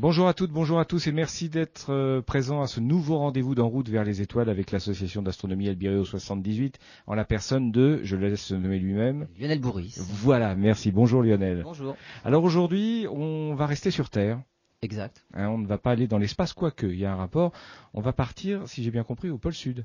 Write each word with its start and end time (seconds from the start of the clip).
Bonjour 0.00 0.28
à 0.28 0.32
toutes, 0.32 0.52
bonjour 0.52 0.78
à 0.78 0.84
tous 0.84 1.08
et 1.08 1.12
merci 1.12 1.48
d'être 1.48 1.92
euh, 1.92 2.22
présents 2.22 2.62
à 2.62 2.68
ce 2.68 2.78
nouveau 2.78 3.18
rendez-vous 3.18 3.56
d'en 3.56 3.66
route 3.66 3.88
vers 3.88 4.04
les 4.04 4.22
étoiles 4.22 4.48
avec 4.48 4.70
l'association 4.70 5.22
d'astronomie 5.22 5.68
Albireo 5.68 6.04
78 6.04 6.78
en 7.08 7.16
la 7.16 7.24
personne 7.24 7.72
de, 7.72 7.98
je 8.04 8.14
le 8.14 8.28
laisse 8.28 8.52
nommer 8.52 8.78
lui-même. 8.78 9.26
Lionel 9.40 9.58
Bourris. 9.58 9.96
Voilà, 9.98 10.54
merci. 10.54 10.92
Bonjour 10.92 11.20
Lionel. 11.20 11.62
Bonjour. 11.64 11.96
Alors 12.24 12.44
aujourd'hui, 12.44 13.08
on 13.10 13.56
va 13.56 13.66
rester 13.66 13.90
sur 13.90 14.08
Terre. 14.08 14.40
Exact. 14.82 15.24
Hein, 15.34 15.48
on 15.48 15.58
ne 15.58 15.66
va 15.66 15.78
pas 15.78 15.90
aller 15.90 16.06
dans 16.06 16.18
l'espace, 16.18 16.52
quoique, 16.52 16.86
il 16.86 17.00
y 17.00 17.04
a 17.04 17.12
un 17.12 17.16
rapport. 17.16 17.50
On 17.92 18.00
va 18.00 18.12
partir, 18.12 18.68
si 18.68 18.84
j'ai 18.84 18.92
bien 18.92 19.02
compris, 19.02 19.30
au 19.30 19.38
pôle 19.38 19.54
Sud. 19.54 19.84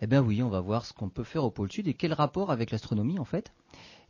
Eh 0.00 0.08
bien 0.08 0.20
oui, 0.20 0.42
on 0.42 0.48
va 0.48 0.58
voir 0.58 0.84
ce 0.84 0.92
qu'on 0.92 1.10
peut 1.10 1.22
faire 1.22 1.44
au 1.44 1.52
pôle 1.52 1.70
Sud 1.70 1.86
et 1.86 1.94
quel 1.94 2.12
rapport 2.12 2.50
avec 2.50 2.72
l'astronomie 2.72 3.20
en 3.20 3.24
fait. 3.24 3.52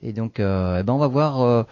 Et 0.01 0.15
donc, 0.15 0.41
euh, 0.41 0.79
eh 0.81 0.83
ben 0.85 0.95
on 0.95 0.99
va 0.99 1.09
voir... 1.09 1.43
Euh, 1.43 1.65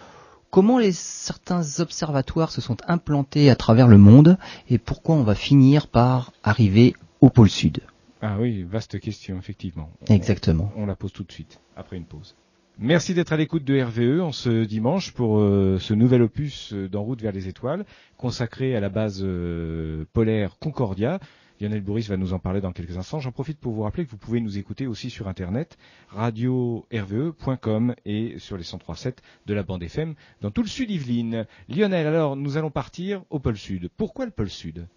comment 0.53 0.77
les, 0.77 0.91
certains 0.91 1.79
observatoires 1.79 2.51
se 2.51 2.61
sont 2.61 2.77
implantés 2.87 3.49
à 3.49 3.55
travers 3.55 3.87
le 3.87 3.97
monde 3.97 4.37
et 4.69 4.77
pourquoi 4.77 5.15
on 5.15 5.23
va 5.23 5.33
finir 5.33 5.87
par 5.87 6.31
arriver 6.43 6.93
au 7.21 7.31
pôle 7.31 7.49
sud? 7.49 7.79
Ah 8.21 8.37
oui, 8.39 8.61
vaste 8.61 8.99
question, 8.99 9.35
effectivement. 9.39 9.89
Exactement. 10.09 10.71
On, 10.75 10.85
la 10.85 10.95
pose 10.95 11.11
tout 11.11 11.23
de 11.23 11.31
suite, 11.31 11.59
après 11.75 11.97
une 11.97 12.05
pause. 12.05 12.35
Merci 12.77 13.15
d'être 13.15 13.33
à 13.33 13.37
l'écoute 13.37 13.63
de 13.63 13.81
RVE 13.81 14.21
en 14.21 14.31
ce 14.31 14.63
dimanche 14.63 15.11
pour 15.11 15.39
euh, 15.39 15.79
ce 15.79 15.95
nouvel 15.95 16.21
opus 16.21 16.71
euh, 16.73 16.87
d'En 16.87 17.01
route 17.01 17.21
vers 17.21 17.31
les 17.31 17.47
étoiles, 17.47 17.83
consacré 18.17 18.75
à 18.75 18.79
la 18.79 18.89
base 18.89 19.21
euh, 19.23 20.05
polaire 20.13 20.57
Concordia, 20.59 21.19
Lionel 21.63 21.81
Bourris 21.81 22.07
va 22.09 22.17
nous 22.17 22.33
en 22.33 22.39
parler 22.39 22.59
dans 22.59 22.73
quelques 22.73 22.97
instants. 22.97 23.21
J'en 23.21 23.31
profite 23.31 23.57
pour 23.57 23.71
vous 23.71 23.83
rappeler 23.83 24.03
que 24.03 24.11
vous 24.11 24.17
pouvez 24.17 24.41
nous 24.41 24.57
écouter 24.57 24.85
aussi 24.85 25.09
sur 25.09 25.29
internet, 25.29 25.77
radio-rve.com 26.09 27.95
et 28.05 28.35
sur 28.37 28.57
les 28.57 28.65
103.7 28.65 29.13
de 29.45 29.53
la 29.53 29.63
bande 29.63 29.81
FM 29.81 30.15
dans 30.41 30.51
tout 30.51 30.61
le 30.61 30.67
sud 30.67 30.91
Yvelines. 30.91 31.45
Lionel, 31.69 32.05
alors 32.05 32.35
nous 32.35 32.57
allons 32.57 32.69
partir 32.69 33.23
au 33.29 33.39
pôle 33.39 33.55
sud. 33.55 33.89
Pourquoi 33.95 34.25
le 34.25 34.31
pôle 34.31 34.49
sud? 34.49 34.87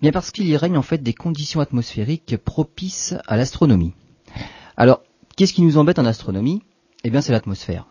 Bien 0.00 0.10
parce 0.10 0.30
qu'il 0.30 0.46
y 0.46 0.56
règne 0.56 0.78
en 0.78 0.82
fait 0.82 1.02
des 1.02 1.12
conditions 1.12 1.60
atmosphériques 1.60 2.38
propices 2.38 3.14
à 3.26 3.36
l'astronomie. 3.36 3.92
Alors, 4.78 5.02
qu'est-ce 5.36 5.52
qui 5.52 5.60
nous 5.60 5.76
embête 5.76 5.98
en 5.98 6.06
astronomie? 6.06 6.62
Eh 7.04 7.10
bien, 7.10 7.20
c'est 7.20 7.32
l'atmosphère. 7.32 7.86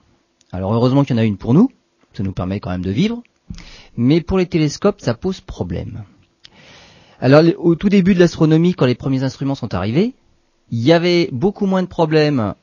Alors, 0.51 0.73
heureusement 0.73 1.03
qu'il 1.03 1.15
y 1.15 1.19
en 1.19 1.21
a 1.21 1.25
une 1.25 1.37
pour 1.37 1.53
nous, 1.53 1.69
ça 2.13 2.23
nous 2.23 2.33
permet 2.33 2.59
quand 2.59 2.71
même 2.71 2.81
de 2.81 2.89
vivre, 2.89 3.21
mais 3.95 4.21
pour 4.21 4.39
les 4.39 4.47
télescopes, 4.47 4.99
ça 4.99 5.13
pose 5.13 5.41
problème. 5.41 6.05
Alors 7.21 7.43
au 7.57 7.75
tout 7.75 7.89
début 7.89 8.13
de 8.13 8.19
l'astronomie, 8.19 8.73
quand 8.73 8.85
les 8.85 8.95
premiers 8.95 9.23
instruments 9.23 9.55
sont 9.55 9.73
arrivés, 9.73 10.13
il 10.71 10.79
y 10.79 10.91
avait 10.91 11.29
beaucoup 11.31 11.65
moins 11.65 11.83
de 11.83 11.87
problèmes 11.87 12.55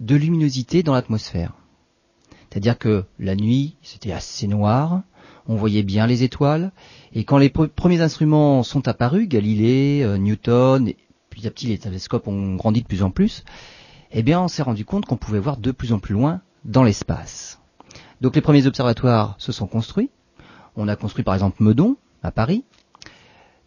de 0.00 0.16
luminosité 0.16 0.82
dans 0.82 0.94
l'atmosphère. 0.94 1.52
C'est-à-dire 2.48 2.78
que 2.78 3.04
la 3.18 3.34
nuit, 3.34 3.76
c'était 3.82 4.12
assez 4.12 4.46
noir, 4.46 5.02
on 5.46 5.56
voyait 5.56 5.82
bien 5.82 6.06
les 6.06 6.22
étoiles, 6.22 6.72
et 7.12 7.24
quand 7.24 7.36
les 7.36 7.50
premiers 7.50 8.00
instruments 8.00 8.62
sont 8.62 8.88
apparus, 8.88 9.28
Galilée, 9.28 10.02
euh, 10.02 10.16
Newton, 10.16 10.88
et 10.88 10.96
petit 11.28 11.46
à 11.46 11.50
petit 11.50 11.66
les 11.66 11.78
télescopes 11.78 12.28
ont 12.28 12.54
grandi 12.54 12.82
de 12.82 12.86
plus 12.86 13.02
en 13.02 13.10
plus, 13.10 13.44
eh 14.12 14.22
bien 14.22 14.40
on 14.40 14.48
s'est 14.48 14.62
rendu 14.62 14.86
compte 14.86 15.04
qu'on 15.04 15.16
pouvait 15.16 15.38
voir 15.38 15.58
de 15.58 15.70
plus 15.70 15.92
en 15.92 15.98
plus 15.98 16.14
loin 16.14 16.40
dans 16.64 16.84
l'espace. 16.84 17.60
Donc 18.22 18.34
les 18.34 18.40
premiers 18.40 18.66
observatoires 18.66 19.34
se 19.38 19.52
sont 19.52 19.66
construits. 19.66 20.10
On 20.76 20.88
a 20.88 20.96
construit 20.96 21.24
par 21.24 21.34
exemple 21.34 21.62
Meudon 21.62 21.96
à 22.22 22.30
Paris, 22.30 22.64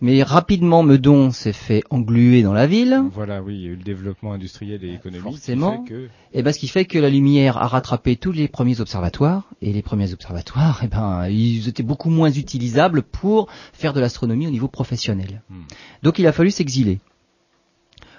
mais 0.02 0.24
rapidement, 0.24 0.82
Meudon 0.82 1.30
s'est 1.30 1.54
fait 1.54 1.84
engluer 1.92 2.42
dans 2.42 2.54
la 2.54 2.66
ville. 2.66 3.04
Voilà, 3.14 3.44
oui, 3.44 3.54
il 3.56 3.62
y 3.62 3.66
a 3.66 3.70
eu 3.70 3.76
le 3.76 3.84
développement 3.84 4.34
industriel 4.34 4.84
et 4.84 4.96
économique. 4.96 5.24
Forcément. 5.24 5.86
Et 5.88 6.10
eh 6.34 6.42
ben, 6.42 6.52
ce 6.52 6.58
qui 6.58 6.68
fait 6.68 6.86
que 6.86 6.98
la 6.98 7.10
lumière 7.10 7.58
a 7.58 7.68
rattrapé 7.68 8.16
tous 8.16 8.32
les 8.32 8.48
premiers 8.48 8.82
observatoires. 8.82 9.44
Et 9.62 9.72
les 9.72 9.84
premiers 9.84 10.12
observatoires, 10.12 10.82
eh 10.84 10.88
ben, 10.88 11.28
ils 11.28 11.70
étaient 11.70 11.84
beaucoup 11.84 12.10
moins 12.10 12.32
utilisables 12.32 13.04
pour 13.04 13.48
faire 13.74 13.94
de 13.94 14.00
l'astronomie 14.00 14.48
au 14.48 14.50
niveau 14.50 14.68
professionnel. 14.68 15.44
Hmm. 15.52 15.62
Donc, 16.02 16.18
il 16.18 16.26
a 16.26 16.32
fallu 16.32 16.50
s'exiler. 16.50 17.00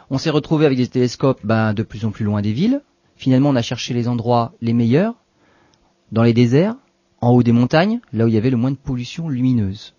On 0.09 0.19
s'est 0.19 0.31
retrouvé 0.31 0.67
avec 0.67 0.79
des 0.79 0.87
télescopes 0.87 1.41
ben, 1.43 1.75
de 1.75 1.83
plus 1.83 2.05
en 2.05 2.13
plus 2.13 2.25
loin 2.25 2.43
des 2.43 2.53
villes. 2.53 2.81
Finalement, 3.17 3.49
on 3.49 3.57
a 3.57 3.63
cherché 3.63 3.93
les 3.93 4.07
endroits 4.07 4.53
les 4.61 4.73
meilleurs, 4.73 5.15
dans 6.13 6.23
les 6.23 6.33
déserts, 6.33 6.77
en 7.21 7.31
haut 7.31 7.43
des 7.43 7.53
montagnes, 7.53 7.99
là 8.13 8.25
où 8.25 8.29
il 8.29 8.35
y 8.35 8.39
avait 8.39 8.51
le 8.51 8.57
moins 8.57 8.71
de 8.71 8.77
pollution 8.77 9.29
lumineuse. 9.29 9.95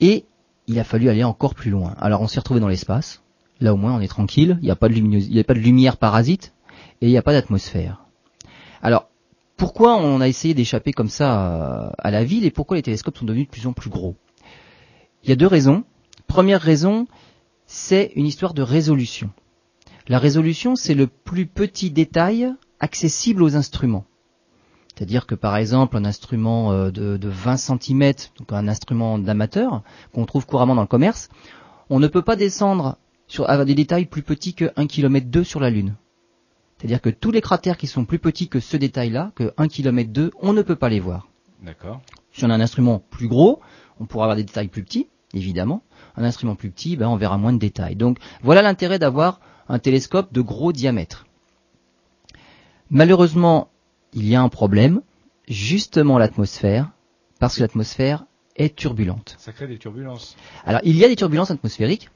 Et 0.00 0.24
il 0.66 0.78
a 0.78 0.84
fallu 0.84 1.08
aller 1.08 1.24
encore 1.24 1.54
plus 1.54 1.70
loin. 1.70 1.94
Alors 1.98 2.20
on 2.22 2.28
s'est 2.28 2.40
retrouvé 2.40 2.60
dans 2.60 2.68
l'espace. 2.68 3.22
Là 3.60 3.74
au 3.74 3.76
moins 3.76 3.94
on 3.94 4.00
est 4.00 4.08
tranquille. 4.08 4.58
Il 4.60 4.64
n'y 4.64 4.70
a 4.70 4.76
pas 4.76 4.88
de 4.88 5.40
a 5.40 5.44
pas 5.44 5.54
de 5.54 5.58
lumière 5.58 5.96
parasite 5.96 6.54
et 7.00 7.06
il 7.06 7.10
n'y 7.10 7.18
a 7.18 7.22
pas 7.22 7.32
d'atmosphère. 7.32 8.04
Alors 8.82 9.08
pourquoi 9.56 9.96
on 9.96 10.20
a 10.20 10.28
essayé 10.28 10.54
d'échapper 10.54 10.92
comme 10.92 11.10
ça 11.10 11.92
à 11.98 12.10
la 12.10 12.24
ville 12.24 12.46
et 12.46 12.50
pourquoi 12.50 12.76
les 12.76 12.82
télescopes 12.82 13.18
sont 13.18 13.26
devenus 13.26 13.46
de 13.46 13.50
plus 13.50 13.66
en 13.66 13.72
plus 13.72 13.90
gros? 13.90 14.16
Il 15.22 15.28
y 15.28 15.32
a 15.32 15.36
deux 15.36 15.46
raisons. 15.46 15.84
Première 16.26 16.62
raison, 16.62 17.06
c'est 17.66 18.12
une 18.16 18.26
histoire 18.26 18.54
de 18.54 18.62
résolution. 18.62 19.30
La 20.08 20.18
résolution, 20.18 20.76
c'est 20.76 20.94
le 20.94 21.06
plus 21.06 21.46
petit 21.46 21.90
détail 21.90 22.50
accessible 22.78 23.42
aux 23.42 23.54
instruments. 23.54 24.06
C'est-à-dire 25.00 25.24
que 25.24 25.34
par 25.34 25.56
exemple 25.56 25.96
un 25.96 26.04
instrument 26.04 26.72
euh, 26.72 26.90
de, 26.90 27.18
20 27.26 27.56
cm, 27.56 28.12
donc 28.38 28.52
un 28.52 28.68
instrument 28.68 29.18
d'amateur 29.18 29.82
qu'on 30.12 30.26
trouve 30.26 30.44
couramment 30.44 30.74
dans 30.74 30.82
le 30.82 30.86
commerce, 30.86 31.30
on 31.88 32.00
ne 32.00 32.06
peut 32.06 32.20
pas 32.20 32.36
descendre 32.36 32.98
sur, 33.26 33.48
à 33.48 33.64
des 33.64 33.74
détails 33.74 34.04
plus 34.04 34.20
petits 34.20 34.52
que 34.52 34.70
1 34.76 34.86
km 34.86 35.28
2 35.28 35.42
sur 35.42 35.58
la 35.58 35.70
Lune. 35.70 35.94
C'est-à-dire 36.76 37.00
que 37.00 37.08
tous 37.08 37.30
les 37.30 37.40
cratères 37.40 37.78
qui 37.78 37.86
sont 37.86 38.04
plus 38.04 38.18
petits 38.18 38.48
que 38.48 38.60
ce 38.60 38.76
détail-là, 38.76 39.32
que 39.36 39.54
1 39.56 39.68
km 39.68 40.12
2, 40.12 40.32
on 40.38 40.52
ne 40.52 40.60
peut 40.60 40.76
pas 40.76 40.90
les 40.90 41.00
voir. 41.00 41.28
D'accord. 41.62 42.02
Si 42.32 42.44
on 42.44 42.50
a 42.50 42.54
un 42.54 42.60
instrument 42.60 43.02
plus 43.08 43.26
gros, 43.26 43.62
on 44.00 44.04
pourra 44.04 44.26
avoir 44.26 44.36
des 44.36 44.44
détails 44.44 44.68
plus 44.68 44.84
petits, 44.84 45.08
évidemment. 45.32 45.82
Un 46.14 46.24
instrument 46.24 46.56
plus 46.56 46.70
petit, 46.70 46.98
ben, 46.98 47.08
on 47.08 47.16
verra 47.16 47.38
moins 47.38 47.54
de 47.54 47.58
détails. 47.58 47.96
Donc 47.96 48.18
voilà 48.42 48.60
l'intérêt 48.60 48.98
d'avoir 48.98 49.40
un 49.66 49.78
télescope 49.78 50.30
de 50.34 50.42
gros 50.42 50.74
diamètre. 50.74 51.24
Malheureusement, 52.90 53.70
il 54.12 54.28
y 54.28 54.34
a 54.34 54.42
un 54.42 54.48
problème, 54.48 55.02
justement 55.48 56.18
l'atmosphère, 56.18 56.90
parce 57.38 57.56
que 57.56 57.62
l'atmosphère 57.62 58.24
est 58.56 58.76
turbulente. 58.76 59.36
Ça 59.38 59.52
crée 59.52 59.66
des 59.66 59.78
turbulences. 59.78 60.36
Alors 60.64 60.80
il 60.84 60.96
y 60.96 61.04
a 61.04 61.08
des 61.08 61.16
turbulences 61.16 61.50
atmosphériques. 61.50 62.10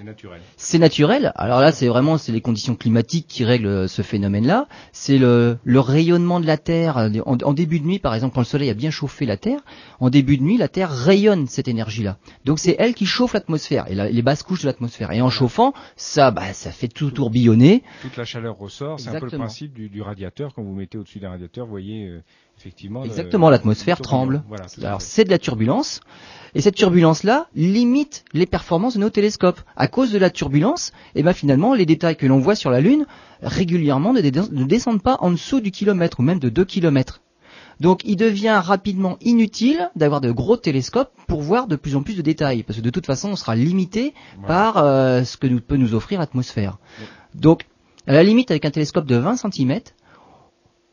C'est 0.00 0.06
naturel. 0.06 0.40
C'est 0.56 0.78
naturel. 0.78 1.32
Alors 1.34 1.60
là, 1.60 1.72
c'est 1.72 1.86
vraiment 1.86 2.16
c'est 2.16 2.32
les 2.32 2.40
conditions 2.40 2.74
climatiques 2.74 3.26
qui 3.28 3.44
règlent 3.44 3.86
ce 3.86 4.00
phénomène-là. 4.00 4.66
C'est 4.92 5.18
le, 5.18 5.58
le, 5.62 5.78
rayonnement 5.78 6.40
de 6.40 6.46
la 6.46 6.56
Terre. 6.56 7.10
En, 7.26 7.52
début 7.52 7.80
de 7.80 7.84
nuit, 7.84 7.98
par 7.98 8.14
exemple, 8.14 8.34
quand 8.34 8.40
le 8.40 8.46
Soleil 8.46 8.70
a 8.70 8.74
bien 8.74 8.90
chauffé 8.90 9.26
la 9.26 9.36
Terre, 9.36 9.60
en 9.98 10.08
début 10.08 10.38
de 10.38 10.42
nuit, 10.42 10.56
la 10.56 10.68
Terre 10.68 10.90
rayonne 10.90 11.48
cette 11.48 11.68
énergie-là. 11.68 12.16
Donc 12.46 12.60
c'est 12.60 12.76
elle 12.78 12.94
qui 12.94 13.04
chauffe 13.04 13.34
l'atmosphère 13.34 13.90
et 13.90 14.10
les 14.10 14.22
basses 14.22 14.42
couches 14.42 14.62
de 14.62 14.68
l'atmosphère. 14.68 15.12
Et 15.12 15.20
en 15.20 15.28
chauffant, 15.28 15.74
ça, 15.96 16.30
bah, 16.30 16.54
ça 16.54 16.70
fait 16.70 16.88
tout 16.88 17.10
tourbillonner. 17.10 17.82
Toute 18.00 18.16
la 18.16 18.24
chaleur 18.24 18.56
ressort. 18.56 18.98
C'est 19.00 19.10
un 19.10 19.20
peu 19.20 19.26
le 19.30 19.36
principe 19.36 19.74
du, 19.74 19.90
du, 19.90 20.00
radiateur. 20.00 20.54
Quand 20.54 20.62
vous 20.62 20.74
mettez 20.74 20.96
au-dessus 20.96 21.18
d'un 21.18 21.28
radiateur, 21.28 21.66
vous 21.66 21.72
voyez 21.72 22.06
euh, 22.06 22.22
effectivement. 22.60 23.04
Exactement, 23.04 23.50
l'atmosphère 23.50 24.00
tremble. 24.00 24.42
Alors 24.82 25.00
c'est 25.00 25.24
de 25.24 25.30
la 25.30 25.38
turbulence. 25.38 26.00
Et 26.54 26.60
cette 26.60 26.74
turbulence-là 26.74 27.46
limite 27.54 28.24
les 28.32 28.46
performances 28.46 28.94
de 28.94 29.00
nos 29.00 29.10
télescopes. 29.10 29.60
À 29.76 29.86
cause 29.86 30.12
de 30.12 30.18
la 30.18 30.30
turbulence, 30.30 30.92
et 31.14 31.20
eh 31.20 31.22
ben 31.22 31.32
finalement, 31.32 31.74
les 31.74 31.86
détails 31.86 32.16
que 32.16 32.26
l'on 32.26 32.38
voit 32.38 32.56
sur 32.56 32.70
la 32.70 32.80
Lune 32.80 33.06
régulièrement 33.42 34.12
ne, 34.12 34.64
descendent 34.64 35.02
pas 35.02 35.16
en 35.20 35.30
dessous 35.30 35.60
du 35.60 35.70
kilomètre 35.70 36.20
ou 36.20 36.22
même 36.22 36.38
de 36.38 36.48
2 36.48 36.64
kilomètres. 36.64 37.20
Donc 37.78 38.02
il 38.04 38.16
devient 38.16 38.60
rapidement 38.62 39.16
inutile 39.22 39.90
d'avoir 39.96 40.20
de 40.20 40.30
gros 40.30 40.58
télescopes 40.58 41.12
pour 41.26 41.40
voir 41.40 41.66
de 41.66 41.76
plus 41.76 41.96
en 41.96 42.02
plus 42.02 42.16
de 42.16 42.22
détails, 42.22 42.62
parce 42.62 42.78
que 42.78 42.84
de 42.84 42.90
toute 42.90 43.06
façon 43.06 43.30
on 43.30 43.36
sera 43.36 43.54
limité 43.54 44.12
par 44.46 44.76
euh, 44.76 45.24
ce 45.24 45.38
que 45.38 45.46
nous, 45.46 45.60
peut 45.60 45.76
nous 45.76 45.94
offrir 45.94 46.20
l'atmosphère. 46.20 46.76
Donc 47.34 47.64
à 48.06 48.12
la 48.12 48.22
limite 48.22 48.50
avec 48.50 48.66
un 48.66 48.70
télescope 48.70 49.06
de 49.06 49.16
20 49.16 49.36
cm, 49.36 49.80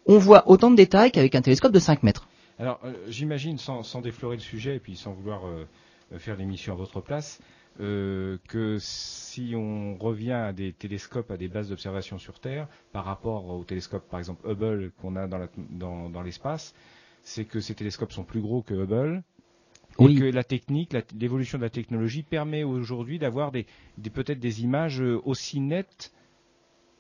on 0.08 0.18
voit 0.18 0.50
autant 0.50 0.72
de 0.72 0.76
détails 0.76 1.12
qu'avec 1.12 1.36
un 1.36 1.42
télescope 1.42 1.72
de 1.72 1.80
5 1.80 2.04
mètres. 2.04 2.28
Alors, 2.60 2.80
euh, 2.86 2.94
j'imagine, 3.08 3.58
sans, 3.58 4.02
déflorer 4.02 4.38
le 4.38 4.42
sujet 4.42 4.78
et 4.78 4.80
puis 4.80 4.96
sans 4.96 5.14
vouloir 5.14 5.46
euh, 5.46 5.68
euh, 6.14 6.20
faire 6.20 6.36
l'émission 6.36 6.74
à 6.74 6.76
votre 6.76 7.02
place, 7.02 7.40
que 7.80 8.78
si 8.80 9.54
on 9.56 9.98
revient 9.98 10.32
à 10.32 10.52
des 10.52 10.74
télescopes, 10.74 11.30
à 11.30 11.38
des 11.38 11.48
bases 11.48 11.70
d'observation 11.70 12.18
sur 12.18 12.40
Terre, 12.40 12.68
par 12.92 13.06
rapport 13.06 13.48
aux 13.50 13.64
télescopes, 13.64 14.10
par 14.10 14.18
exemple 14.18 14.50
Hubble, 14.50 14.92
qu'on 15.00 15.16
a 15.16 15.28
dans 15.28 16.22
l'espace, 16.24 16.74
c'est 17.22 17.46
que 17.46 17.60
ces 17.60 17.76
télescopes 17.76 18.12
sont 18.12 18.24
plus 18.24 18.42
gros 18.42 18.64
que 18.64 18.74
Hubble, 18.74 19.22
et 20.00 20.16
que 20.16 20.24
la 20.24 20.44
technique, 20.44 20.98
l'évolution 21.20 21.60
de 21.60 21.64
la 21.64 21.70
technologie 21.70 22.24
permet 22.24 22.64
aujourd'hui 22.64 23.20
d'avoir 23.20 23.52
des, 23.52 23.68
peut-être 24.12 24.40
des 24.40 24.64
images 24.64 25.00
aussi 25.00 25.60
nettes 25.60 26.12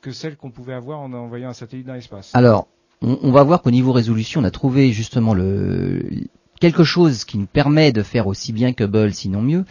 que 0.02 0.12
celles 0.12 0.38
qu'on 0.38 0.52
pouvait 0.52 0.74
avoir 0.76 1.00
en 1.00 1.12
envoyant 1.12 1.50
un 1.50 1.54
satellite 1.54 1.88
dans 1.88 1.96
l'espace. 1.96 2.36
Alors, 2.36 2.68
on, 3.02 3.32
va 3.32 3.44
voir 3.44 3.62
qu'au 3.62 3.72
niveau 3.72 3.92
résolution, 3.92 4.42
on 4.42 4.44
a 4.44 4.52
trouvé 4.52 4.92
justement 4.92 5.34
le 5.34 6.04
quelque 6.60 6.84
chose 6.84 7.24
qui 7.24 7.38
nous 7.38 7.46
permet 7.46 7.92
de 7.92 8.02
faire 8.02 8.28
aussi 8.28 8.52
bien 8.52 8.74
que 8.74 8.84
Hubble, 8.84 9.14
sinon 9.14 9.42
mieux. 9.42 9.66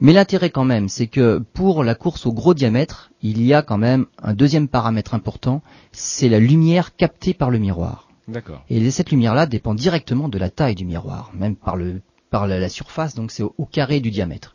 Mais 0.00 0.12
l'intérêt 0.12 0.50
quand 0.50 0.64
même, 0.64 0.88
c'est 0.88 1.08
que 1.08 1.38
pour 1.38 1.82
la 1.82 1.94
course 1.94 2.26
au 2.26 2.32
gros 2.32 2.54
diamètre, 2.54 3.10
il 3.20 3.42
y 3.42 3.52
a 3.52 3.62
quand 3.62 3.78
même 3.78 4.06
un 4.22 4.32
deuxième 4.32 4.68
paramètre 4.68 5.14
important, 5.14 5.62
c'est 5.92 6.28
la 6.28 6.38
lumière 6.38 6.94
captée 6.94 7.34
par 7.34 7.50
le 7.50 7.58
miroir. 7.58 8.08
D'accord. 8.28 8.62
Et 8.68 8.90
cette 8.90 9.10
lumière-là 9.10 9.46
dépend 9.46 9.74
directement 9.74 10.28
de 10.28 10.38
la 10.38 10.50
taille 10.50 10.74
du 10.74 10.84
miroir, 10.84 11.32
même 11.34 11.56
par, 11.56 11.76
le, 11.76 12.00
par 12.30 12.46
la, 12.46 12.68
surface, 12.68 13.14
donc 13.14 13.32
c'est 13.32 13.42
au, 13.42 13.68
carré 13.70 14.00
du 14.00 14.10
diamètre. 14.10 14.54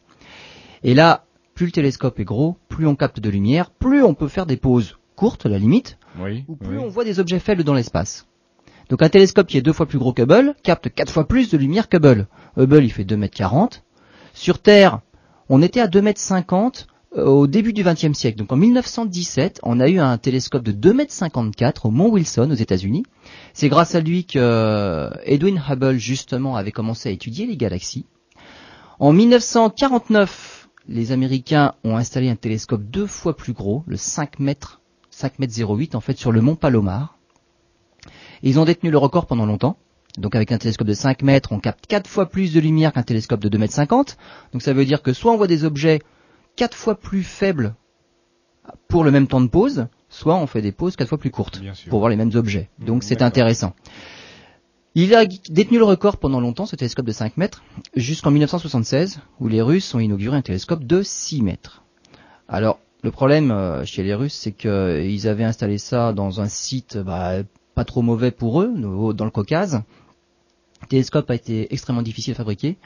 Et 0.84 0.94
là, 0.94 1.26
plus 1.56 1.66
le 1.66 1.72
télescope 1.72 2.20
est 2.20 2.26
gros, 2.26 2.58
plus 2.70 2.88
on 2.88 2.96
capte 2.96 3.20
de 3.20 3.30
lumière, 3.30 3.72
plus 3.72 4.04
on 4.04 4.14
peut 4.14 4.28
faire 4.28 4.46
des 4.46 4.58
pauses 4.58 4.98
courtes, 5.16 5.46
à 5.46 5.50
la 5.50 5.60
limite, 5.60 5.98
ou 6.48 6.56
plus 6.56 6.78
on 6.80 6.88
voit 6.88 7.04
des 7.04 7.20
objets 7.20 7.40
faibles 7.40 7.64
dans 7.64 7.74
l'espace. 7.74 8.28
Donc 8.90 9.02
un 9.02 9.10
télescope 9.10 9.48
qui 9.48 9.58
est 9.58 9.62
deux 9.62 9.74
fois 9.74 9.86
plus 9.86 9.98
gros 9.98 10.14
que 10.14 10.22
Hubble 10.22 10.56
capte 10.64 10.94
quatre 10.94 11.12
fois 11.12 11.28
plus 11.28 11.50
de 11.50 11.58
lumière 11.58 11.90
que 11.90 11.98
Hubble. 11.98 12.28
Hubble, 12.58 12.84
il 12.84 12.92
fait 12.92 13.06
2 13.06 13.18
mètres 13.18 13.36
40. 13.36 13.84
Sur 14.34 14.60
Terre, 14.60 15.00
on 15.50 15.62
était 15.62 15.80
à 15.80 15.88
2 15.88 16.02
mètres 16.02 16.20
50 16.20 16.88
euh, 17.18 17.26
au 17.26 17.48
début 17.48 17.74
du 17.74 17.84
XXe 17.84 18.14
siècle. 18.14 18.38
Donc 18.38 18.52
en 18.52 18.56
1917, 18.56 19.62
on 19.64 19.80
a 19.80 19.88
eu 19.88 20.00
un 20.00 20.18
télescope 20.18 20.64
de 20.64 20.72
2 20.72 20.94
mètres 20.94 21.14
54 21.14 21.86
au 21.86 21.92
Mont 21.92 22.10
Wilson 22.10 22.50
aux 22.52 22.56
États-Unis. 22.56 23.04
C'est 23.54 23.70
grâce 23.70 23.96
à 23.96 24.02
lui 24.02 24.26
que 24.26 24.40
euh, 24.40 25.10
Edwin 25.24 25.62
Hubble 25.70 25.98
justement 25.98 26.56
avait 26.56 26.72
commencé 26.72 27.10
à 27.10 27.12
étudier 27.12 27.46
les 27.46 27.58
galaxies. 27.58 28.06
En 29.00 29.14
1949, 29.14 30.70
les 30.88 31.12
Américains 31.12 31.74
ont 31.84 31.98
installé 31.98 32.30
un 32.30 32.36
télescope 32.36 32.84
deux 32.84 33.08
fois 33.08 33.36
plus 33.36 33.54
gros, 33.54 33.84
le 33.88 33.98
5 33.98 34.40
mètres 34.40 34.82
5 35.14 35.40
mètres 35.40 35.54
08 35.56 35.96
en 35.96 36.02
fait 36.02 36.18
sur 36.18 36.32
le 36.32 36.42
mont 36.42 36.56
Palomar. 36.56 37.18
ils 38.42 38.60
ont 38.60 38.66
détenu 38.66 38.90
le 38.90 38.98
record 38.98 39.28
pendant 39.28 39.46
longtemps. 39.46 39.78
Donc 40.18 40.36
avec 40.36 40.52
un 40.52 40.58
télescope 40.58 40.88
de 40.88 40.94
5 40.94 41.22
mètres, 41.24 41.52
on 41.52 41.60
capte 41.60 41.88
4 41.88 42.08
fois 42.08 42.28
plus 42.28 42.54
de 42.54 42.60
lumière 42.60 42.94
qu'un 42.94 43.04
télescope 43.04 43.40
de 43.40 43.50
2 43.50 43.58
mètres 43.58 43.74
50. 43.74 44.18
Donc 44.52 44.62
ça 44.62 44.74
veut 44.74 44.86
dire 44.86 45.02
que 45.02 45.14
soit 45.14 45.32
on 45.32 45.38
voit 45.38 45.48
des 45.48 45.66
objets 45.66 46.02
4 46.56 46.76
fois 46.76 46.96
plus 46.96 47.24
faibles 47.24 47.76
pour 48.88 49.04
le 49.04 49.12
même 49.12 49.28
temps 49.28 49.42
de 49.42 49.48
pause, 49.48 49.88
soit 50.10 50.36
on 50.36 50.48
fait 50.48 50.62
des 50.62 50.72
pauses 50.72 50.96
4 50.96 51.08
fois 51.08 51.18
plus 51.18 51.32
courtes 51.32 51.62
pour 51.90 52.00
voir 52.00 52.10
les 52.10 52.16
mêmes 52.16 52.32
objets. 52.36 52.70
Donc 52.80 53.04
c'est 53.04 53.22
intéressant. 53.22 53.74
Il 54.96 55.16
a 55.16 55.26
détenu 55.26 55.80
le 55.80 55.86
record 55.86 56.18
pendant 56.18 56.40
longtemps, 56.40 56.68
ce 56.68 56.76
télescope 56.76 57.08
de 57.08 57.12
5 57.12 57.38
mètres, 57.38 57.64
jusqu'en 57.96 58.30
1976, 58.30 59.22
où 59.40 59.48
les 59.48 59.62
Russes 59.62 59.96
ont 59.96 60.00
inauguré 60.00 60.38
un 60.38 60.44
télescope 60.44 60.84
de 60.84 61.02
6 61.02 61.42
mètres. 61.42 61.84
Alors, 62.48 62.80
le 63.04 63.12
problème 63.12 63.52
euh, 63.52 63.86
chez 63.86 64.02
les 64.02 64.16
Russes, 64.16 64.34
c'est 64.34 64.54
qu'ils 64.54 65.28
avaient 65.28 65.44
installé 65.44 65.78
ça 65.78 66.14
dans 66.14 66.40
un 66.40 66.48
site 66.48 66.98
bah, 66.98 67.44
pas 67.76 67.84
trop 67.84 68.02
mauvais 68.02 68.32
pour 68.32 68.62
eux, 68.62 68.74
dans 69.14 69.26
le 69.26 69.32
Caucase. 69.32 69.84
Le 70.82 70.88
télescope 70.88 71.30
a 71.30 71.36
été 71.36 71.74
extrêmement 71.74 72.02
difficile 72.02 72.34
à 72.34 72.36
fabriquer. 72.36 72.78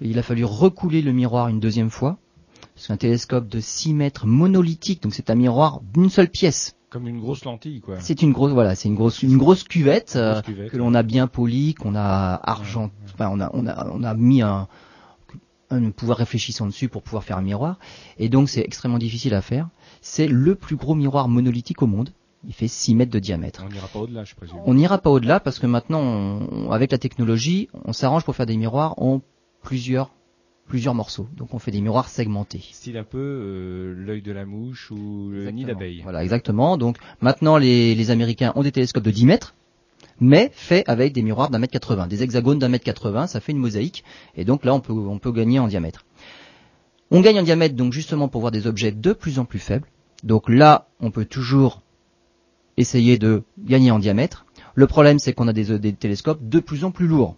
Il 0.00 0.18
a 0.18 0.22
fallu 0.22 0.44
recouler 0.44 1.02
le 1.02 1.12
miroir 1.12 1.48
une 1.48 1.58
deuxième 1.58 1.90
fois. 1.90 2.16
C'est 2.76 2.92
un 2.92 2.96
télescope 2.96 3.48
de 3.48 3.58
6 3.58 3.94
mètres 3.94 4.26
monolithique, 4.26 5.02
donc 5.02 5.14
c'est 5.14 5.30
un 5.30 5.34
miroir 5.34 5.80
d'une 5.94 6.10
seule 6.10 6.28
pièce. 6.28 6.76
Comme 6.90 7.08
une 7.08 7.20
grosse 7.20 7.44
lentille, 7.44 7.80
quoi. 7.80 7.96
C'est 8.00 8.22
une 8.22 8.32
grosse, 8.32 8.52
voilà, 8.52 8.74
c'est 8.74 8.88
une 8.88 8.94
grosse, 8.94 9.22
une 9.22 9.36
grosse 9.36 9.64
cuvette, 9.64 10.14
euh, 10.14 10.40
que 10.42 10.76
l'on 10.76 10.94
a 10.94 11.02
bien 11.02 11.26
polie, 11.26 11.74
qu'on 11.74 11.96
a 11.96 12.40
argent, 12.42 12.90
enfin, 13.14 13.30
on 13.32 13.40
a, 13.40 13.50
on 13.54 13.66
a, 13.66 13.90
on 13.92 14.04
a 14.04 14.14
mis 14.14 14.42
un, 14.42 14.68
un 15.70 15.90
pouvoir 15.90 16.18
réfléchissant 16.18 16.66
dessus 16.66 16.88
pour 16.88 17.02
pouvoir 17.02 17.24
faire 17.24 17.38
un 17.38 17.42
miroir. 17.42 17.78
Et 18.18 18.28
donc 18.28 18.48
c'est 18.48 18.62
extrêmement 18.62 18.98
difficile 18.98 19.34
à 19.34 19.42
faire. 19.42 19.68
C'est 20.00 20.28
le 20.28 20.54
plus 20.54 20.76
gros 20.76 20.94
miroir 20.94 21.28
monolithique 21.28 21.82
au 21.82 21.86
monde. 21.86 22.10
Il 22.46 22.52
fait 22.52 22.68
6 22.68 22.94
mètres 22.94 23.10
de 23.10 23.18
diamètre. 23.18 23.64
On 23.66 23.72
n'ira 23.72 23.88
pas 23.88 23.98
au-delà, 23.98 24.24
je 24.24 24.34
présume. 24.34 24.58
On 24.64 24.74
n'ira 24.74 24.98
pas 24.98 25.10
au-delà 25.10 25.40
parce 25.40 25.58
que 25.58 25.66
maintenant, 25.66 26.70
avec 26.70 26.92
la 26.92 26.98
technologie, 26.98 27.68
on 27.84 27.92
s'arrange 27.92 28.24
pour 28.24 28.36
faire 28.36 28.46
des 28.46 28.56
miroirs 28.56 28.94
en 29.02 29.20
plusieurs 29.62 30.10
plusieurs 30.66 30.94
morceaux. 30.94 31.28
Donc 31.36 31.54
on 31.54 31.58
fait 31.58 31.70
des 31.70 31.80
miroirs 31.80 32.08
segmentés. 32.08 32.60
Style 32.72 32.96
un 32.96 33.04
peu 33.04 33.18
euh, 33.18 33.94
l'œil 33.96 34.22
de 34.22 34.32
la 34.32 34.44
mouche 34.44 34.90
ou 34.90 35.30
le 35.30 35.48
nid 35.50 35.64
d'abeille. 35.64 36.00
Voilà, 36.02 36.22
exactement. 36.24 36.76
Donc 36.76 36.98
maintenant 37.20 37.56
les, 37.56 37.94
les 37.94 38.10
Américains 38.10 38.52
ont 38.56 38.62
des 38.62 38.72
télescopes 38.72 39.04
de 39.04 39.10
10 39.10 39.26
mètres 39.26 39.54
mais 40.20 40.50
fait 40.54 40.84
avec 40.86 41.12
des 41.12 41.22
miroirs 41.22 41.50
d'un 41.50 41.58
mètre 41.58 41.72
80, 41.72 42.06
des 42.06 42.22
hexagones 42.22 42.58
d'un 42.58 42.68
mètre 42.68 42.84
80, 42.84 43.26
ça 43.26 43.40
fait 43.40 43.52
une 43.52 43.58
mosaïque, 43.58 44.04
et 44.36 44.44
donc 44.44 44.64
là 44.64 44.74
on 44.74 44.80
peut, 44.80 44.92
on 44.92 45.18
peut 45.18 45.32
gagner 45.32 45.58
en 45.58 45.68
diamètre. 45.68 46.04
On 47.10 47.20
gagne 47.20 47.38
en 47.38 47.44
diamètre 47.44 47.76
donc 47.76 47.92
justement 47.92 48.28
pour 48.28 48.40
voir 48.40 48.50
des 48.50 48.66
objets 48.66 48.90
de 48.90 49.12
plus 49.12 49.38
en 49.38 49.44
plus 49.44 49.60
faibles. 49.60 49.86
Donc 50.24 50.48
là, 50.48 50.88
on 50.98 51.12
peut 51.12 51.24
toujours 51.24 51.82
essayer 52.76 53.16
de 53.16 53.44
gagner 53.58 53.90
en 53.90 53.98
diamètre. 53.98 54.44
Le 54.74 54.86
problème, 54.86 55.18
c'est 55.18 55.32
qu'on 55.32 55.46
a 55.46 55.52
des, 55.52 55.92
télescopes 55.92 56.40
de 56.42 56.58
plus 56.58 56.84
en 56.84 56.90
plus 56.90 57.06
lourds. 57.06 57.36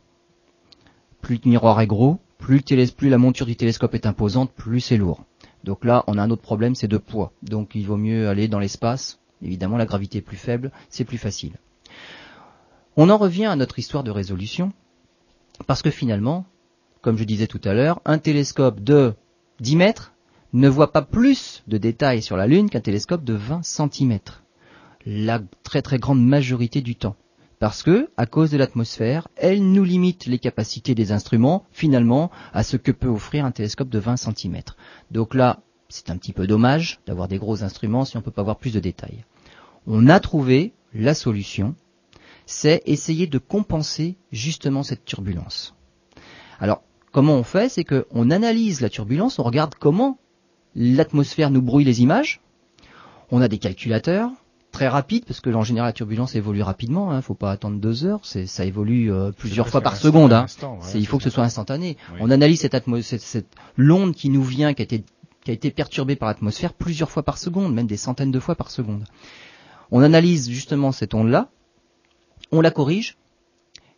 Plus 1.21 1.39
le 1.45 1.51
miroir 1.51 1.81
est 1.81 1.87
gros, 1.87 2.19
plus 2.39 2.63
la 3.03 3.19
monture 3.19 3.47
du 3.47 3.57
télescope 3.57 3.95
est 3.95 4.07
imposante, 4.07 4.53
plus 4.53 4.81
c'est 4.81 4.97
lourd. 4.97 5.25
Donc 5.65 5.85
là, 5.85 6.05
on 6.07 6.17
a 6.17 6.23
un 6.23 6.31
autre 6.31 6.43
problème, 6.43 6.75
c'est 6.75 6.89
de 6.89 6.99
poids. 6.99 7.33
Donc 7.43 7.75
il 7.75 7.85
vaut 7.85 7.97
mieux 7.97 8.29
aller 8.29 8.49
dans 8.49 8.61
l'espace. 8.61 9.21
Évidemment, 9.43 9.77
la 9.77 9.87
gravité 9.87 10.19
est 10.19 10.23
plus 10.23 10.37
faible, 10.37 10.73
c'est 10.89 11.05
plus 11.05 11.19
facile. 11.19 11.53
On 13.01 13.11
en 13.11 13.17
revient 13.17 13.45
à 13.45 13.55
notre 13.55 13.79
histoire 13.79 14.03
de 14.03 14.11
résolution, 14.11 14.73
parce 15.69 15.83
que 15.83 15.91
finalement, 15.91 16.47
comme 17.01 17.17
je 17.17 17.23
disais 17.23 17.47
tout 17.47 17.61
à 17.63 17.73
l'heure, 17.73 18.01
un 18.05 18.19
télescope 18.19 18.81
de 18.81 19.15
10 19.61 19.77
mètres 19.77 20.15
ne 20.53 20.69
voit 20.69 20.91
pas 20.91 21.03
plus 21.03 21.63
de 21.69 21.79
détails 21.79 22.23
sur 22.23 22.37
la 22.37 22.49
Lune 22.49 22.69
qu'un 22.69 22.81
télescope 22.81 23.23
de 23.23 23.35
20 23.35 23.63
cm. 23.63 24.19
La 25.07 25.41
très 25.63 25.81
très 25.81 25.99
grande 25.99 26.27
majorité 26.27 26.81
du 26.81 26.97
temps. 26.97 27.15
Parce 27.61 27.85
que, 27.85 28.11
à 28.17 28.27
cause 28.27 28.51
de 28.51 28.57
l'atmosphère, 28.57 29.29
elle 29.37 29.63
nous 29.63 29.85
limite 29.85 30.27
les 30.27 30.41
capacités 30.41 30.97
des 30.97 31.13
instruments, 31.13 31.67
finalement, 31.71 32.33
à 32.53 32.65
ce 32.65 32.77
que 32.77 32.91
peut 32.91 33.07
offrir 33.07 33.45
un 33.45 33.53
télescope 33.53 33.91
de 33.91 34.01
20 34.01 34.17
cm. 34.17 34.61
Donc 35.13 35.35
là, 35.35 35.61
c'est 35.89 36.11
un 36.11 36.17
petit 36.17 36.33
peu 36.33 36.49
dommage 36.49 36.99
d'avoir 37.07 37.29
des 37.29 37.39
gros 37.39 37.63
instruments 37.63 38.05
si 38.05 38.17
on 38.17 38.21
ne 38.21 38.25
peut 38.25 38.33
pas 38.33 38.43
avoir 38.43 38.59
plus 38.59 38.75
de 38.75 38.81
détails. 38.81 39.25
On 39.87 40.09
a 40.09 40.19
trouvé 40.19 40.73
la 40.93 41.15
solution 41.15 41.77
c'est 42.49 42.83
essayer 42.87 43.27
de 43.27 43.37
compenser 43.37 44.17
justement 44.33 44.83
cette 44.83 45.05
turbulence. 45.05 45.75
Alors, 46.59 46.83
comment 47.13 47.35
on 47.35 47.43
fait? 47.43 47.69
C'est 47.69 47.85
qu'on 47.85 48.31
analyse 48.31 48.81
la 48.81 48.89
turbulence, 48.89 49.39
on 49.39 49.43
regarde 49.43 49.75
comment 49.79 50.19
l'atmosphère 50.75 51.51
nous 51.51 51.61
brouille 51.61 51.85
les 51.85 52.01
images. 52.01 52.41
On 53.31 53.43
a 53.43 53.49
des 53.49 53.59
calculateurs 53.59 54.31
très 54.73 54.89
rapides, 54.89 55.27
parce 55.27 55.41
que 55.41 55.51
en 55.51 55.63
général 55.63 55.91
la 55.91 55.93
turbulence 55.93 56.37
évolue 56.37 56.63
rapidement, 56.63 57.13
il 57.13 57.17
hein, 57.17 57.23
faut 57.23 57.35
pas 57.35 57.51
attendre 57.51 57.79
deux 57.79 58.07
heures, 58.07 58.21
ça 58.25 58.65
évolue 58.65 59.13
euh, 59.13 59.31
plusieurs 59.31 59.69
fois 59.69 59.83
par 59.83 59.97
seconde. 59.97 60.33
Hein. 60.33 60.47
il 60.95 61.07
faut 61.07 61.19
que 61.19 61.25
ce 61.25 61.31
soit 61.31 61.45
instantané. 61.45 61.99
On 62.19 62.31
analyse 62.31 62.61
cette, 62.61 62.77
cette, 63.03 63.21
cette 63.21 63.55
l'onde 63.77 64.15
qui 64.15 64.31
nous 64.31 64.43
vient, 64.43 64.73
qui 64.73 64.83
a 64.83 64.85
été 64.85 65.05
qui 65.45 65.51
a 65.51 65.55
été 65.55 65.71
perturbée 65.71 66.17
par 66.17 66.29
l'atmosphère 66.29 66.73
plusieurs 66.73 67.11
fois 67.11 67.23
par 67.23 67.37
seconde, 67.37 67.75
même 67.75 67.87
des 67.87 67.97
centaines 67.99 68.31
de 68.31 68.41
fois 68.41 68.55
par 68.55 68.71
seconde. 68.71 69.05
On 69.91 70.03
analyse 70.03 70.49
justement 70.49 70.93
cette 70.93 71.15
onde-là, 71.15 71.51
on 72.53 72.61
la 72.61 72.71
corrige 72.71 73.17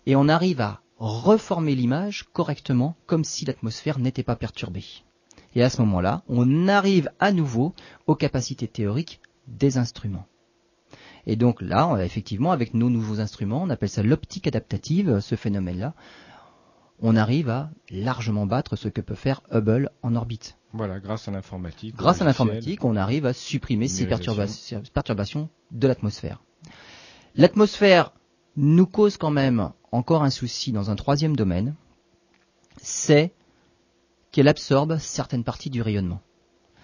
et 0.06 0.16
on 0.16 0.28
arrive 0.28 0.60
à 0.60 0.80
reformer 0.98 1.74
l'image 1.74 2.26
correctement 2.32 2.96
comme 3.06 3.24
si 3.24 3.44
l'atmosphère 3.44 3.98
n'était 3.98 4.22
pas 4.22 4.36
perturbée. 4.36 4.84
Et 5.54 5.62
à 5.62 5.70
ce 5.70 5.80
moment-là, 5.82 6.22
on 6.28 6.68
arrive 6.68 7.10
à 7.18 7.32
nouveau 7.32 7.74
aux 8.06 8.14
capacités 8.14 8.68
théoriques 8.68 9.20
des 9.48 9.78
instruments. 9.78 10.26
Et 11.26 11.36
donc 11.36 11.60
là, 11.60 11.96
effectivement, 12.02 12.52
avec 12.52 12.74
nos 12.74 12.88
nouveaux 12.88 13.20
instruments, 13.20 13.62
on 13.62 13.70
appelle 13.70 13.88
ça 13.88 14.02
l'optique 14.02 14.46
adaptative, 14.46 15.20
ce 15.20 15.34
phénomène-là, 15.34 15.94
on 17.02 17.16
arrive 17.16 17.48
à 17.48 17.70
largement 17.90 18.46
battre 18.46 18.76
ce 18.76 18.88
que 18.88 19.00
peut 19.00 19.14
faire 19.14 19.42
Hubble 19.50 19.90
en 20.02 20.14
orbite. 20.14 20.58
Voilà, 20.72 21.00
grâce 21.00 21.28
à 21.28 21.30
l'informatique. 21.30 21.96
Grâce 21.96 22.22
à 22.22 22.24
l'informatique, 22.24 22.84
on 22.84 22.94
arrive 22.94 23.26
à 23.26 23.32
supprimer 23.32 23.88
ces 23.88 24.06
perturbations 24.06 25.48
de 25.70 25.88
l'atmosphère. 25.88 26.42
L'atmosphère 27.34 28.12
nous 28.56 28.86
cause 28.86 29.16
quand 29.16 29.30
même 29.30 29.72
encore 29.92 30.22
un 30.22 30.30
souci 30.30 30.72
dans 30.72 30.90
un 30.90 30.96
troisième 30.96 31.36
domaine, 31.36 31.74
c'est 32.76 33.32
qu'elle 34.30 34.48
absorbe 34.48 34.98
certaines 34.98 35.44
parties 35.44 35.70
du 35.70 35.82
rayonnement. 35.82 36.20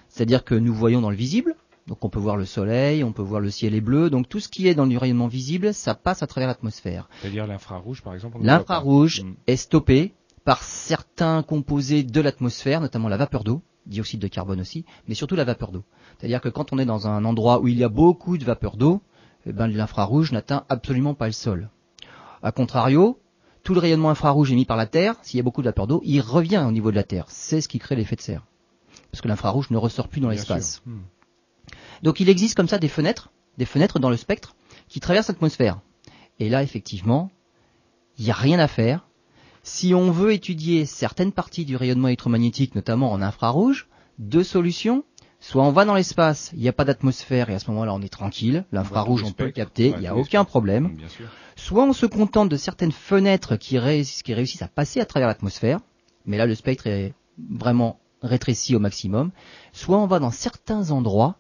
C'est-à-dire 0.08 0.44
que 0.44 0.54
nous 0.54 0.74
voyons 0.74 1.00
dans 1.00 1.10
le 1.10 1.16
visible, 1.16 1.56
donc 1.86 2.04
on 2.04 2.08
peut 2.08 2.18
voir 2.18 2.36
le 2.36 2.44
soleil, 2.44 3.04
on 3.04 3.12
peut 3.12 3.22
voir 3.22 3.40
le 3.40 3.50
ciel 3.50 3.74
est 3.74 3.80
bleu, 3.80 4.10
donc 4.10 4.28
tout 4.28 4.40
ce 4.40 4.48
qui 4.48 4.66
est 4.66 4.74
dans 4.74 4.86
le 4.86 4.98
rayonnement 4.98 5.28
visible, 5.28 5.72
ça 5.72 5.94
passe 5.94 6.22
à 6.22 6.26
travers 6.26 6.48
l'atmosphère. 6.48 7.08
C'est-à-dire 7.20 7.46
l'infrarouge 7.46 8.02
par 8.02 8.14
exemple 8.14 8.38
L'infrarouge 8.40 9.22
hmm. 9.22 9.34
est 9.46 9.56
stoppé 9.56 10.14
par 10.44 10.62
certains 10.62 11.42
composés 11.42 12.02
de 12.02 12.20
l'atmosphère, 12.20 12.80
notamment 12.80 13.08
la 13.08 13.16
vapeur 13.16 13.44
d'eau, 13.44 13.62
dioxyde 13.86 14.20
de 14.20 14.28
carbone 14.28 14.60
aussi, 14.60 14.84
mais 15.06 15.14
surtout 15.14 15.36
la 15.36 15.44
vapeur 15.44 15.70
d'eau. 15.70 15.84
C'est-à-dire 16.18 16.40
que 16.40 16.48
quand 16.48 16.72
on 16.72 16.78
est 16.78 16.84
dans 16.84 17.06
un 17.06 17.24
endroit 17.24 17.60
où 17.60 17.68
il 17.68 17.78
y 17.78 17.84
a 17.84 17.88
beaucoup 17.88 18.38
de 18.38 18.44
vapeur 18.44 18.76
d'eau, 18.76 19.00
eh 19.46 19.52
ben, 19.52 19.68
l'infrarouge 19.68 20.32
n'atteint 20.32 20.64
absolument 20.68 21.14
pas 21.14 21.26
le 21.26 21.32
sol. 21.32 21.70
A 22.42 22.52
contrario, 22.52 23.20
tout 23.62 23.74
le 23.74 23.80
rayonnement 23.80 24.10
infrarouge 24.10 24.52
émis 24.52 24.64
par 24.64 24.76
la 24.76 24.86
Terre, 24.86 25.16
s'il 25.22 25.38
y 25.38 25.40
a 25.40 25.42
beaucoup 25.42 25.62
de 25.62 25.68
vapeur 25.68 25.86
d'eau, 25.86 26.00
il 26.04 26.20
revient 26.20 26.64
au 26.66 26.72
niveau 26.72 26.90
de 26.90 26.96
la 26.96 27.04
Terre. 27.04 27.26
C'est 27.28 27.60
ce 27.60 27.68
qui 27.68 27.78
crée 27.78 27.96
l'effet 27.96 28.16
de 28.16 28.20
serre. 28.20 28.44
Parce 29.10 29.20
que 29.20 29.28
l'infrarouge 29.28 29.70
ne 29.70 29.76
ressort 29.76 30.08
plus 30.08 30.20
dans 30.20 30.28
l'espace. 30.28 30.82
Hmm. 30.84 31.00
Donc 32.02 32.20
il 32.20 32.28
existe 32.28 32.56
comme 32.56 32.68
ça 32.68 32.78
des 32.78 32.88
fenêtres, 32.88 33.30
des 33.56 33.64
fenêtres 33.64 33.98
dans 33.98 34.10
le 34.10 34.16
spectre, 34.16 34.54
qui 34.88 35.00
traversent 35.00 35.28
l'atmosphère. 35.28 35.80
Et 36.38 36.48
là, 36.48 36.62
effectivement, 36.62 37.30
il 38.18 38.24
n'y 38.24 38.30
a 38.30 38.34
rien 38.34 38.58
à 38.58 38.68
faire. 38.68 39.08
Si 39.62 39.94
on 39.94 40.10
veut 40.10 40.32
étudier 40.32 40.86
certaines 40.86 41.32
parties 41.32 41.64
du 41.64 41.76
rayonnement 41.76 42.08
électromagnétique, 42.08 42.74
notamment 42.74 43.10
en 43.10 43.22
infrarouge, 43.22 43.88
deux 44.18 44.44
solutions. 44.44 45.04
Soit 45.46 45.62
on 45.62 45.70
va 45.70 45.84
dans 45.84 45.94
l'espace, 45.94 46.50
il 46.54 46.58
n'y 46.58 46.68
a 46.68 46.72
pas 46.72 46.84
d'atmosphère 46.84 47.50
et 47.50 47.54
à 47.54 47.60
ce 47.60 47.70
moment-là 47.70 47.94
on 47.94 48.02
est 48.02 48.12
tranquille, 48.12 48.64
l'infrarouge 48.72 49.22
on 49.22 49.30
peut 49.30 49.44
le 49.44 49.52
capter, 49.52 49.92
il 49.94 50.00
n'y 50.00 50.08
a 50.08 50.16
aucun 50.16 50.42
problème. 50.42 50.98
Soit 51.54 51.84
on 51.84 51.92
se 51.92 52.04
contente 52.04 52.48
de 52.48 52.56
certaines 52.56 52.90
fenêtres 52.90 53.54
qui, 53.54 53.78
qui 54.24 54.34
réussissent 54.34 54.62
à 54.62 54.66
passer 54.66 54.98
à 54.98 55.04
travers 55.04 55.28
l'atmosphère, 55.28 55.78
mais 56.24 56.36
là 56.36 56.46
le 56.46 56.56
spectre 56.56 56.88
est 56.88 57.14
vraiment 57.38 58.00
rétréci 58.22 58.74
au 58.74 58.80
maximum, 58.80 59.30
soit 59.70 59.98
on 59.98 60.08
va 60.08 60.18
dans 60.18 60.32
certains 60.32 60.90
endroits 60.90 61.36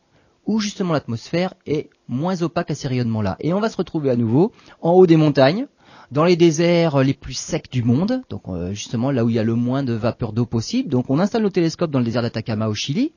où 0.46 0.60
justement 0.60 0.92
l'atmosphère 0.92 1.54
est 1.66 1.90
moins 2.06 2.42
opaque 2.42 2.70
à 2.70 2.76
ces 2.76 2.86
rayonnements-là. 2.86 3.36
Et 3.40 3.52
on 3.54 3.58
va 3.58 3.70
se 3.70 3.76
retrouver 3.76 4.10
à 4.10 4.16
nouveau 4.16 4.52
en 4.82 4.92
haut 4.92 5.08
des 5.08 5.16
montagnes, 5.16 5.66
dans 6.10 6.24
les 6.24 6.36
déserts 6.36 7.02
les 7.02 7.14
plus 7.14 7.34
secs 7.34 7.70
du 7.70 7.82
monde, 7.82 8.22
donc 8.30 8.42
euh, 8.48 8.72
justement 8.72 9.10
là 9.10 9.24
où 9.24 9.28
il 9.28 9.36
y 9.36 9.38
a 9.38 9.44
le 9.44 9.54
moins 9.54 9.82
de 9.82 9.92
vapeur 9.92 10.32
d'eau 10.32 10.46
possible. 10.46 10.88
Donc 10.88 11.10
on 11.10 11.18
installe 11.18 11.42
nos 11.42 11.50
télescopes 11.50 11.90
dans 11.90 11.98
le 11.98 12.04
désert 12.04 12.22
d'Atacama 12.22 12.68
au 12.68 12.74
Chili, 12.74 13.12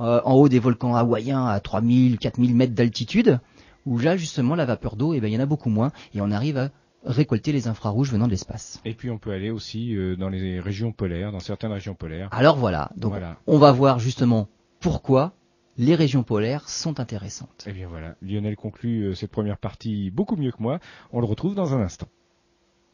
euh, 0.00 0.20
en 0.24 0.34
haut 0.34 0.48
des 0.48 0.58
volcans 0.58 0.94
hawaïens 0.94 1.46
à 1.46 1.58
3000, 1.60 2.18
4000 2.18 2.54
mètres 2.54 2.74
d'altitude, 2.74 3.40
où 3.86 3.98
là 3.98 4.16
justement 4.16 4.54
la 4.54 4.64
vapeur 4.64 4.96
d'eau, 4.96 5.14
eh 5.14 5.20
ben, 5.20 5.28
il 5.28 5.34
y 5.34 5.36
en 5.36 5.40
a 5.40 5.46
beaucoup 5.46 5.70
moins, 5.70 5.90
et 6.14 6.20
on 6.20 6.30
arrive 6.30 6.58
à 6.58 6.70
récolter 7.04 7.52
les 7.52 7.68
infrarouges 7.68 8.12
venant 8.12 8.26
de 8.26 8.32
l'espace. 8.32 8.80
Et 8.84 8.94
puis 8.94 9.10
on 9.10 9.18
peut 9.18 9.32
aller 9.32 9.50
aussi 9.50 9.96
euh, 9.96 10.16
dans 10.16 10.28
les 10.28 10.60
régions 10.60 10.92
polaires, 10.92 11.32
dans 11.32 11.40
certaines 11.40 11.72
régions 11.72 11.94
polaires. 11.94 12.28
Alors 12.32 12.56
voilà, 12.56 12.90
donc 12.96 13.14
on 13.46 13.58
va 13.58 13.72
voir 13.72 13.98
justement 13.98 14.48
pourquoi 14.80 15.32
les 15.76 15.94
régions 15.94 16.24
polaires 16.24 16.68
sont 16.68 16.98
intéressantes. 16.98 17.64
Et 17.66 17.70
eh 17.70 17.72
bien 17.72 17.86
voilà, 17.88 18.16
Lionel 18.20 18.56
conclut 18.56 19.14
cette 19.14 19.30
première 19.30 19.58
partie 19.58 20.10
beaucoup 20.10 20.34
mieux 20.34 20.50
que 20.50 20.60
moi. 20.60 20.80
On 21.12 21.20
le 21.20 21.26
retrouve 21.26 21.54
dans 21.54 21.72
un 21.72 21.80
instant. 21.80 22.08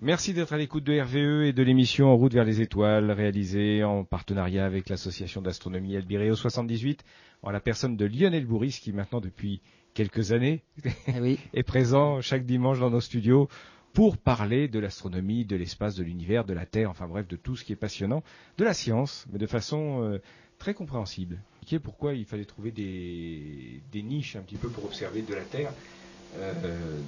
Merci 0.00 0.34
d'être 0.34 0.52
à 0.52 0.58
l'écoute 0.58 0.84
de 0.84 1.00
RVE 1.00 1.44
et 1.44 1.52
de 1.52 1.62
l'émission 1.62 2.08
En 2.08 2.16
route 2.16 2.34
vers 2.34 2.44
les 2.44 2.60
étoiles, 2.60 3.10
réalisée 3.12 3.84
en 3.84 4.04
partenariat 4.04 4.66
avec 4.66 4.88
l'association 4.88 5.40
d'astronomie 5.40 5.96
Albireo 5.96 6.34
78, 6.34 7.04
en 7.42 7.50
la 7.50 7.60
personne 7.60 7.96
de 7.96 8.04
Lionel 8.04 8.44
Bourris, 8.44 8.80
qui 8.82 8.92
maintenant 8.92 9.20
depuis 9.20 9.62
quelques 9.94 10.32
années 10.32 10.62
eh 10.84 11.38
est 11.54 11.62
présent 11.62 12.20
chaque 12.20 12.44
dimanche 12.44 12.80
dans 12.80 12.90
nos 12.90 13.00
studios 13.00 13.48
pour 13.92 14.18
parler 14.18 14.66
de 14.66 14.80
l'astronomie, 14.80 15.44
de 15.44 15.54
l'espace, 15.54 15.94
de 15.94 16.02
l'univers, 16.02 16.44
de 16.44 16.52
la 16.52 16.66
Terre, 16.66 16.90
enfin 16.90 17.06
bref, 17.06 17.28
de 17.28 17.36
tout 17.36 17.54
ce 17.54 17.64
qui 17.64 17.72
est 17.72 17.76
passionnant, 17.76 18.24
de 18.58 18.64
la 18.64 18.74
science, 18.74 19.26
mais 19.32 19.38
de 19.38 19.46
façon 19.46 20.02
euh, 20.02 20.18
très 20.58 20.74
compréhensible. 20.74 21.40
Qui 21.64 21.76
est 21.76 21.80
pourquoi 21.80 22.14
il 22.14 22.24
fallait 22.24 22.44
trouver 22.44 22.72
des, 22.72 23.80
des 23.92 24.02
niches 24.02 24.34
un 24.34 24.42
petit 24.42 24.56
peu 24.56 24.68
pour 24.68 24.84
observer 24.84 25.22
de 25.22 25.34
la 25.34 25.42
Terre 25.42 25.72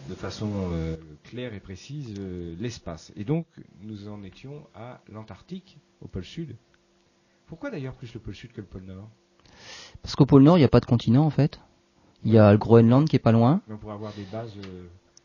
de 0.09 0.15
façon 0.15 0.51
euh, 0.73 0.97
claire 1.25 1.55
et 1.55 1.61
précise 1.61 2.15
euh, 2.19 2.55
l'espace. 2.59 3.13
Et 3.17 3.25
donc, 3.25 3.47
nous 3.83 4.09
en 4.09 4.23
étions 4.23 4.67
à 4.75 5.01
l'Antarctique, 5.13 5.79
au 6.01 6.09
pôle 6.09 6.25
sud. 6.25 6.57
Pourquoi 7.47 7.71
d'ailleurs 7.71 7.95
plus 7.95 8.13
le 8.15 8.21
pôle 8.21 8.35
sud 8.35 8.53
que 8.53 8.61
le 8.61 8.67
pôle 8.67 8.83
nord? 8.83 9.09
Parce 10.03 10.15
qu'au 10.17 10.27
pôle 10.27 10.43
nord, 10.43 10.57
il 10.59 10.61
n'y 10.61 10.65
a 10.65 10.69
pas 10.69 10.81
de 10.81 10.87
continent 10.87 11.25
en 11.25 11.31
fait. 11.31 11.61
Il 12.25 12.33
y 12.33 12.39
a 12.39 12.53
le 12.53 12.59
Groenland 12.59 13.09
qui 13.09 13.17
est 13.17 13.21
pas 13.21 13.33
loin. 13.33 13.61
Mais 13.69 13.75
on 13.75 13.79
pourrait 13.79 13.95
avoir 13.95 14.13
des 14.15 14.25
bases 14.25 14.53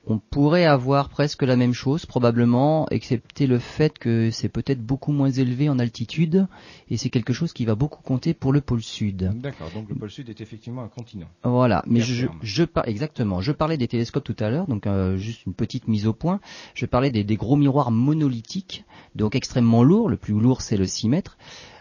on 0.07 0.17
pourrait 0.17 0.65
avoir 0.65 1.09
presque 1.09 1.43
la 1.43 1.55
même 1.55 1.73
chose, 1.73 2.05
probablement, 2.05 2.87
excepté 2.89 3.45
le 3.45 3.59
fait 3.59 3.99
que 3.99 4.31
c'est 4.31 4.49
peut-être 4.49 4.81
beaucoup 4.81 5.11
moins 5.11 5.29
élevé 5.29 5.69
en 5.69 5.77
altitude, 5.77 6.47
et 6.89 6.97
c'est 6.97 7.09
quelque 7.09 7.33
chose 7.33 7.53
qui 7.53 7.65
va 7.65 7.75
beaucoup 7.75 8.01
compter 8.01 8.33
pour 8.33 8.51
le 8.51 8.61
pôle 8.61 8.81
sud. 8.81 9.31
D'accord, 9.35 9.69
donc 9.75 9.89
le 9.89 9.95
pôle 9.95 10.09
sud 10.09 10.29
est 10.29 10.41
effectivement 10.41 10.81
un 10.81 10.87
continent. 10.87 11.27
Voilà, 11.43 11.83
mais 11.85 12.01
je, 12.01 12.25
je, 12.41 12.63
exactement, 12.85 13.41
je 13.41 13.51
parlais 13.51 13.77
des 13.77 13.87
télescopes 13.87 14.23
tout 14.23 14.35
à 14.39 14.49
l'heure, 14.49 14.67
donc 14.67 14.87
euh, 14.87 15.17
juste 15.17 15.45
une 15.45 15.53
petite 15.53 15.87
mise 15.87 16.07
au 16.07 16.13
point. 16.13 16.39
Je 16.73 16.87
parlais 16.87 17.11
des, 17.11 17.23
des 17.23 17.35
gros 17.35 17.55
miroirs 17.55 17.91
monolithiques, 17.91 18.85
donc 19.15 19.35
extrêmement 19.35 19.83
lourds. 19.83 20.09
Le 20.09 20.17
plus 20.17 20.33
lourd, 20.33 20.61
c'est 20.61 20.77
le 20.77 20.87
6 20.87 21.09
mètres. 21.09 21.37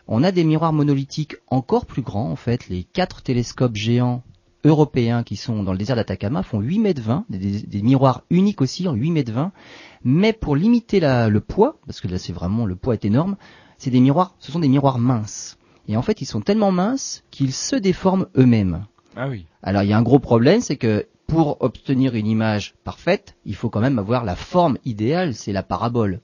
On 0.08 0.24
a 0.24 0.32
des 0.32 0.44
miroirs 0.44 0.72
monolithiques 0.72 1.36
encore 1.46 1.86
plus 1.86 2.02
grands, 2.02 2.30
en 2.30 2.36
fait, 2.36 2.68
les 2.68 2.82
quatre 2.82 3.22
télescopes 3.22 3.76
géants 3.76 4.22
européens 4.64 5.22
qui 5.22 5.36
sont 5.36 5.62
dans 5.62 5.72
le 5.72 5.78
désert 5.78 5.96
d'Atacama 5.96 6.42
font 6.42 6.60
8 6.60 6.78
mètres 6.78 7.02
20, 7.02 7.24
des, 7.28 7.82
miroirs 7.82 8.22
uniques 8.30 8.60
aussi 8.60 8.86
en 8.88 8.94
8 8.94 9.10
mètres 9.10 9.32
20, 9.32 9.52
mais 10.04 10.32
pour 10.32 10.56
limiter 10.56 11.00
le 11.00 11.38
poids, 11.40 11.76
parce 11.86 12.00
que 12.00 12.08
là 12.08 12.18
c'est 12.18 12.32
vraiment 12.32 12.66
le 12.66 12.76
poids 12.76 12.94
est 12.94 13.04
énorme, 13.04 13.36
c'est 13.78 13.90
des 13.90 14.00
miroirs, 14.00 14.34
ce 14.38 14.52
sont 14.52 14.60
des 14.60 14.68
miroirs 14.68 14.98
minces. 14.98 15.56
Et 15.88 15.96
en 15.96 16.02
fait, 16.02 16.20
ils 16.20 16.26
sont 16.26 16.40
tellement 16.40 16.70
minces 16.70 17.24
qu'ils 17.30 17.52
se 17.52 17.74
déforment 17.74 18.26
eux-mêmes. 18.36 18.86
Ah 19.16 19.28
oui. 19.28 19.46
Alors 19.62 19.82
il 19.82 19.88
y 19.88 19.92
a 19.92 19.98
un 19.98 20.02
gros 20.02 20.20
problème, 20.20 20.60
c'est 20.60 20.76
que 20.76 21.06
pour 21.26 21.62
obtenir 21.62 22.14
une 22.14 22.26
image 22.26 22.74
parfaite, 22.84 23.36
il 23.44 23.54
faut 23.54 23.70
quand 23.70 23.80
même 23.80 23.98
avoir 23.98 24.24
la 24.24 24.36
forme 24.36 24.78
idéale, 24.84 25.34
c'est 25.34 25.52
la 25.52 25.62
parabole. 25.62 26.20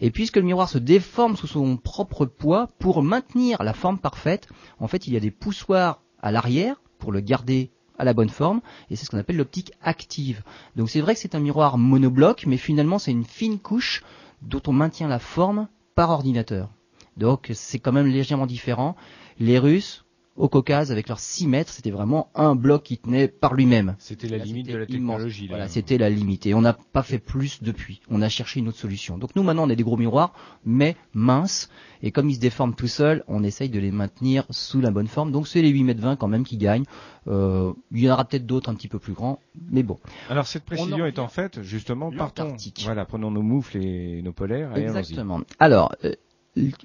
Et 0.00 0.10
puisque 0.10 0.36
le 0.36 0.42
miroir 0.42 0.68
se 0.68 0.78
déforme 0.78 1.36
sous 1.36 1.46
son 1.46 1.76
propre 1.76 2.26
poids, 2.26 2.68
pour 2.78 3.02
maintenir 3.02 3.62
la 3.62 3.72
forme 3.72 3.98
parfaite, 3.98 4.48
en 4.78 4.88
fait, 4.88 5.06
il 5.06 5.14
y 5.14 5.16
a 5.16 5.20
des 5.20 5.30
poussoirs 5.30 6.02
à 6.22 6.32
l'arrière 6.32 6.80
pour 7.00 7.10
le 7.10 7.20
garder 7.20 7.70
à 7.98 8.04
la 8.04 8.14
bonne 8.14 8.30
forme, 8.30 8.60
et 8.88 8.96
c'est 8.96 9.04
ce 9.04 9.10
qu'on 9.10 9.18
appelle 9.18 9.36
l'optique 9.36 9.72
active. 9.82 10.42
Donc 10.76 10.88
c'est 10.88 11.00
vrai 11.00 11.14
que 11.14 11.20
c'est 11.20 11.34
un 11.34 11.40
miroir 11.40 11.76
monobloc, 11.76 12.46
mais 12.46 12.56
finalement 12.56 12.98
c'est 12.98 13.10
une 13.10 13.24
fine 13.24 13.58
couche 13.58 14.02
dont 14.42 14.62
on 14.66 14.72
maintient 14.72 15.08
la 15.08 15.18
forme 15.18 15.68
par 15.94 16.10
ordinateur. 16.10 16.70
Donc 17.16 17.50
c'est 17.52 17.78
quand 17.78 17.92
même 17.92 18.06
légèrement 18.06 18.46
différent. 18.46 18.96
Les 19.38 19.58
Russes 19.58 20.04
au 20.40 20.48
Caucase 20.48 20.90
avec 20.90 21.08
leurs 21.08 21.20
6 21.20 21.46
mètres, 21.46 21.70
c'était 21.70 21.90
vraiment 21.90 22.30
un 22.34 22.54
bloc 22.54 22.82
qui 22.82 22.96
tenait 22.96 23.28
par 23.28 23.54
lui-même. 23.54 23.94
C'était 23.98 24.26
la 24.26 24.38
limite 24.38 24.68
de 24.68 24.78
la 24.78 24.86
technologie. 24.86 25.46
Voilà, 25.48 25.68
c'était 25.68 25.98
la 25.98 26.08
limite. 26.08 26.46
Et 26.46 26.54
on 26.54 26.62
n'a 26.62 26.72
pas 26.72 27.02
fait 27.02 27.18
plus 27.18 27.62
depuis. 27.62 28.00
On 28.08 28.22
a 28.22 28.28
cherché 28.30 28.58
une 28.60 28.68
autre 28.68 28.78
solution. 28.78 29.18
Donc 29.18 29.36
nous 29.36 29.42
maintenant 29.42 29.66
on 29.66 29.70
a 29.70 29.74
des 29.74 29.82
gros 29.82 29.98
miroirs, 29.98 30.32
mais 30.64 30.96
minces. 31.12 31.68
Et 32.02 32.10
comme 32.10 32.30
ils 32.30 32.36
se 32.36 32.40
déforment 32.40 32.74
tout 32.74 32.86
seuls, 32.86 33.22
on 33.28 33.44
essaye 33.44 33.68
de 33.68 33.78
les 33.78 33.90
maintenir 33.90 34.44
sous 34.48 34.80
la 34.80 34.90
bonne 34.90 35.08
forme. 35.08 35.30
Donc 35.30 35.46
c'est 35.46 35.60
les 35.60 35.68
8 35.68 35.84
mètres 35.84 36.00
20 36.00 36.16
quand 36.16 36.28
même 36.28 36.44
qui 36.44 36.56
gagnent. 36.56 36.86
Euh, 37.28 37.74
il 37.92 38.00
y 38.00 38.10
en 38.10 38.14
aura 38.14 38.24
peut-être 38.24 38.46
d'autres 38.46 38.70
un 38.70 38.74
petit 38.74 38.88
peu 38.88 38.98
plus 38.98 39.12
grands, 39.12 39.40
mais 39.70 39.82
bon. 39.82 39.98
Alors 40.30 40.46
cette 40.46 40.64
précision 40.64 41.04
est 41.04 41.18
en 41.18 41.28
fait 41.28 41.62
justement 41.62 42.10
partons. 42.10 42.56
Voilà, 42.84 43.04
prenons 43.04 43.30
nos 43.30 43.42
moufles 43.42 43.76
et 43.76 44.22
nos 44.22 44.32
polaires. 44.32 44.74
Exactement. 44.74 45.42
Alors, 45.58 45.94
euh, 46.04 46.14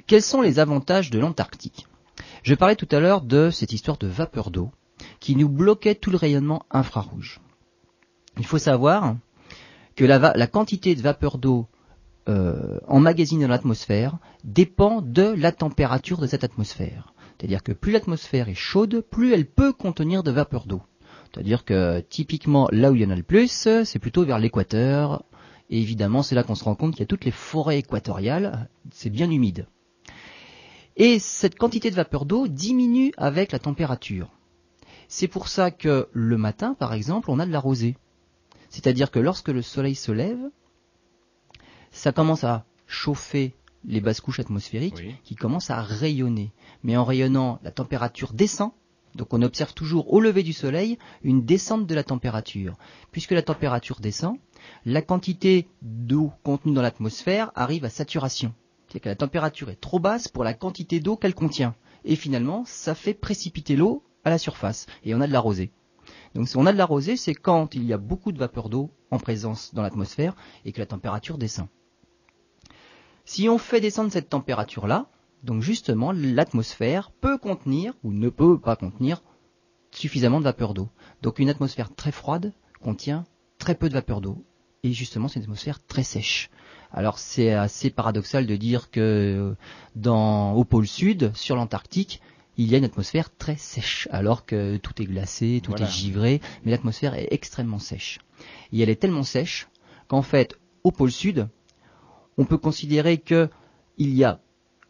quels 0.07 0.21
sont 0.21 0.41
les 0.41 0.59
avantages 0.59 1.09
de 1.09 1.19
l'Antarctique? 1.19 1.87
Je 2.43 2.55
parlais 2.55 2.75
tout 2.75 2.87
à 2.91 2.99
l'heure 2.99 3.21
de 3.21 3.49
cette 3.49 3.73
histoire 3.73 3.97
de 3.97 4.07
vapeur 4.07 4.51
d'eau 4.51 4.71
qui 5.19 5.35
nous 5.35 5.49
bloquait 5.49 5.95
tout 5.95 6.11
le 6.11 6.17
rayonnement 6.17 6.65
infrarouge. 6.71 7.41
Il 8.37 8.45
faut 8.45 8.57
savoir 8.57 9.15
que 9.95 10.05
la, 10.05 10.47
quantité 10.47 10.95
de 10.95 11.01
vapeur 11.01 11.37
d'eau 11.37 11.67
euh, 12.27 12.79
emmagasinée 12.87 13.45
dans 13.45 13.51
l'atmosphère 13.51 14.17
dépend 14.43 15.01
de 15.01 15.23
la 15.23 15.51
température 15.51 16.19
de 16.19 16.27
cette 16.27 16.43
atmosphère. 16.43 17.13
C'est-à-dire 17.37 17.63
que 17.63 17.71
plus 17.71 17.91
l'atmosphère 17.91 18.49
est 18.49 18.55
chaude, 18.55 19.01
plus 19.09 19.33
elle 19.33 19.45
peut 19.45 19.73
contenir 19.73 20.23
de 20.23 20.31
vapeur 20.31 20.65
d'eau. 20.65 20.81
C'est-à-dire 21.31 21.65
que 21.65 21.99
typiquement 21.99 22.67
là 22.71 22.91
où 22.91 22.95
il 22.95 23.01
y 23.01 23.05
en 23.05 23.09
a 23.09 23.15
le 23.15 23.23
plus, 23.23 23.67
c'est 23.83 23.99
plutôt 23.99 24.23
vers 24.23 24.39
l'équateur. 24.39 25.23
Et 25.69 25.79
évidemment, 25.81 26.21
c'est 26.21 26.35
là 26.35 26.43
qu'on 26.43 26.55
se 26.55 26.63
rend 26.63 26.75
compte 26.75 26.91
qu'il 26.91 27.01
y 27.01 27.03
a 27.03 27.07
toutes 27.07 27.25
les 27.25 27.31
forêts 27.31 27.79
équatoriales, 27.79 28.69
c'est 28.91 29.09
bien 29.09 29.29
humide. 29.29 29.67
Et 30.97 31.19
cette 31.19 31.57
quantité 31.57 31.89
de 31.89 31.95
vapeur 31.95 32.25
d'eau 32.25 32.47
diminue 32.47 33.11
avec 33.17 33.51
la 33.51 33.59
température. 33.59 34.31
C'est 35.09 35.27
pour 35.27 35.49
ça 35.49 35.69
que 35.69 36.07
le 36.13 36.37
matin, 36.37 36.73
par 36.73 36.93
exemple, 36.93 37.29
on 37.29 37.39
a 37.39 37.45
de 37.45 37.51
la 37.51 37.59
rosée. 37.59 37.97
C'est-à-dire 38.69 39.11
que 39.11 39.19
lorsque 39.19 39.49
le 39.49 39.61
soleil 39.61 39.95
se 39.95 40.11
lève, 40.11 40.49
ça 41.91 42.13
commence 42.13 42.43
à 42.45 42.65
chauffer 42.87 43.53
les 43.83 43.99
basses 43.99 44.21
couches 44.21 44.39
atmosphériques 44.39 45.21
qui 45.23 45.35
commencent 45.35 45.69
à 45.69 45.81
rayonner. 45.81 46.53
Mais 46.83 46.95
en 46.95 47.03
rayonnant, 47.03 47.59
la 47.63 47.71
température 47.71 48.33
descend. 48.33 48.71
Donc 49.15 49.33
on 49.33 49.41
observe 49.41 49.73
toujours 49.73 50.13
au 50.13 50.19
lever 50.19 50.43
du 50.43 50.53
soleil 50.53 50.97
une 51.23 51.45
descente 51.45 51.87
de 51.87 51.95
la 51.95 52.03
température. 52.03 52.77
Puisque 53.11 53.31
la 53.31 53.41
température 53.41 53.99
descend, 53.99 54.37
la 54.85 55.01
quantité 55.01 55.67
d'eau 55.81 56.31
contenue 56.43 56.73
dans 56.73 56.81
l'atmosphère 56.81 57.51
arrive 57.55 57.85
à 57.85 57.89
saturation 57.89 58.53
c'est 58.95 59.01
que 59.01 59.09
la 59.09 59.15
température 59.15 59.69
est 59.69 59.81
trop 59.81 59.99
basse 59.99 60.29
pour 60.29 60.45
la 60.45 60.53
quantité 60.53 61.01
d'eau 61.01 61.17
qu'elle 61.17 61.35
contient. 61.35 61.75
Et 62.05 62.15
finalement, 62.15 62.63
ça 62.65 62.95
fait 62.95 63.13
précipiter 63.13 63.75
l'eau 63.75 64.05
à 64.23 64.29
la 64.29 64.37
surface. 64.37 64.85
Et 65.03 65.13
on 65.13 65.19
a 65.19 65.27
de 65.27 65.33
la. 65.33 65.43
Donc 66.33 66.47
si 66.47 66.55
on 66.55 66.65
a 66.65 66.71
de 66.71 66.77
la 66.77 66.85
rosée, 66.85 67.17
c'est 67.17 67.35
quand 67.35 67.75
il 67.75 67.83
y 67.83 67.91
a 67.91 67.97
beaucoup 67.97 68.31
de 68.31 68.37
vapeur 68.37 68.69
d'eau 68.69 68.89
en 69.11 69.19
présence 69.19 69.73
dans 69.73 69.81
l'atmosphère 69.81 70.33
et 70.63 70.71
que 70.71 70.79
la 70.79 70.85
température 70.85 71.37
descend. 71.37 71.67
Si 73.25 73.49
on 73.49 73.57
fait 73.57 73.81
descendre 73.81 74.13
cette 74.13 74.29
température-là, 74.29 75.09
donc 75.43 75.61
justement, 75.61 76.13
l'atmosphère 76.13 77.11
peut 77.11 77.37
contenir 77.37 77.95
ou 78.05 78.13
ne 78.13 78.29
peut 78.29 78.57
pas 78.57 78.77
contenir 78.77 79.23
suffisamment 79.91 80.39
de 80.39 80.45
vapeur 80.45 80.73
d'eau. 80.73 80.87
Donc 81.21 81.39
une 81.39 81.49
atmosphère 81.49 81.93
très 81.93 82.13
froide 82.13 82.53
contient 82.79 83.25
très 83.57 83.75
peu 83.75 83.89
de 83.89 83.93
vapeur 83.93 84.21
d'eau. 84.21 84.45
Et 84.83 84.93
justement, 84.93 85.27
c'est 85.27 85.39
une 85.39 85.43
atmosphère 85.43 85.85
très 85.85 86.03
sèche. 86.03 86.49
Alors 86.91 87.19
c'est 87.19 87.53
assez 87.53 87.89
paradoxal 87.89 88.45
de 88.45 88.55
dire 88.55 88.91
que 88.91 89.55
dans, 89.95 90.53
au 90.53 90.63
pôle 90.63 90.87
sud, 90.87 91.31
sur 91.35 91.55
l'Antarctique, 91.55 92.21
il 92.57 92.71
y 92.71 92.75
a 92.75 92.77
une 92.77 92.85
atmosphère 92.85 93.35
très 93.35 93.57
sèche, 93.57 94.07
alors 94.11 94.45
que 94.45 94.77
tout 94.77 95.01
est 95.01 95.05
glacé, 95.05 95.61
tout 95.61 95.75
est 95.81 95.85
givré, 95.85 96.41
mais 96.63 96.71
l'atmosphère 96.71 97.13
est 97.15 97.27
extrêmement 97.31 97.79
sèche. 97.79 98.19
Et 98.71 98.81
elle 98.81 98.89
est 98.89 98.95
tellement 98.95 99.23
sèche 99.23 99.67
qu'en 100.07 100.21
fait, 100.21 100.57
au 100.83 100.91
pôle 100.91 101.11
sud, 101.11 101.49
on 102.37 102.45
peut 102.45 102.57
considérer 102.57 103.17
qu'il 103.17 103.49
y 103.97 104.23
a 104.23 104.39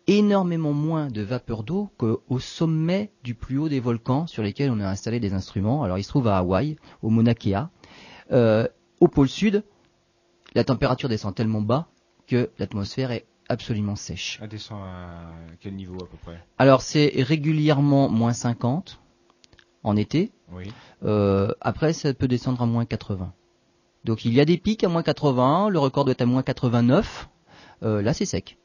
énormément 0.07 0.73
moins 0.73 1.07
de 1.07 1.21
vapeur 1.21 1.63
d'eau 1.63 1.89
qu'au 1.97 2.39
sommet 2.39 3.11
du 3.23 3.33
plus 3.33 3.57
haut 3.57 3.69
des 3.69 3.79
volcans 3.79 4.27
sur 4.27 4.43
lesquels 4.43 4.69
on 4.69 4.79
a 4.79 4.87
installé 4.87 5.19
des 5.19 5.33
instruments. 5.33 5.83
Alors 5.83 5.97
il 5.97 6.03
se 6.03 6.09
trouve 6.09 6.27
à 6.27 6.37
Hawaï, 6.37 6.77
au 7.01 7.09
Mauna 7.09 7.33
Kea. 7.33 7.69
Euh, 8.31 8.67
au 8.99 9.07
pôle 9.07 9.29
sud, 9.29 9.63
la 10.55 10.63
température 10.63 11.09
descend 11.09 11.35
tellement 11.35 11.61
bas 11.61 11.87
que 12.27 12.49
l'atmosphère 12.57 13.11
est 13.11 13.25
absolument 13.49 13.95
sèche. 13.95 14.39
Elle 14.41 14.49
descend 14.49 14.81
à 14.81 15.31
quel 15.59 15.75
niveau 15.75 15.95
à 15.95 16.07
peu 16.07 16.17
près? 16.17 16.43
Alors 16.57 16.81
c'est 16.81 17.11
régulièrement 17.17 18.09
moins 18.09 18.33
50 18.33 18.99
en 19.83 19.95
été. 19.95 20.31
Oui. 20.51 20.71
Euh, 21.03 21.51
après, 21.61 21.93
ça 21.93 22.13
peut 22.13 22.27
descendre 22.27 22.61
à 22.61 22.65
moins 22.65 22.85
80. 22.85 23.33
Donc 24.03 24.25
il 24.25 24.33
y 24.33 24.39
a 24.39 24.45
des 24.45 24.57
pics 24.57 24.83
à 24.83 24.89
moins 24.89 25.03
80, 25.03 25.69
le 25.69 25.79
record 25.79 26.05
doit 26.05 26.13
être 26.13 26.21
à 26.21 26.25
moins 26.25 26.43
89. 26.43 27.29
Euh, 27.83 28.01
là 28.01 28.13
c'est 28.13 28.25
sec. 28.25 28.57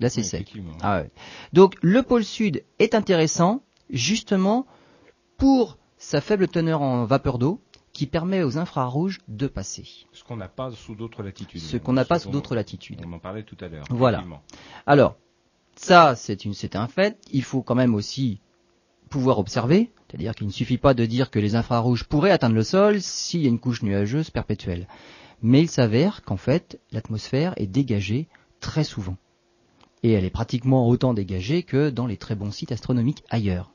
Là 0.00 0.08
c'est 0.08 0.20
Oui, 0.20 0.26
sec. 0.26 0.52
Ah 0.82 1.00
ouais. 1.00 1.10
Donc 1.52 1.76
le 1.82 2.02
pôle 2.02 2.24
sud 2.24 2.64
est 2.78 2.94
intéressant 2.94 3.62
justement 3.90 4.66
pour 5.36 5.78
sa 5.96 6.20
faible 6.20 6.48
teneur 6.48 6.82
en 6.82 7.04
vapeur 7.04 7.38
d'eau 7.38 7.60
qui 7.98 8.06
permet 8.06 8.44
aux 8.44 8.58
infrarouges 8.58 9.18
de 9.26 9.48
passer. 9.48 9.84
Ce 10.12 10.22
qu'on 10.22 10.36
n'a 10.36 10.46
pas 10.46 10.70
sous 10.70 10.94
d'autres 10.94 11.24
latitudes. 11.24 11.60
Ce 11.60 11.76
qu'on 11.76 11.92
n'a 11.92 12.04
pas 12.04 12.20
sous 12.20 12.30
d'autres 12.30 12.54
latitudes. 12.54 13.02
On 13.04 13.12
en 13.14 13.18
parlait 13.18 13.42
tout 13.42 13.56
à 13.60 13.66
l'heure. 13.66 13.84
Voilà. 13.90 14.24
Alors, 14.86 15.16
ça, 15.74 16.14
c'est 16.14 16.76
un 16.76 16.86
fait. 16.86 17.18
Il 17.32 17.42
faut 17.42 17.60
quand 17.60 17.74
même 17.74 17.96
aussi 17.96 18.38
pouvoir 19.10 19.40
observer. 19.40 19.90
C'est-à-dire 20.06 20.36
qu'il 20.36 20.46
ne 20.46 20.52
suffit 20.52 20.78
pas 20.78 20.94
de 20.94 21.06
dire 21.06 21.32
que 21.32 21.40
les 21.40 21.56
infrarouges 21.56 22.04
pourraient 22.04 22.30
atteindre 22.30 22.54
le 22.54 22.62
sol 22.62 23.02
s'il 23.02 23.42
y 23.42 23.46
a 23.46 23.48
une 23.48 23.58
couche 23.58 23.82
nuageuse 23.82 24.30
perpétuelle. 24.30 24.86
Mais 25.42 25.62
il 25.62 25.68
s'avère 25.68 26.22
qu'en 26.22 26.36
fait, 26.36 26.80
l'atmosphère 26.92 27.52
est 27.56 27.66
dégagée 27.66 28.28
très 28.60 28.84
souvent. 28.84 29.16
Et 30.04 30.12
elle 30.12 30.24
est 30.24 30.30
pratiquement 30.30 30.86
autant 30.86 31.14
dégagée 31.14 31.64
que 31.64 31.90
dans 31.90 32.06
les 32.06 32.16
très 32.16 32.36
bons 32.36 32.52
sites 32.52 32.70
astronomiques 32.70 33.24
ailleurs. 33.28 33.72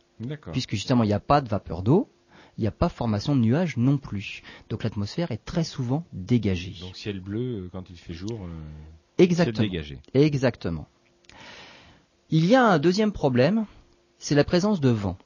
Puisque 0.54 0.76
justement, 0.76 1.04
il 1.04 1.08
n'y 1.08 1.14
a 1.14 1.20
pas 1.20 1.42
de 1.42 1.50
vapeur 1.50 1.84
d'eau, 1.84 2.08
il 2.58 2.62
n'y 2.62 2.68
a 2.68 2.72
pas 2.72 2.90
formation 2.90 3.36
de 3.36 3.42
nuages 3.42 3.78
non 3.78 3.98
plus. 3.98 4.44
Donc 4.70 4.84
l'atmosphère 4.84 5.32
est 5.32 5.44
très 5.44 5.64
souvent 5.64 6.06
dégagée. 6.14 6.76
Donc 6.82 6.96
ciel 6.96 7.20
bleu 7.20 7.40
euh, 7.66 7.70
quand 7.72 7.90
il 7.90 7.98
fait 7.98 8.14
jour, 8.14 8.40
euh, 8.44 8.48
Exactement. 9.18 9.68
dégagé. 9.68 10.00
Exactement. 10.14 10.88
Il 12.30 12.46
y 12.46 12.56
a 12.56 12.64
un 12.66 12.80
deuxième 12.80 13.12
problème, 13.12 13.66
c'est 14.18 14.36
la 14.36 14.44
présence 14.44 14.82
de 14.82 14.90
vent. 14.90 15.18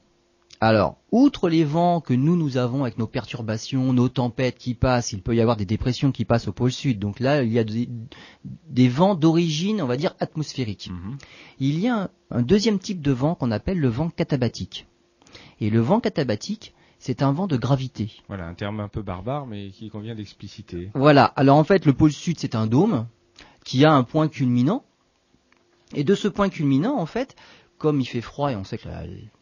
Alors, 0.59 0.97
outre 1.11 1.49
les 1.49 1.63
vents 1.63 2.01
que 2.01 2.15
nous, 2.15 2.35
nous 2.35 2.57
avons 2.57 2.81
avec 2.81 2.97
nos 2.97 3.05
perturbations, 3.05 3.93
nos 3.93 4.09
tempêtes 4.09 4.57
qui 4.57 4.73
passent, 4.73 5.13
il 5.13 5.21
peut 5.21 5.35
y 5.35 5.41
avoir 5.41 5.55
des 5.55 5.67
dépressions 5.67 6.11
qui 6.11 6.25
passent 6.25 6.47
au 6.47 6.51
pôle 6.51 6.71
sud. 6.71 6.97
Donc 6.97 7.19
là, 7.19 7.43
il 7.43 7.53
y 7.53 7.59
a 7.59 7.63
des, 7.63 7.87
des 8.43 8.89
vents 8.89 9.13
d'origine, 9.13 9.83
on 9.83 9.85
va 9.85 9.97
dire, 9.97 10.15
atmosphérique. 10.19 10.89
Mhm. 10.89 11.17
Il 11.59 11.79
y 11.79 11.87
a 11.87 11.95
un, 12.03 12.09
un 12.31 12.41
deuxième 12.41 12.79
type 12.79 13.01
de 13.01 13.11
vent 13.11 13.35
qu'on 13.35 13.51
appelle 13.51 13.79
le 13.79 13.87
vent 13.87 14.09
catabatique. 14.09 14.87
Et 15.61 15.69
le 15.69 15.79
vent 15.79 15.99
catabatique, 15.99 16.73
c'est 16.99 17.21
un 17.21 17.31
vent 17.31 17.47
de 17.47 17.57
gravité. 17.57 18.11
Voilà, 18.27 18.47
un 18.47 18.53
terme 18.53 18.79
un 18.79 18.87
peu 18.87 19.01
barbare, 19.01 19.45
mais 19.45 19.69
qui 19.69 19.89
convient 19.89 20.15
d'expliciter. 20.15 20.91
Voilà. 20.93 21.25
Alors 21.35 21.57
en 21.57 21.63
fait, 21.63 21.85
le 21.85 21.93
pôle 21.93 22.11
sud, 22.11 22.39
c'est 22.39 22.55
un 22.55 22.67
dôme 22.67 23.07
qui 23.63 23.85
a 23.85 23.91
un 23.91 24.03
point 24.03 24.27
culminant. 24.27 24.83
Et 25.93 26.03
de 26.03 26.15
ce 26.15 26.27
point 26.27 26.49
culminant, 26.49 26.97
en 26.97 27.05
fait, 27.05 27.35
comme 27.77 28.01
il 28.01 28.05
fait 28.05 28.21
froid 28.21 28.51
et 28.51 28.55
on 28.55 28.63
sait 28.63 28.77
que 28.77 28.89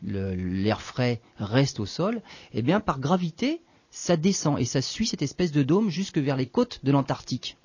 l'air 0.03 0.81
frais 0.81 1.21
reste 1.37 1.79
au 1.79 1.85
sol, 1.85 2.21
eh 2.53 2.61
bien, 2.61 2.79
par 2.79 2.99
gravité, 2.99 3.61
ça 3.89 4.17
descend 4.17 4.59
et 4.59 4.65
ça 4.65 4.81
suit 4.81 5.07
cette 5.07 5.21
espèce 5.21 5.51
de 5.51 5.63
dôme 5.63 5.89
jusque 5.89 6.17
vers 6.17 6.35
les 6.35 6.45
côtes 6.45 6.81
de 6.83 6.91
l'Antarctique. 6.91 7.57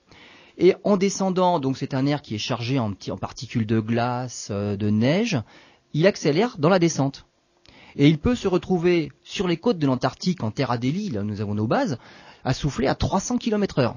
Et 0.59 0.75
en 0.85 0.97
descendant, 0.97 1.59
donc 1.59 1.77
c'est 1.77 1.95
un 1.95 2.07
air 2.07 2.23
qui 2.23 2.35
est 2.35 2.39
chargé 2.39 2.79
en, 2.79 2.93
en 2.93 3.17
particules 3.17 3.67
de 3.67 3.81
glace, 3.81 4.49
euh, 4.51 4.77
de 4.77 4.91
neige, 4.91 5.41
il 5.93 6.07
accélère 6.07 6.57
dans 6.59 6.69
la 6.69 6.79
descente. 6.79 7.27
Et 7.97 8.09
il 8.09 8.19
peut 8.19 8.35
se 8.35 8.49
retrouver 8.49 9.13
sur 9.23 9.49
les 9.49 9.57
côtes 9.57 9.79
de 9.79 9.87
l'Antarctique, 9.87 10.43
en 10.43 10.51
Terre 10.51 10.71
Adélie, 10.71 11.11
là 11.11 11.21
où 11.21 11.25
nous 11.25 11.41
avons 11.41 11.55
nos 11.55 11.67
bases, 11.67 11.99
à 12.45 12.55
souffler 12.55 12.87
à 12.87 12.95
300 12.95 13.39
km 13.39 13.79
heure. 13.79 13.97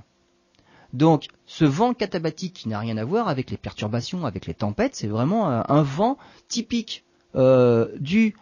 Donc, 0.93 1.27
ce 1.45 1.65
vent 1.65 1.93
catabatique 1.93 2.53
qui 2.53 2.69
n'a 2.69 2.79
rien 2.79 2.97
à 2.97 3.05
voir 3.05 3.27
avec 3.27 3.49
les 3.49 3.57
perturbations, 3.57 4.25
avec 4.25 4.45
les 4.45 4.53
tempêtes, 4.53 4.95
c'est 4.95 5.07
vraiment 5.07 5.49
un, 5.49 5.65
un 5.67 5.81
vent 5.81 6.17
typique 6.47 7.03
euh, 7.35 7.87
dû 7.99 8.35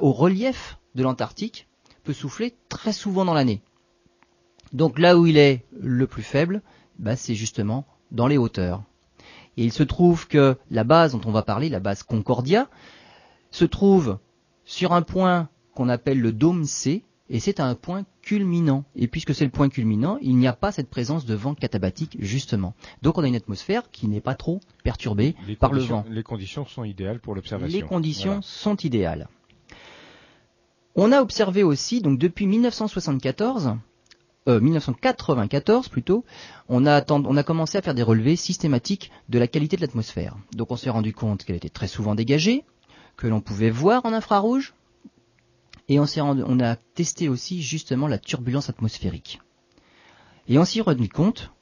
au 0.00 0.12
relief 0.12 0.78
de 0.94 1.02
l'Antarctique, 1.02 1.66
peut 2.04 2.12
souffler 2.12 2.54
très 2.68 2.92
souvent 2.92 3.24
dans 3.24 3.34
l'année. 3.34 3.62
Donc 4.72 4.98
là 4.98 5.16
où 5.18 5.26
il 5.26 5.36
est 5.36 5.64
le 5.72 6.06
plus 6.06 6.22
faible, 6.22 6.62
bah, 6.98 7.16
c'est 7.16 7.34
justement 7.34 7.86
dans 8.10 8.26
les 8.26 8.38
hauteurs. 8.38 8.82
Et 9.56 9.64
il 9.64 9.72
se 9.72 9.82
trouve 9.82 10.28
que 10.28 10.56
la 10.70 10.84
base 10.84 11.12
dont 11.12 11.20
on 11.24 11.32
va 11.32 11.42
parler, 11.42 11.68
la 11.68 11.80
base 11.80 12.02
Concordia, 12.02 12.68
se 13.50 13.64
trouve 13.64 14.18
sur 14.70 14.92
un 14.92 15.02
point 15.02 15.48
qu'on 15.74 15.88
appelle 15.88 16.20
le 16.20 16.30
dôme 16.30 16.64
C, 16.64 17.02
et 17.28 17.40
c'est 17.40 17.58
un 17.58 17.74
point 17.74 18.04
culminant. 18.22 18.84
Et 18.94 19.08
puisque 19.08 19.34
c'est 19.34 19.44
le 19.44 19.50
point 19.50 19.68
culminant, 19.68 20.16
il 20.22 20.36
n'y 20.36 20.46
a 20.46 20.52
pas 20.52 20.70
cette 20.70 20.88
présence 20.88 21.26
de 21.26 21.34
vent 21.34 21.56
catabatique, 21.56 22.16
justement. 22.20 22.74
Donc 23.02 23.18
on 23.18 23.24
a 23.24 23.26
une 23.26 23.34
atmosphère 23.34 23.90
qui 23.90 24.06
n'est 24.06 24.20
pas 24.20 24.36
trop 24.36 24.60
perturbée 24.84 25.34
Les 25.48 25.56
par 25.56 25.72
le 25.72 25.80
vent. 25.80 26.04
Les 26.08 26.22
conditions 26.22 26.64
sont 26.66 26.84
idéales 26.84 27.18
pour 27.18 27.34
l'observation. 27.34 27.76
Les 27.80 27.84
conditions 27.84 28.30
Voilà. 28.30 28.42
sont 28.42 28.76
idéales. 28.76 29.28
On 30.94 31.10
a 31.10 31.20
observé 31.20 31.64
aussi, 31.64 32.00
donc 32.00 32.18
depuis 32.20 32.46
1974, 32.46 33.74
euh, 34.48 34.60
1994 34.60 35.88
plutôt, 35.88 36.24
on 36.68 36.86
a, 36.86 37.00
atten- 37.00 37.24
on 37.26 37.36
a 37.36 37.42
commencé 37.42 37.76
à 37.76 37.82
faire 37.82 37.94
des 37.94 38.02
relevés 38.04 38.36
systématiques 38.36 39.10
de 39.28 39.38
la 39.40 39.48
qualité 39.48 39.74
de 39.76 39.80
l'atmosphère. 39.82 40.36
Donc 40.54 40.70
on 40.70 40.76
s'est 40.76 40.90
rendu 40.90 41.12
compte 41.12 41.44
qu'elle 41.44 41.56
était 41.56 41.68
très 41.68 41.88
souvent 41.88 42.14
dégagée, 42.14 42.64
que 43.20 43.26
l'on 43.26 43.42
pouvait 43.42 43.70
voir 43.70 44.06
en 44.06 44.14
infrarouge, 44.14 44.72
et 45.88 46.00
on, 46.00 46.60
a 46.60 46.76
testé 46.76 47.28
aussi 47.28 47.60
justement 47.62 48.08
la 48.08 48.18
turbulence 48.18 48.70
atmosphérique. 48.70 49.40
Et 50.48 50.58
on 50.58 50.64
s'est 50.64 50.80
rendu 50.80 51.10
compte 51.10 51.52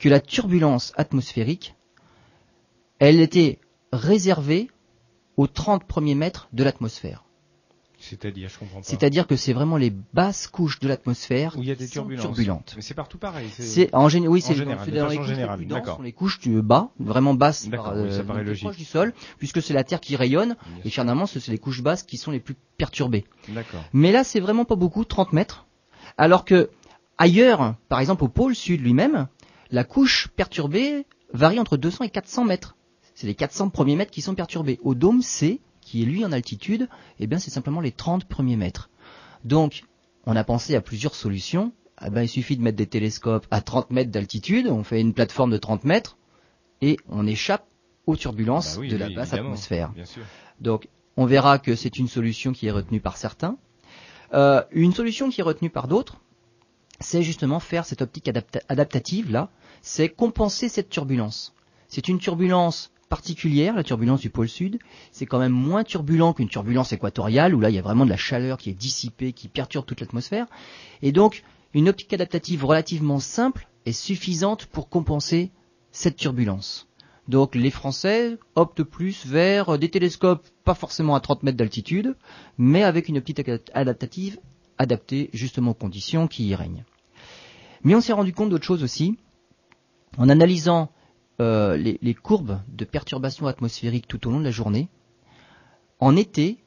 que 0.00 0.08
la 0.08 0.18
turbulence 0.18 0.92
atmosphérique, 0.96 1.76
elle 2.98 3.20
était 3.20 3.60
réservée 3.92 4.70
aux 5.36 5.46
30 5.46 5.84
premiers 5.84 6.16
mètres 6.16 6.48
de 6.52 6.64
l'atmosphère. 6.64 7.22
C'est-à-dire, 8.04 8.48
je 8.48 8.58
comprends 8.58 8.80
pas. 8.80 8.84
C'est-à-dire 8.86 9.26
que 9.28 9.36
c'est 9.36 9.52
vraiment 9.52 9.76
les 9.76 9.90
basses 10.12 10.48
couches 10.48 10.80
de 10.80 10.88
l'atmosphère 10.88 11.56
Où 11.56 11.62
il 11.62 11.68
y 11.68 11.70
a 11.70 11.74
des 11.76 11.84
qui 11.86 11.92
sont 11.92 12.00
turbulences. 12.00 12.22
turbulentes. 12.24 12.72
Mais 12.76 12.82
c'est 12.82 12.94
partout 12.94 13.16
pareil. 13.18 13.48
C'est 13.52 13.94
en 13.94 14.08
général, 14.08 14.32
oui, 14.32 14.40
c'est 14.40 14.54
en 14.54 14.56
général, 14.56 14.78
c'est 14.84 14.90
de 14.90 14.98
dans 14.98 15.06
les 15.06 15.16
couches 15.16 15.28
les 15.28 15.34
générale, 15.34 15.56
plus 15.58 15.66
denses, 15.66 15.78
d'accord. 15.78 15.96
sont 15.98 16.02
les 16.02 16.12
couches 16.12 16.40
du 16.40 16.60
bas, 16.62 16.90
vraiment 16.98 17.34
basses, 17.34 17.68
par, 17.68 17.94
oui, 17.96 18.10
ça 18.10 18.18
les 18.22 18.24
plus 18.24 18.44
logique. 18.44 18.64
proches 18.64 18.76
du 18.76 18.84
sol, 18.84 19.14
puisque 19.38 19.62
c'est 19.62 19.72
la 19.74 19.84
Terre 19.84 20.00
qui 20.00 20.16
rayonne, 20.16 20.56
Bien 20.66 20.82
et 20.84 20.90
finalement, 20.90 21.26
ce- 21.26 21.38
c'est 21.40 21.52
les 21.52 21.58
couches 21.58 21.82
basses 21.82 22.02
qui 22.02 22.16
sont 22.16 22.32
les 22.32 22.40
plus 22.40 22.56
perturbées. 22.76 23.24
Mais 23.92 24.10
là, 24.12 24.24
c'est 24.24 24.40
vraiment 24.40 24.64
pas 24.64 24.76
beaucoup, 24.76 25.04
30 25.04 25.32
mètres. 25.32 25.66
Alors 26.18 26.44
que 26.44 26.70
ailleurs, 27.18 27.76
par 27.88 28.00
exemple 28.00 28.24
au 28.24 28.28
pôle 28.28 28.54
sud 28.54 28.80
lui-même, 28.82 29.28
la 29.70 29.84
couche 29.84 30.28
perturbée 30.36 31.06
varie 31.32 31.58
entre 31.60 31.76
200 31.76 32.04
et 32.04 32.10
400 32.10 32.44
mètres. 32.44 32.76
C'est 33.14 33.26
les 33.26 33.34
400 33.34 33.68
premiers 33.70 33.96
mètres 33.96 34.10
qui 34.10 34.22
sont 34.22 34.34
perturbés. 34.34 34.78
Au 34.82 34.94
dôme 34.94 35.22
C, 35.22 35.60
qui 35.92 36.00
est 36.02 36.06
lui 36.06 36.24
en 36.24 36.32
altitude, 36.32 36.88
eh 37.20 37.26
bien 37.26 37.38
c'est 37.38 37.50
simplement 37.50 37.82
les 37.82 37.92
30 37.92 38.24
premiers 38.24 38.56
mètres. 38.56 38.88
Donc, 39.44 39.82
on 40.24 40.34
a 40.36 40.42
pensé 40.42 40.74
à 40.74 40.80
plusieurs 40.80 41.14
solutions. 41.14 41.70
Ah 41.98 42.08
ben, 42.08 42.22
il 42.22 42.28
suffit 42.30 42.56
de 42.56 42.62
mettre 42.62 42.78
des 42.78 42.86
télescopes 42.86 43.46
à 43.50 43.60
30 43.60 43.90
mètres 43.90 44.10
d'altitude, 44.10 44.68
on 44.68 44.84
fait 44.84 45.02
une 45.02 45.12
plateforme 45.12 45.50
de 45.50 45.58
30 45.58 45.84
mètres, 45.84 46.16
et 46.80 46.96
on 47.10 47.26
échappe 47.26 47.66
aux 48.06 48.16
turbulences 48.16 48.76
Bah 48.76 48.80
oui, 48.80 48.88
de 48.88 48.96
la 48.96 49.08
oui, 49.08 49.14
basse 49.14 49.34
atmosphère. 49.34 49.92
Donc, 50.62 50.88
on 51.18 51.26
verra 51.26 51.58
que 51.58 51.76
c'est 51.76 51.98
une 51.98 52.08
solution 52.08 52.54
qui 52.54 52.68
est 52.68 52.70
retenue 52.70 53.02
par 53.02 53.18
certains. 53.18 53.58
Euh, 54.32 54.62
une 54.70 54.94
solution 54.94 55.28
qui 55.28 55.42
est 55.42 55.44
retenue 55.44 55.68
par 55.68 55.88
d'autres, 55.88 56.22
c'est 57.00 57.22
justement 57.22 57.60
faire 57.60 57.84
cette 57.84 58.00
optique 58.00 58.28
adapta- 58.28 58.62
adaptative 58.70 59.30
là, 59.30 59.50
c'est 59.82 60.08
compenser 60.08 60.70
cette 60.70 60.88
turbulence. 60.88 61.52
C'est 61.88 62.08
une 62.08 62.18
turbulence 62.18 62.92
particulière, 63.12 63.74
la 63.74 63.84
turbulence 63.84 64.22
du 64.22 64.30
pôle 64.30 64.48
sud. 64.48 64.78
C'est 65.10 65.26
quand 65.26 65.38
même 65.38 65.52
moins 65.52 65.84
turbulent 65.84 66.32
qu'une 66.32 66.48
turbulence 66.48 66.94
équatoriale 66.94 67.54
où 67.54 67.60
là 67.60 67.68
il 67.68 67.74
y 67.74 67.78
a 67.78 67.82
vraiment 67.82 68.06
de 68.06 68.10
la 68.10 68.16
chaleur 68.16 68.56
qui 68.56 68.70
est 68.70 68.74
dissipée, 68.88 69.34
qui 69.34 69.48
perturbe 69.48 69.84
toute 69.84 70.00
l'atmosphère. 70.00 70.46
Et 71.02 71.12
donc, 71.12 71.42
une 71.74 71.90
optique 71.90 72.14
adaptative 72.14 72.64
relativement 72.64 73.20
simple 73.20 73.68
est 73.84 73.92
suffisante 73.92 74.64
pour 74.64 74.88
compenser 74.88 75.50
cette 75.90 76.16
turbulence. 76.16 76.88
Donc 77.28 77.54
les 77.54 77.70
Français 77.70 78.38
optent 78.54 78.82
plus 78.82 79.26
vers 79.26 79.78
des 79.78 79.90
télescopes 79.90 80.48
pas 80.64 80.72
forcément 80.74 81.14
à 81.14 81.20
30 81.20 81.42
mètres 81.42 81.58
d'altitude, 81.58 82.16
mais 82.56 82.82
avec 82.82 83.10
une 83.10 83.18
optique 83.18 83.46
ad- 83.46 83.60
adaptative 83.74 84.38
adaptée 84.78 85.28
justement 85.34 85.72
aux 85.72 85.74
conditions 85.74 86.28
qui 86.28 86.46
y 86.46 86.54
règnent. 86.54 86.84
Mais 87.84 87.94
on 87.94 88.00
s'est 88.00 88.14
rendu 88.14 88.32
compte 88.32 88.48
d'autre 88.48 88.64
chose 88.64 88.82
aussi, 88.82 89.18
en 90.16 90.30
analysant 90.30 90.90
euh, 91.40 91.76
les, 91.76 91.98
les 92.02 92.14
courbes 92.14 92.60
de 92.68 92.84
perturbations 92.84 93.46
atmosphériques 93.46 94.06
tout 94.08 94.26
au 94.26 94.30
long 94.30 94.38
de 94.40 94.44
la 94.44 94.50
journée, 94.50 94.88
en 96.00 96.16
été, 96.16 96.58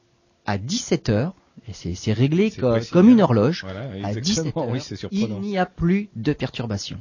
à 0.46 0.58
17 0.58 1.08
heures, 1.08 1.34
et 1.68 1.72
c'est 1.72 1.94
c'est 1.94 2.12
réglé 2.12 2.50
comme 2.50 2.74
hein. 3.08 3.10
une 3.12 3.20
horloge, 3.20 3.62
Voilà, 3.64 3.82
à 4.06 4.14
17 4.14 4.16
exactement. 4.16 4.64
heures, 4.66 4.70
Oui, 4.72 4.80
il 5.12 5.28
n'y 5.40 5.58
a 5.58 5.66
plus 5.66 6.08
de 6.16 6.32
perturbations. 6.32 7.00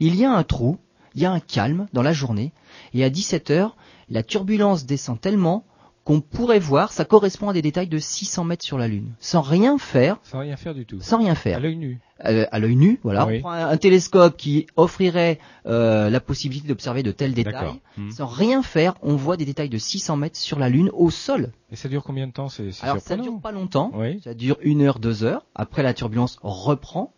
Il 0.00 0.14
y 0.16 0.24
a 0.24 0.32
un 0.32 0.44
trou, 0.44 0.78
il 1.14 1.22
y 1.22 1.24
a 1.26 1.32
un 1.32 1.40
calme 1.40 1.86
dans 1.92 2.02
la 2.02 2.12
journée, 2.12 2.52
et 2.94 3.04
à 3.04 3.10
17 3.10 3.50
heures, 3.50 3.76
la 4.08 4.22
turbulence 4.22 4.86
descend 4.86 5.20
tellement 5.20 5.64
qu'on 6.04 6.20
pourrait 6.22 6.58
voir, 6.58 6.90
ça 6.92 7.04
correspond 7.04 7.50
à 7.50 7.52
des 7.52 7.60
détails 7.60 7.88
de 7.88 7.98
600 7.98 8.44
mètres 8.44 8.64
sur 8.64 8.78
la 8.78 8.88
Lune, 8.88 9.12
sans 9.20 9.42
rien 9.42 9.76
faire, 9.76 10.18
Sans 10.22 10.38
rien 10.38 10.56
faire 10.56 10.74
du 10.74 10.86
tout. 10.86 10.98
sans 11.00 11.18
rien 11.18 11.32
À 11.32 11.34
faire. 11.34 11.60
l'œil 11.60 11.76
nu. 11.76 12.00
Euh, 12.24 12.46
à 12.50 12.58
l'œil 12.58 12.74
nu, 12.74 12.98
voilà. 13.02 13.26
On 13.26 13.40
prend 13.40 13.52
un, 13.52 13.76
télescope 13.76 14.36
qui 14.36 14.66
offrirait 14.76 15.38
euh, 15.66 16.10
la 16.10 16.20
possibilité 16.20 16.66
d'observer 16.66 17.02
de 17.02 17.12
tels 17.12 17.32
détails. 17.32 17.80
Hmm. 17.96 18.10
Sans 18.10 18.26
rien 18.26 18.62
faire, 18.62 18.94
on 19.02 19.14
voit 19.14 19.36
des 19.36 19.44
détails 19.44 19.68
de 19.68 19.78
600 19.78 20.16
mètres 20.16 20.36
sur 20.36 20.58
la 20.58 20.68
Lune 20.68 20.90
au 20.92 21.10
sol. 21.10 21.52
Et 21.70 21.76
ça 21.76 21.88
dure 21.88 22.02
combien 22.02 22.26
de 22.26 22.32
temps 22.32 22.48
c'est, 22.48 22.70
Alors 22.82 22.98
ça 22.98 23.16
dure 23.16 23.40
pas 23.40 23.52
longtemps. 23.52 23.92
Ça 24.24 24.34
dure 24.34 24.56
une 24.62 24.82
heure, 24.82 24.98
deux 24.98 25.22
heures. 25.22 25.44
Après 25.54 25.82
la 25.82 25.94
turbulence 25.94 26.38
reprend. 26.42 27.12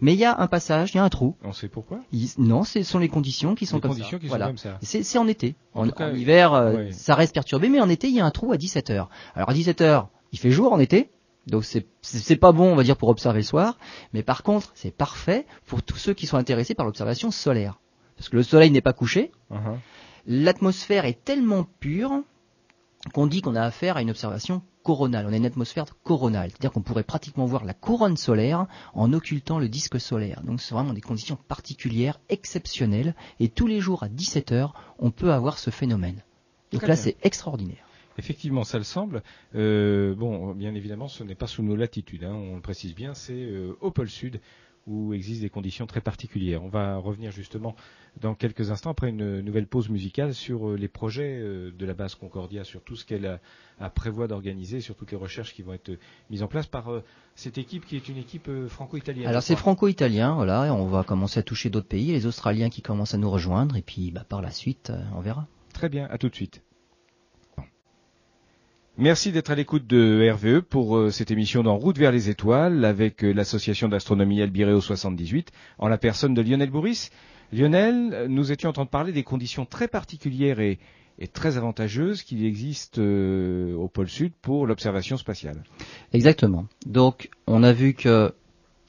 Mais 0.00 0.12
il 0.12 0.18
y 0.18 0.24
a 0.24 0.38
un 0.38 0.46
passage, 0.46 0.92
il 0.92 0.98
y 0.98 1.00
a 1.00 1.04
un 1.04 1.08
trou. 1.08 1.36
On 1.42 1.52
sait 1.52 1.68
pourquoi? 1.68 2.00
Non, 2.38 2.64
ce 2.64 2.82
sont 2.82 2.98
les 2.98 3.08
conditions 3.08 3.54
qui 3.54 3.66
sont, 3.66 3.80
comme, 3.80 3.92
ça. 3.92 4.04
Qui 4.04 4.28
sont 4.28 4.38
comme 4.38 4.58
ça. 4.58 4.78
C'est, 4.82 5.18
en 5.18 5.26
été. 5.26 5.56
En, 5.74 5.88
hiver, 6.14 6.52
euh, 6.52 6.90
ça 6.92 7.14
reste 7.14 7.34
perturbé, 7.34 7.68
mais 7.68 7.80
en 7.80 7.88
été, 7.88 8.08
il 8.08 8.14
y 8.14 8.20
a 8.20 8.24
un 8.24 8.30
trou 8.30 8.52
à 8.52 8.56
17 8.56 8.90
heures. 8.90 9.08
Alors 9.34 9.50
à 9.50 9.54
17 9.54 9.80
heures, 9.80 10.08
il 10.32 10.38
fait 10.38 10.50
jour 10.50 10.72
en 10.72 10.78
été. 10.78 11.10
Donc 11.46 11.64
c'est 11.64 11.86
c'est 12.00 12.36
pas 12.36 12.52
bon, 12.52 12.72
on 12.72 12.76
va 12.76 12.82
dire, 12.82 12.96
pour 12.96 13.08
observer 13.08 13.40
le 13.40 13.44
soir, 13.44 13.78
mais 14.12 14.22
par 14.22 14.42
contre, 14.42 14.72
c'est 14.74 14.94
parfait 14.94 15.46
pour 15.66 15.82
tous 15.82 15.96
ceux 15.96 16.14
qui 16.14 16.26
sont 16.26 16.36
intéressés 16.36 16.74
par 16.74 16.86
l'observation 16.86 17.30
solaire, 17.30 17.80
parce 18.16 18.28
que 18.28 18.36
le 18.36 18.42
soleil 18.42 18.70
n'est 18.70 18.80
pas 18.80 18.92
couché. 18.92 19.30
Uh-huh. 19.50 19.78
L'atmosphère 20.26 21.04
est 21.04 21.22
tellement 21.22 21.66
pure 21.80 22.22
qu'on 23.12 23.26
dit 23.26 23.42
qu'on 23.42 23.54
a 23.54 23.62
affaire 23.62 23.96
à 23.98 24.02
une 24.02 24.10
observation 24.10 24.62
coronale. 24.82 25.26
On 25.28 25.32
a 25.32 25.36
une 25.36 25.46
atmosphère 25.46 25.86
coronale, 26.02 26.50
c'est-à-dire 26.50 26.72
qu'on 26.72 26.82
pourrait 26.82 27.02
pratiquement 27.02 27.44
voir 27.44 27.64
la 27.64 27.74
couronne 27.74 28.16
solaire 28.16 28.66
en 28.94 29.12
occultant 29.12 29.58
le 29.58 29.68
disque 29.68 30.00
solaire. 30.00 30.42
Donc 30.42 30.60
c'est 30.60 30.74
vraiment 30.74 30.92
des 30.92 31.00
conditions 31.00 31.36
particulières, 31.36 32.20
exceptionnelles, 32.28 33.14
et 33.40 33.48
tous 33.48 33.66
les 33.66 33.80
jours 33.80 34.02
à 34.02 34.08
17 34.08 34.52
heures, 34.52 34.74
on 34.98 35.10
peut 35.10 35.32
avoir 35.32 35.58
ce 35.58 35.70
phénomène. 35.70 36.22
Donc 36.72 36.86
là, 36.86 36.96
c'est 36.96 37.16
extraordinaire. 37.22 37.83
Effectivement, 38.18 38.64
ça 38.64 38.78
le 38.78 38.84
semble. 38.84 39.22
Euh, 39.54 40.14
bon, 40.14 40.54
bien 40.54 40.74
évidemment, 40.74 41.08
ce 41.08 41.24
n'est 41.24 41.34
pas 41.34 41.46
sous 41.46 41.62
nos 41.62 41.76
latitudes, 41.76 42.24
hein, 42.24 42.34
on 42.34 42.56
le 42.56 42.60
précise 42.60 42.94
bien, 42.94 43.14
c'est 43.14 43.32
euh, 43.32 43.76
au 43.80 43.90
pôle 43.90 44.08
sud 44.08 44.40
où 44.86 45.14
existent 45.14 45.42
des 45.42 45.50
conditions 45.50 45.86
très 45.86 46.02
particulières. 46.02 46.62
On 46.62 46.68
va 46.68 46.98
revenir 46.98 47.32
justement 47.32 47.74
dans 48.20 48.34
quelques 48.34 48.70
instants, 48.70 48.90
après 48.90 49.08
une 49.08 49.40
nouvelle 49.40 49.66
pause 49.66 49.88
musicale, 49.88 50.34
sur 50.34 50.68
euh, 50.68 50.76
les 50.76 50.88
projets 50.88 51.40
de 51.40 51.86
la 51.86 51.94
base 51.94 52.14
Concordia, 52.14 52.64
sur 52.64 52.82
tout 52.82 52.94
ce 52.94 53.06
qu'elle 53.06 53.24
a, 53.24 53.40
a, 53.80 53.88
prévoit 53.88 54.28
d'organiser, 54.28 54.82
sur 54.82 54.94
toutes 54.94 55.10
les 55.10 55.16
recherches 55.16 55.54
qui 55.54 55.62
vont 55.62 55.72
être 55.72 55.98
mises 56.28 56.42
en 56.42 56.48
place 56.48 56.66
par 56.66 56.90
cette 57.34 57.56
équipe 57.56 57.86
qui 57.86 57.96
est 57.96 58.08
une 58.10 58.18
équipe 58.18 58.50
franco-italienne. 58.68 59.26
Alors 59.26 59.42
c'est 59.42 59.56
franco-italien, 59.56 60.34
voilà, 60.34 60.66
et 60.66 60.70
on 60.70 60.86
va 60.86 61.02
commencer 61.02 61.40
à 61.40 61.42
toucher 61.42 61.70
d'autres 61.70 61.88
pays, 61.88 62.12
les 62.12 62.26
Australiens 62.26 62.68
qui 62.68 62.82
commencent 62.82 63.14
à 63.14 63.18
nous 63.18 63.30
rejoindre, 63.30 63.76
et 63.76 63.82
puis 63.82 64.10
bah, 64.10 64.26
par 64.28 64.42
la 64.42 64.50
suite, 64.50 64.92
on 65.16 65.20
verra. 65.20 65.48
Très 65.72 65.88
bien, 65.88 66.06
à 66.10 66.18
tout 66.18 66.28
de 66.28 66.34
suite. 66.34 66.62
Merci 68.96 69.32
d'être 69.32 69.50
à 69.50 69.56
l'écoute 69.56 69.88
de 69.88 70.30
RVE 70.30 70.60
pour 70.62 70.96
euh, 70.96 71.10
cette 71.10 71.32
émission 71.32 71.64
d'En 71.64 71.74
route 71.76 71.98
vers 71.98 72.12
les 72.12 72.30
étoiles 72.30 72.84
avec 72.84 73.24
euh, 73.24 73.32
l'association 73.32 73.88
d'astronomie 73.88 74.40
Albireo 74.40 74.80
78 74.80 75.50
en 75.80 75.88
la 75.88 75.98
personne 75.98 76.32
de 76.32 76.40
Lionel 76.40 76.70
Bourris. 76.70 77.08
Lionel, 77.52 78.26
nous 78.28 78.52
étions 78.52 78.70
en 78.70 78.72
train 78.72 78.84
de 78.84 78.88
parler 78.90 79.10
des 79.10 79.24
conditions 79.24 79.66
très 79.66 79.88
particulières 79.88 80.60
et, 80.60 80.78
très 81.32 81.56
avantageuses 81.56 82.22
qu'il 82.22 82.44
existe 82.44 82.98
euh, 83.00 83.74
au 83.74 83.88
pôle 83.88 84.08
sud 84.08 84.32
pour 84.40 84.64
l'observation 84.64 85.16
spatiale. 85.16 85.64
Exactement. 86.12 86.66
Donc 86.86 87.30
on 87.48 87.64
a 87.64 87.72
vu 87.72 87.94
que 87.94 88.32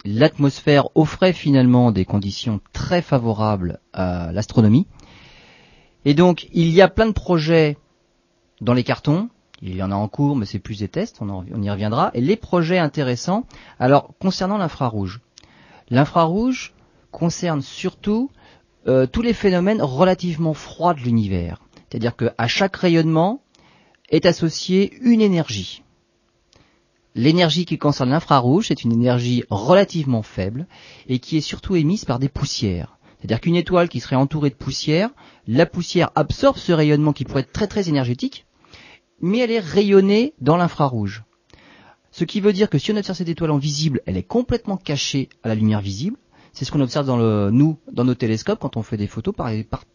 l'atmosphère 0.06 0.88
offrait 0.94 1.34
finalement 1.34 1.92
des 1.92 2.06
conditions 2.06 2.62
très 2.74 3.02
favorables 3.02 3.80
à 3.92 4.32
l'astronomie. 4.32 4.86
Et 6.06 6.14
donc 6.14 6.48
il 6.54 6.70
y 6.70 6.82
a 6.84 6.90
plein 6.90 7.08
de 7.08 7.12
projets 7.12 7.78
dans 8.62 8.76
les 8.76 8.84
cartons 8.84 9.30
il 9.62 9.76
y 9.76 9.84
en 9.84 9.92
a 9.92 9.96
en 9.96 10.08
cours, 10.08 10.36
mais 10.36 10.46
c'est 10.46 10.60
plus 10.60 10.80
des 10.80 10.88
tests, 10.88 11.22
on, 11.22 11.46
y 11.62 11.70
reviendra. 11.70 12.12
Et 12.14 12.22
les 12.22 12.36
projets 12.36 12.78
intéressants, 12.78 13.46
alors 13.80 14.14
concernant 14.20 14.58
l'infrarouge. 14.58 15.22
L'infrarouge 15.90 16.74
concerne 17.12 17.62
surtout 17.62 18.30
euh, 18.88 19.08
tous 19.08 19.22
les 19.22 19.34
phénomènes 19.34 19.82
relativement 19.82 20.54
froids 20.54 20.94
de 20.94 21.00
l'univers. 21.00 21.62
C'est-à-dire 21.90 22.16
qu'à 22.16 22.48
chaque 22.48 22.76
rayonnement 22.76 23.42
est 24.10 24.26
associée 24.26 24.94
une 25.02 25.22
énergie. 25.22 25.84
L'énergie 27.16 27.66
qui 27.66 27.78
concerne 27.78 28.10
l'infrarouge, 28.10 28.68
c'est 28.68 28.84
une 28.84 28.92
énergie 28.92 29.46
relativement 29.50 30.22
faible 30.22 30.68
et 31.08 31.20
qui 31.20 31.38
est 31.38 31.42
surtout 31.42 31.78
émise 31.78 32.04
par 32.04 32.20
des 32.20 32.28
poussières. 32.28 32.98
C'est-à-dire 33.18 33.40
qu'une 33.40 33.56
étoile 33.56 33.88
qui 33.88 34.02
serait 34.02 34.18
entourée 34.18 34.50
de 34.50 34.56
poussière, 34.56 35.10
la 35.48 35.66
poussière 35.66 36.12
absorbe 36.16 36.58
ce 36.58 36.74
rayonnement 36.74 37.14
qui 37.14 37.24
pourrait 37.24 37.42
être 37.42 37.54
très 37.54 37.68
très 37.68 37.88
énergétique, 37.88 38.45
mais 39.26 39.40
elle 39.40 39.52
est 39.52 39.60
rayonnée 39.60 40.36
dans 40.40 40.56
l'infrarouge. 40.56 41.24
Ce 42.12 42.24
qui 42.24 42.42
veut 42.42 42.54
dire 42.54 42.70
que 42.70 42.78
si 42.78 42.92
on 42.92 42.96
observe 42.96 43.18
cette 43.18 43.28
étoile 43.28 43.50
en 43.50 43.58
visible, 43.58 44.02
elle 44.06 44.18
est 44.18 44.24
complètement 44.24 44.78
cachée 44.78 45.30
à 45.44 45.48
la 45.48 45.56
lumière 45.56 45.82
visible. 45.82 46.18
C'est 46.54 46.64
ce 46.64 46.72
qu'on 46.72 46.80
observe 46.80 47.08
dans 47.08 47.18
le, 47.18 47.50
nous, 47.50 47.78
dans 47.92 48.06
nos 48.06 48.14
télescopes, 48.14 48.60
quand 48.60 48.78
on 48.78 48.84
fait 48.84 48.98
des 48.98 49.08
photos. 49.08 49.34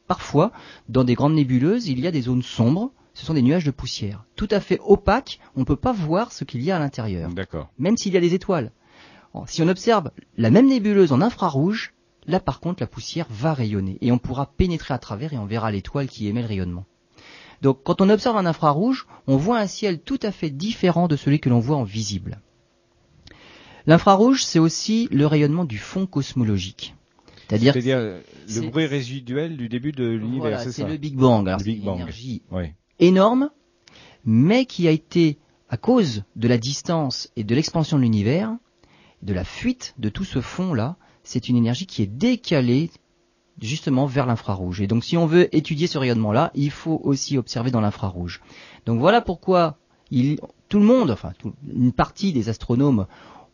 parfois, 0.09 0.51
dans 0.89 1.05
des 1.05 1.15
grandes 1.15 1.35
nébuleuses, 1.35 1.87
il 1.87 2.01
y 2.01 2.09
a 2.09 2.11
des 2.11 2.23
zones 2.23 2.43
sombres. 2.43 2.91
Ce 3.15 3.25
sont 3.25 3.35
des 3.35 3.43
nuages 3.43 3.65
de 3.65 3.71
poussière. 3.71 4.25
Tout 4.35 4.49
à 4.51 4.59
fait 4.59 4.81
opaques. 4.85 5.39
On 5.55 5.61
ne 5.61 5.65
peut 5.65 5.77
pas 5.77 5.93
voir 5.93 6.33
ce 6.33 6.43
qu'il 6.43 6.63
y 6.63 6.73
a 6.73 6.77
à 6.77 6.81
l'intérieur. 6.81 7.31
D'accord. 7.31 7.71
Même 7.79 7.97
s'il 7.97 8.13
y 8.13 8.17
a 8.17 8.21
des 8.21 8.35
étoiles. 8.35 8.73
Si 9.47 9.63
on 9.63 9.69
observe 9.69 10.11
la 10.37 10.51
même 10.51 10.67
nébuleuse 10.67 11.13
en 11.13 11.21
infrarouge, 11.21 11.95
là 12.27 12.41
par 12.41 12.59
contre, 12.59 12.83
la 12.83 12.89
poussière 12.89 13.27
va 13.31 13.55
rayonner. 13.55 13.97
Et 14.01 14.11
on 14.11 14.19
pourra 14.19 14.47
pénétrer 14.47 14.93
à 14.93 14.99
travers 14.99 15.33
et 15.33 15.39
on 15.39 15.47
verra 15.47 15.71
l'étoile 15.71 16.09
qui 16.09 16.27
émet 16.27 16.43
le 16.43 16.49
rayonnement. 16.49 16.85
Donc 17.61 17.81
quand 17.83 18.01
on 18.01 18.09
observe 18.09 18.37
un 18.37 18.47
infrarouge, 18.47 19.07
on 19.27 19.37
voit 19.37 19.59
un 19.59 19.67
ciel 19.67 20.01
tout 20.01 20.21
à 20.23 20.33
fait 20.33 20.51
différent 20.51 21.09
de 21.09 21.17
celui 21.17 21.41
que 21.41 21.49
l'on 21.49 21.61
voit 21.61 21.77
en 21.77 21.85
visible. 21.85 22.41
L'infrarouge, 23.87 24.45
c'est 24.45 24.59
aussi 24.59 25.09
le 25.11 25.27
rayonnement 25.27 25.65
du 25.65 25.79
fond 25.79 26.07
cosmologique. 26.07 26.95
C'est-à-dire 27.49 27.75
le 27.75 28.71
bruit 28.71 28.87
résiduel 28.87 29.57
du 29.57 29.69
début 29.69 29.93
de 29.93 30.05
l'univers, 30.05 30.61
c'est 30.61 30.87
le 30.87 30.97
Big 30.97 31.17
Bang. 31.17 31.49
Alors 31.49 31.61
c'est 31.61 31.73
une 31.73 31.89
énergie 31.89 32.43
énorme, 32.99 33.51
mais 34.25 34.67
qui 34.67 34.87
a 34.87 34.93
été, 34.93 35.39
à 35.69 35.77
cause 35.77 36.23
de 36.37 36.47
la 36.47 36.59
distance 36.59 37.31
et 37.37 37.43
de 37.43 37.55
l'expansion 37.55 37.97
de 37.97 38.03
l'univers, 38.03 38.57
de 39.23 39.33
la 39.33 39.45
fuite 39.45 39.95
de 39.99 40.09
tout 40.09 40.25
ce 40.25 40.41
fond-là, 40.41 40.97
c'est 41.25 41.49
une 41.49 41.57
énergie 41.57 41.87
qui 41.87 42.03
est 42.03 42.07
décalée 42.07 42.91
justement 43.61 44.07
vers 44.07 44.27
l'infrarouge. 44.27 44.81
Et 44.81 44.87
donc 44.87 45.05
si 45.05 45.17
on 45.17 45.27
veut 45.27 45.55
étudier 45.55 45.87
ce 45.87 45.99
rayonnement-là, 45.99 46.51
il 46.55 46.71
faut 46.71 47.01
aussi 47.05 47.39
observer 47.39 47.71
dans 47.71 47.81
l'infrarouge. 47.81 48.41
Donc 48.87 49.01
voilà 49.01 49.21
pourquoi 49.21 49.77
tout 50.69 50.79
le 50.79 50.85
monde, 50.85 51.11
enfin 51.11 51.33
une 51.73 51.93
partie 51.93 52.33
des 52.33 52.49
astronomes 52.49 53.07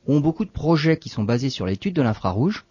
ont 0.07 0.21
beaucoup 0.21 0.45
de 0.45 0.51
projets 0.51 0.97
qui 0.97 1.09
sont 1.09 1.25
basés 1.25 1.51
sur 1.51 1.67
l'étude 1.67 1.95
de 1.95 2.03
l'infrarouge. 2.03 2.65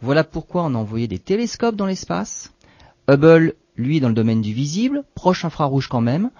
Voilà 0.00 0.24
pourquoi 0.24 0.64
on 0.64 0.74
a 0.74 0.78
envoyé 0.78 1.06
des 1.06 1.18
télescopes 1.18 1.76
dans 1.76 1.86
l'espace. 1.86 2.52
Hubble, 3.08 3.54
lui, 3.76 4.00
dans 4.00 4.08
le 4.08 4.14
domaine 4.14 4.40
du 4.40 4.54
visible, 4.54 5.04
proche 5.14 5.44
infrarouge 5.44 5.88
quand 5.88 6.00
même. 6.00 6.30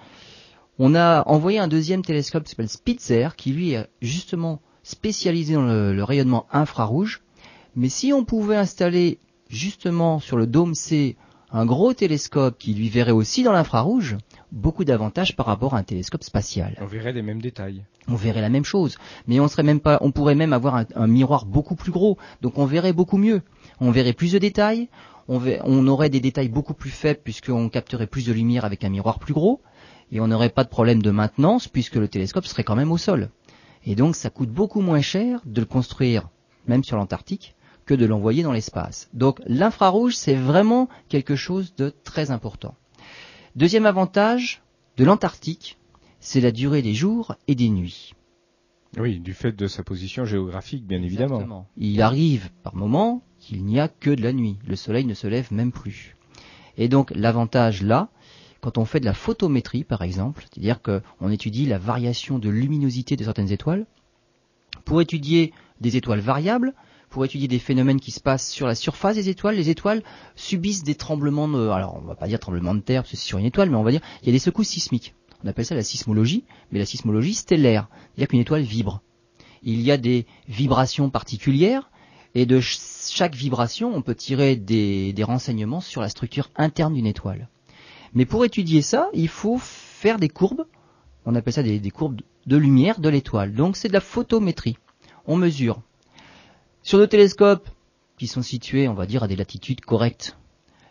On 0.79 0.95
a 0.95 1.23
envoyé 1.27 1.59
un 1.59 1.67
deuxième 1.67 2.01
télescope 2.01 2.43
qui 2.43 2.49
s'appelle 2.49 2.69
Spitzer, 2.69 3.35
qui 3.37 3.51
lui 3.51 3.73
est 3.73 3.87
justement 4.01 4.61
spécialisé 4.83 5.53
dans 5.53 5.61
le 5.61 6.03
rayonnement 6.03 6.47
infrarouge. 6.51 7.21
Mais 7.75 7.89
si 7.89 8.13
on 8.13 8.25
pouvait 8.25 8.55
installer 8.55 9.19
justement 9.51 10.19
sur 10.19 10.37
le 10.37 10.47
dôme 10.47 10.75
C 10.75 11.17
un 11.53 11.65
gros 11.65 11.93
télescope 11.93 12.57
qui 12.57 12.73
lui 12.73 12.87
verrait 12.87 13.11
aussi 13.11 13.43
dans 13.43 13.51
l'infrarouge, 13.51 14.15
beaucoup 14.53 14.85
d'avantages 14.85 15.35
par 15.35 15.45
rapport 15.45 15.73
à 15.73 15.79
un 15.79 15.83
télescope 15.83 16.23
spatial. 16.23 16.77
On 16.79 16.85
verrait 16.85 17.11
les 17.11 17.21
mêmes 17.21 17.41
détails. 17.41 17.83
On 18.07 18.15
verrait 18.15 18.41
la 18.41 18.49
même 18.49 18.63
chose, 18.63 18.97
mais 19.27 19.41
on 19.41 19.49
serait 19.49 19.63
même 19.63 19.81
pas, 19.81 19.97
on 20.01 20.11
pourrait 20.11 20.35
même 20.35 20.53
avoir 20.53 20.85
un, 20.95 21.07
miroir 21.07 21.45
beaucoup 21.45 21.75
plus 21.75 21.91
gros, 21.91 22.17
donc 22.41 22.57
on 22.57 22.65
verrait 22.65 22.93
beaucoup 22.93 23.17
mieux. 23.17 23.41
On 23.81 23.91
verrait 23.91 24.13
plus 24.13 24.31
de 24.31 24.39
détails, 24.39 24.87
on, 25.27 25.41
on 25.65 25.87
aurait 25.87 26.09
des 26.09 26.21
détails 26.21 26.47
beaucoup 26.47 26.73
plus 26.73 26.89
faibles 26.89 27.19
puisqu'on 27.21 27.67
capterait 27.67 28.07
plus 28.07 28.25
de 28.25 28.33
lumière 28.33 28.63
avec 28.63 28.85
un 28.85 28.89
miroir 28.89 29.19
plus 29.19 29.33
gros, 29.33 29.61
et 30.13 30.21
on 30.21 30.27
n'aurait 30.27 30.49
pas 30.49 30.63
de 30.63 30.69
problème 30.69 31.01
de 31.01 31.11
maintenance 31.11 31.67
puisque 31.67 31.95
le 31.95 32.07
télescope 32.07 32.45
serait 32.45 32.63
quand 32.63 32.77
même 32.77 32.91
au 32.93 32.97
sol. 32.97 33.29
Et 33.85 33.95
donc 33.95 34.15
ça 34.15 34.29
coûte 34.29 34.51
beaucoup 34.51 34.81
moins 34.81 35.01
cher 35.01 35.41
de 35.45 35.59
le 35.59 35.67
construire, 35.67 36.29
même 36.65 36.83
sur 36.83 36.95
l'Antarctique, 36.95 37.55
que 37.91 37.95
de 37.97 38.05
l'envoyer 38.05 38.41
dans 38.41 38.53
l'espace. 38.53 39.09
Donc 39.13 39.41
l'infrarouge, 39.45 40.15
c'est 40.15 40.35
vraiment 40.35 40.87
quelque 41.09 41.35
chose 41.35 41.75
de 41.75 41.93
très 42.05 42.31
important. 42.31 42.73
Deuxième 43.57 43.85
avantage 43.85 44.61
de 44.95 45.03
l'Antarctique, 45.03 45.77
c'est 46.21 46.39
la 46.39 46.53
durée 46.53 46.81
des 46.81 46.93
jours 46.93 47.35
et 47.49 47.55
des 47.55 47.67
nuits. 47.67 48.13
Oui, 48.97 49.19
du 49.19 49.33
fait 49.33 49.51
de 49.51 49.67
sa 49.67 49.83
position 49.83 50.23
géographique, 50.23 50.87
bien 50.87 51.01
évidemment. 51.01 51.67
Il 51.75 52.01
arrive 52.01 52.49
par 52.63 52.75
moments 52.75 53.23
qu'il 53.39 53.65
n'y 53.65 53.77
a 53.77 53.89
que 53.89 54.11
de 54.11 54.21
la 54.21 54.31
nuit. 54.31 54.57
Le 54.65 54.77
soleil 54.77 55.03
ne 55.03 55.13
se 55.13 55.27
lève 55.27 55.51
même 55.51 55.73
plus. 55.73 56.15
Et 56.77 56.87
donc 56.87 57.11
l'avantage 57.13 57.83
là, 57.83 58.07
quand 58.61 58.77
on 58.77 58.85
fait 58.85 59.01
de 59.01 59.05
la 59.05 59.13
photométrie 59.13 59.83
par 59.83 60.01
exemple, 60.01 60.45
c'est-à-dire 60.49 60.79
qu'on 60.81 61.29
étudie 61.29 61.65
la 61.65 61.77
variation 61.77 62.39
de 62.39 62.47
luminosité 62.47 63.17
de 63.17 63.25
certaines 63.25 63.51
étoiles, 63.51 63.85
pour 64.85 65.01
étudier 65.01 65.51
des 65.81 65.97
étoiles 65.97 66.21
variables, 66.21 66.73
pour 67.11 67.25
étudier 67.25 67.47
des 67.47 67.59
phénomènes 67.59 67.99
qui 67.99 68.09
se 68.09 68.21
passent 68.21 68.49
sur 68.49 68.65
la 68.65 68.73
surface 68.73 69.15
des 69.15 69.29
étoiles. 69.29 69.55
Les 69.55 69.69
étoiles 69.69 70.01
subissent 70.35 70.83
des 70.83 70.95
tremblements 70.95 71.47
de, 71.47 71.67
alors 71.67 71.99
on 72.01 72.07
va 72.07 72.15
pas 72.15 72.27
dire 72.27 72.39
tremblements 72.39 72.73
de 72.73 72.79
terre 72.79 73.03
parce 73.03 73.11
c'est 73.11 73.17
sur 73.17 73.37
une 73.37 73.45
étoile, 73.45 73.69
mais 73.69 73.75
on 73.75 73.83
va 73.83 73.91
dire 73.91 74.01
il 74.23 74.27
y 74.27 74.29
a 74.29 74.31
des 74.31 74.39
secousses 74.39 74.69
sismiques. 74.69 75.13
On 75.43 75.47
appelle 75.47 75.65
ça 75.65 75.75
la 75.75 75.83
sismologie, 75.83 76.45
mais 76.71 76.79
la 76.79 76.85
sismologie 76.85 77.33
stellaire, 77.33 77.89
c'est-à-dire 77.91 78.29
qu'une 78.29 78.39
étoile 78.39 78.61
vibre. 78.61 79.01
Il 79.63 79.81
y 79.81 79.91
a 79.91 79.97
des 79.97 80.25
vibrations 80.47 81.09
particulières 81.09 81.91
Et 82.33 82.45
de 82.45 82.59
chaque 82.61 83.35
vibration, 83.35 83.93
on 83.93 84.01
peut 84.01 84.15
tirer 84.15 84.55
des, 84.55 85.13
renseignements 85.23 85.81
sur 85.81 86.01
la 86.01 86.09
structure 86.09 86.49
interne 86.55 86.93
d'une 86.93 87.05
étoile. 87.05 87.49
Mais 88.13 88.25
pour 88.25 88.45
étudier 88.45 88.81
ça, 88.81 89.09
il 89.13 89.27
faut 89.27 89.57
faire 89.59 90.17
des 90.17 90.29
courbes. 90.29 90.65
On 91.25 91.35
appelle 91.35 91.53
ça 91.53 91.63
des 91.63 91.91
courbes 91.91 92.21
de 92.45 92.57
lumière 92.57 92.99
de 93.01 93.09
l'étoile. 93.09 93.53
Donc 93.53 93.75
c'est 93.75 93.89
de 93.89 93.93
la 93.93 93.99
photométrie. 93.99 94.77
On 95.25 95.35
mesure. 95.35 95.81
Sur 96.83 96.97
nos 96.97 97.05
télescopes, 97.05 97.69
qui 98.17 98.25
sont 98.25 98.41
situés, 98.41 98.87
on 98.87 98.95
va 98.95 99.05
dire, 99.05 99.21
à 99.21 99.27
des 99.27 99.35
latitudes 99.35 99.81
correctes, 99.81 100.35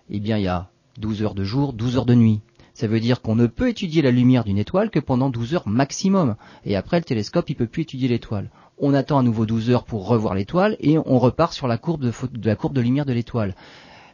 eh 0.08 0.20
bien 0.20 0.38
il 0.38 0.44
y 0.44 0.48
a 0.48 0.70
12 0.98 1.22
heures 1.22 1.34
de 1.34 1.42
jour, 1.42 1.72
12 1.72 1.96
heures 1.96 2.06
de 2.06 2.14
nuit. 2.14 2.40
Ça 2.74 2.86
veut 2.86 3.00
dire 3.00 3.20
qu'on 3.20 3.34
ne 3.34 3.48
peut 3.48 3.68
étudier 3.68 4.00
la 4.00 4.12
lumière 4.12 4.44
d'une 4.44 4.56
étoile 4.56 4.90
que 4.90 5.00
pendant 5.00 5.30
12 5.30 5.54
heures 5.54 5.68
maximum. 5.68 6.36
Et 6.64 6.76
après, 6.76 6.98
le 6.98 7.04
télescope, 7.04 7.50
il 7.50 7.56
peut 7.56 7.66
plus 7.66 7.82
étudier 7.82 8.06
l'étoile. 8.06 8.50
On 8.78 8.94
attend 8.94 9.18
à 9.18 9.22
nouveau 9.24 9.46
12 9.46 9.70
heures 9.70 9.84
pour 9.84 10.06
revoir 10.06 10.34
l'étoile 10.34 10.76
et 10.78 10.96
on 10.96 11.18
repart 11.18 11.52
sur 11.52 11.66
la 11.66 11.76
courbe 11.76 12.02
de, 12.02 12.12
la 12.44 12.54
courbe 12.54 12.72
de 12.72 12.80
lumière 12.80 13.04
de 13.04 13.12
l'étoile. 13.12 13.56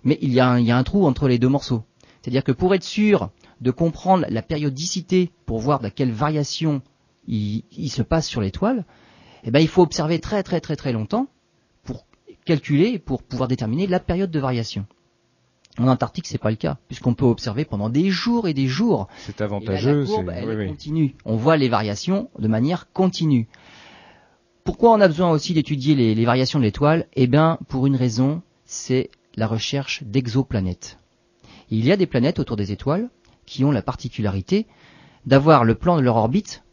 Mais 0.03 0.19
il 0.23 0.33
y, 0.33 0.41
a 0.41 0.51
un, 0.51 0.83
trou 0.83 1.07
entre 1.07 1.29
les 1.29 1.39
deux 1.39 1.49
morceaux. 1.49 1.85
C'est-à-dire 2.23 2.43
que 2.43 2.53
pour 2.53 2.75
être 2.75 2.85
sûr 2.85 3.29
de 3.61 3.71
comprendre 3.71 4.25
la 4.31 4.43
périodicité, 4.43 5.31
pour 5.45 5.59
voir 5.59 5.81
de 5.81 5.91
quelle 5.91 6.11
variation 6.11 6.81
il, 7.29 7.63
se 7.91 8.03
passe 8.03 8.27
sur 8.27 8.41
l'étoile, 8.41 8.87
eh 9.45 9.51
ben, 9.51 9.61
il 9.61 9.69
faut 9.69 9.83
observer 9.83 10.21
très 10.21 10.43
très 10.43 10.61
très 10.61 10.77
très 10.77 10.93
longtemps 10.93 11.29
calculer, 12.47 12.99
pour 12.99 13.23
pouvoir 13.23 13.49
déterminer 13.49 13.87
la 13.87 14.01
période 14.01 14.31
de 14.31 14.41
variation. 14.41 14.87
En 15.79 15.89
Antarctique, 15.89 16.27
c'est 16.27 16.39
pas 16.39 16.51
le 16.51 16.57
cas, 16.57 16.79
puisqu'on 16.89 17.13
peut 17.13 17.27
observer 17.27 17.67
pendant 17.67 17.91
des 17.91 18.09
jours 18.09 18.49
et 18.49 18.55
des 18.55 18.67
jours. 18.67 19.09
C'est 19.19 19.43
avantageux. 19.43 20.01
la 20.01 20.07
courbe, 20.07 20.33
elle 20.35 20.69
continue. 20.69 21.15
On 21.27 21.37
voit 21.37 21.59
les 21.59 21.69
variations 21.69 22.31
de 22.39 22.49
manière 22.49 22.91
continue. 22.93 23.47
Pourquoi 24.65 24.93
on 24.93 25.01
a 25.01 25.07
besoin 25.07 25.31
aussi 25.31 25.53
d'étudier 25.53 25.95
les, 25.95 26.25
variations 26.25 26.59
de 26.59 26.65
l'étoile? 26.65 27.07
Eh 27.15 27.27
bien, 27.27 27.59
pour 27.69 27.87
une 27.87 27.95
raison, 27.95 28.43
c'est 28.65 29.11
la 29.37 29.47
recherche 29.47 30.03
d'exoplanètes. 30.03 30.99
Il 31.71 31.85
y 31.85 31.93
a 31.93 31.97
des 31.97 32.07
planètes 32.07 32.39
autour 32.39 32.57
des 32.57 32.73
étoiles 32.73 33.11
qui 33.45 33.65
ont 33.65 33.71
la 33.71 33.83
particularité 33.83 34.67
d'avoir 35.27 35.65
le 35.65 35.75
plan 35.75 35.97
de 35.97 36.03
leur 36.03 36.17
orbite 36.17 36.65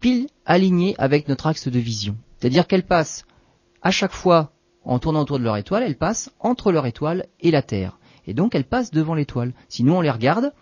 pile 0.00 0.26
aligné 0.44 0.94
avec 0.98 1.28
notre 1.28 1.46
axe 1.46 1.68
de 1.68 1.78
vision. 1.78 2.16
C'est-à-dire 2.38 2.66
qu'elles 2.66 2.86
passent 2.86 3.24
à 3.80 3.90
chaque 3.90 4.12
fois 4.12 4.51
en 4.84 4.98
tournant 4.98 5.22
autour 5.22 5.38
de 5.38 5.44
leur 5.44 5.56
étoile, 5.56 5.82
elles 5.82 5.98
passent 5.98 6.30
entre 6.40 6.72
leur 6.72 6.86
étoile 6.86 7.26
et 7.40 7.50
la 7.50 7.62
Terre. 7.62 7.98
Et 8.26 8.34
donc 8.34 8.54
elles 8.54 8.64
passent 8.64 8.90
devant 8.90 9.14
l'étoile. 9.14 9.52
Si 9.68 9.84
nous 9.84 9.94
on 9.94 10.00
les 10.00 10.10
regarde, 10.10 10.52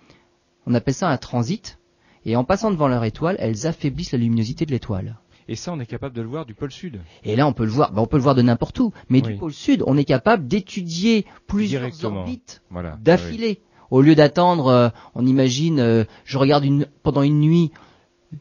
on 0.67 0.75
appelle 0.75 0.95
ça 0.95 1.09
un 1.09 1.17
transit, 1.17 1.79
et 2.25 2.37
en 2.37 2.45
passant 2.45 2.71
devant 2.71 2.89
leur 2.89 3.05
étoile, 3.05 3.37
elles 3.39 3.67
affaiblissent 3.67 4.13
la 4.13 4.19
luminosité 4.19 4.67
de 4.67 4.73
l'étoile. 4.73 5.17
Et 5.49 5.57
ça, 5.57 5.73
on 5.73 5.81
est 5.81 5.87
capable 5.87 6.15
de 6.15 6.23
le 6.23 6.29
voir 6.29 6.47
du 6.47 6.55
pôle 6.55 6.71
sud. 6.71 7.01
Et 7.25 7.35
là, 7.35 7.45
on 7.45 7.53
peut 7.53 7.65
le 7.65 7.71
voir. 7.71 7.93
Ben, 7.93 8.03
on 8.03 8.07
peut 8.07 8.19
le 8.19 8.23
voir 8.23 8.37
de 8.37 8.43
n'importe 8.43 8.79
où. 8.79 8.93
Mais 9.09 9.21
du 9.21 9.35
pôle 9.35 9.53
sud, 9.53 9.83
on 9.85 9.97
est 9.97 10.05
capable 10.05 10.47
d'étudier 10.47 11.27
plusieurs 11.49 12.05
orbites 12.05 12.63
d'affilée. 13.01 13.61
Au 13.91 14.01
lieu 14.01 14.15
d'attendre, 14.15 14.69
euh, 14.69 14.89
on 15.17 15.27
imagine, 15.27 15.81
euh, 15.81 16.05
je 16.25 16.39
regarde 16.39 16.65
une, 16.65 16.87
pendant 17.03 17.23
une 17.23 17.41
nuit, 17.41 17.73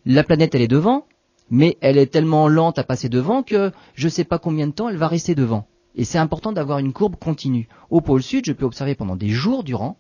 la 0.06 0.24
planète 0.24 0.54
elle 0.54 0.62
est 0.62 0.68
devant, 0.68 1.08
mais 1.50 1.78
elle 1.82 1.98
est 1.98 2.08
tellement 2.08 2.48
lente 2.48 2.80
à 2.80 2.84
passer 2.84 3.10
devant 3.10 3.44
que 3.44 3.72
je 3.96 4.08
ne 4.08 4.12
sais 4.12 4.24
pas 4.24 4.40
combien 4.40 4.68
de 4.68 4.72
temps 4.72 4.90
elle 4.90 4.98
va 4.98 5.08
rester 5.08 5.36
devant. 5.36 5.68
Et 5.96 6.06
c'est 6.06 6.18
important 6.18 6.52
d'avoir 6.52 6.80
une 6.80 6.94
courbe 6.94 7.16
continue. 7.16 7.68
Au 7.90 8.02
pôle 8.02 8.24
sud, 8.24 8.46
je 8.46 8.54
peux 8.54 8.66
observer 8.66 8.96
pendant 8.96 9.16
des 9.16 9.30
jours 9.30 9.64
durant, 9.64 9.98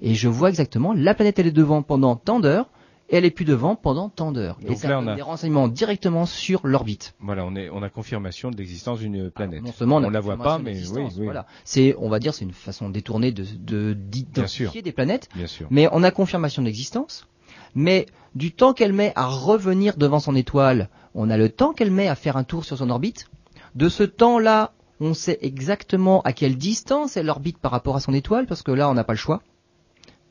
et 0.00 0.14
je 0.14 0.28
vois 0.28 0.48
exactement 0.48 0.92
la 0.92 1.14
planète 1.14 1.38
elle 1.38 1.46
est 1.46 1.52
devant 1.52 1.82
pendant 1.82 2.16
tant 2.16 2.40
d'heures, 2.40 2.70
et 3.08 3.16
elle 3.16 3.24
est 3.24 3.30
plus 3.30 3.44
devant 3.44 3.74
pendant 3.74 4.08
tant 4.08 4.32
d'heures. 4.32 4.58
Et 4.64 4.76
ça 4.76 4.88
donne 4.88 5.14
des 5.16 5.22
renseignements 5.22 5.68
directement 5.68 6.26
sur 6.26 6.66
l'orbite. 6.66 7.14
Voilà, 7.20 7.44
on, 7.44 7.56
est, 7.56 7.68
on 7.70 7.82
a 7.82 7.88
confirmation 7.88 8.50
de 8.50 8.56
l'existence 8.56 9.00
d'une 9.00 9.30
planète. 9.30 9.62
non 9.62 9.72
seulement 9.72 9.96
on, 9.96 10.00
ne 10.00 10.10
la 10.10 10.20
voit 10.20 10.36
pas, 10.36 10.58
mais 10.58 10.76
oui, 10.88 11.02
oui. 11.16 11.24
Voilà. 11.24 11.46
C'est, 11.64 11.94
on 11.98 12.08
va 12.08 12.20
dire, 12.20 12.34
c'est 12.34 12.44
une 12.44 12.52
façon 12.52 12.88
détournée 12.88 13.32
de, 13.32 13.94
d'identifier 13.94 14.82
des 14.82 14.92
planètes. 14.92 15.28
Bien 15.34 15.48
sûr. 15.48 15.66
Mais 15.70 15.88
on 15.90 16.02
a 16.02 16.10
confirmation 16.10 16.62
de 16.62 16.66
l'existence 16.66 17.26
mais 17.74 18.06
du 18.34 18.52
temps 18.52 18.72
qu'elle 18.72 18.92
met 18.92 19.12
à 19.16 19.26
revenir 19.26 19.96
devant 19.96 20.20
son 20.20 20.36
étoile, 20.36 20.88
on 21.14 21.30
a 21.30 21.36
le 21.36 21.48
temps 21.48 21.72
qu'elle 21.72 21.90
met 21.90 22.08
à 22.08 22.14
faire 22.14 22.36
un 22.36 22.44
tour 22.44 22.64
sur 22.64 22.78
son 22.78 22.90
orbite. 22.90 23.28
De 23.74 23.88
ce 23.88 24.02
temps-là, 24.02 24.72
on 25.00 25.14
sait 25.14 25.38
exactement 25.42 26.20
à 26.22 26.32
quelle 26.32 26.56
distance 26.56 27.16
elle 27.16 27.30
orbite 27.30 27.58
par 27.58 27.70
rapport 27.70 27.96
à 27.96 28.00
son 28.00 28.12
étoile, 28.12 28.46
parce 28.46 28.62
que 28.62 28.72
là, 28.72 28.90
on 28.90 28.94
n'a 28.94 29.04
pas 29.04 29.14
le 29.14 29.18
choix. 29.18 29.42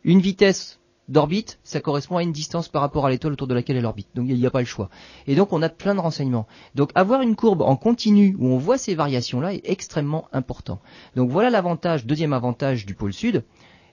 Une 0.03 0.21
vitesse 0.21 0.79
d'orbite, 1.09 1.59
ça 1.63 1.81
correspond 1.81 2.17
à 2.17 2.23
une 2.23 2.31
distance 2.31 2.69
par 2.69 2.81
rapport 2.81 3.05
à 3.05 3.09
l'étoile 3.09 3.33
autour 3.33 3.47
de 3.47 3.53
laquelle 3.53 3.77
elle 3.77 3.85
orbite. 3.85 4.09
Donc 4.15 4.27
il 4.29 4.37
n'y 4.37 4.45
a 4.45 4.51
pas 4.51 4.59
le 4.59 4.65
choix. 4.65 4.89
Et 5.27 5.35
donc 5.35 5.51
on 5.51 5.61
a 5.61 5.69
plein 5.69 5.95
de 5.95 5.99
renseignements. 5.99 6.47
Donc 6.75 6.91
avoir 6.95 7.21
une 7.21 7.35
courbe 7.35 7.61
en 7.61 7.75
continu 7.75 8.35
où 8.39 8.47
on 8.47 8.57
voit 8.57 8.77
ces 8.77 8.95
variations-là 8.95 9.55
est 9.55 9.67
extrêmement 9.67 10.27
important. 10.31 10.79
Donc 11.15 11.29
voilà 11.31 11.49
l'avantage, 11.49 12.05
deuxième 12.05 12.33
avantage 12.33 12.85
du 12.85 12.93
pôle 12.93 13.13
sud, 13.13 13.43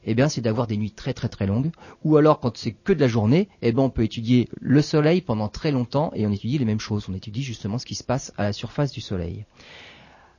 eh 0.07 0.14
bien, 0.14 0.29
c'est 0.29 0.40
d'avoir 0.40 0.66
des 0.66 0.77
nuits 0.77 0.92
très 0.92 1.12
très 1.12 1.29
très 1.29 1.47
longues. 1.47 1.71
Ou 2.05 2.16
alors, 2.16 2.38
quand 2.38 2.57
c'est 2.57 2.73
que 2.73 2.92
de 2.92 3.01
la 3.01 3.09
journée, 3.09 3.49
eh 3.61 3.73
ben, 3.73 3.83
on 3.83 3.90
peut 3.90 4.05
étudier 4.05 4.49
le 4.61 4.81
Soleil 4.81 5.21
pendant 5.21 5.49
très 5.49 5.73
longtemps 5.73 6.12
et 6.14 6.27
on 6.27 6.33
étudie 6.33 6.59
les 6.59 6.64
mêmes 6.64 6.81
choses. 6.81 7.07
On 7.11 7.14
étudie 7.14 7.42
justement 7.42 7.79
ce 7.79 7.87
qui 7.87 7.97
se 7.97 8.05
passe 8.05 8.33
à 8.38 8.45
la 8.45 8.53
surface 8.53 8.92
du 8.92 9.01
Soleil. 9.01 9.45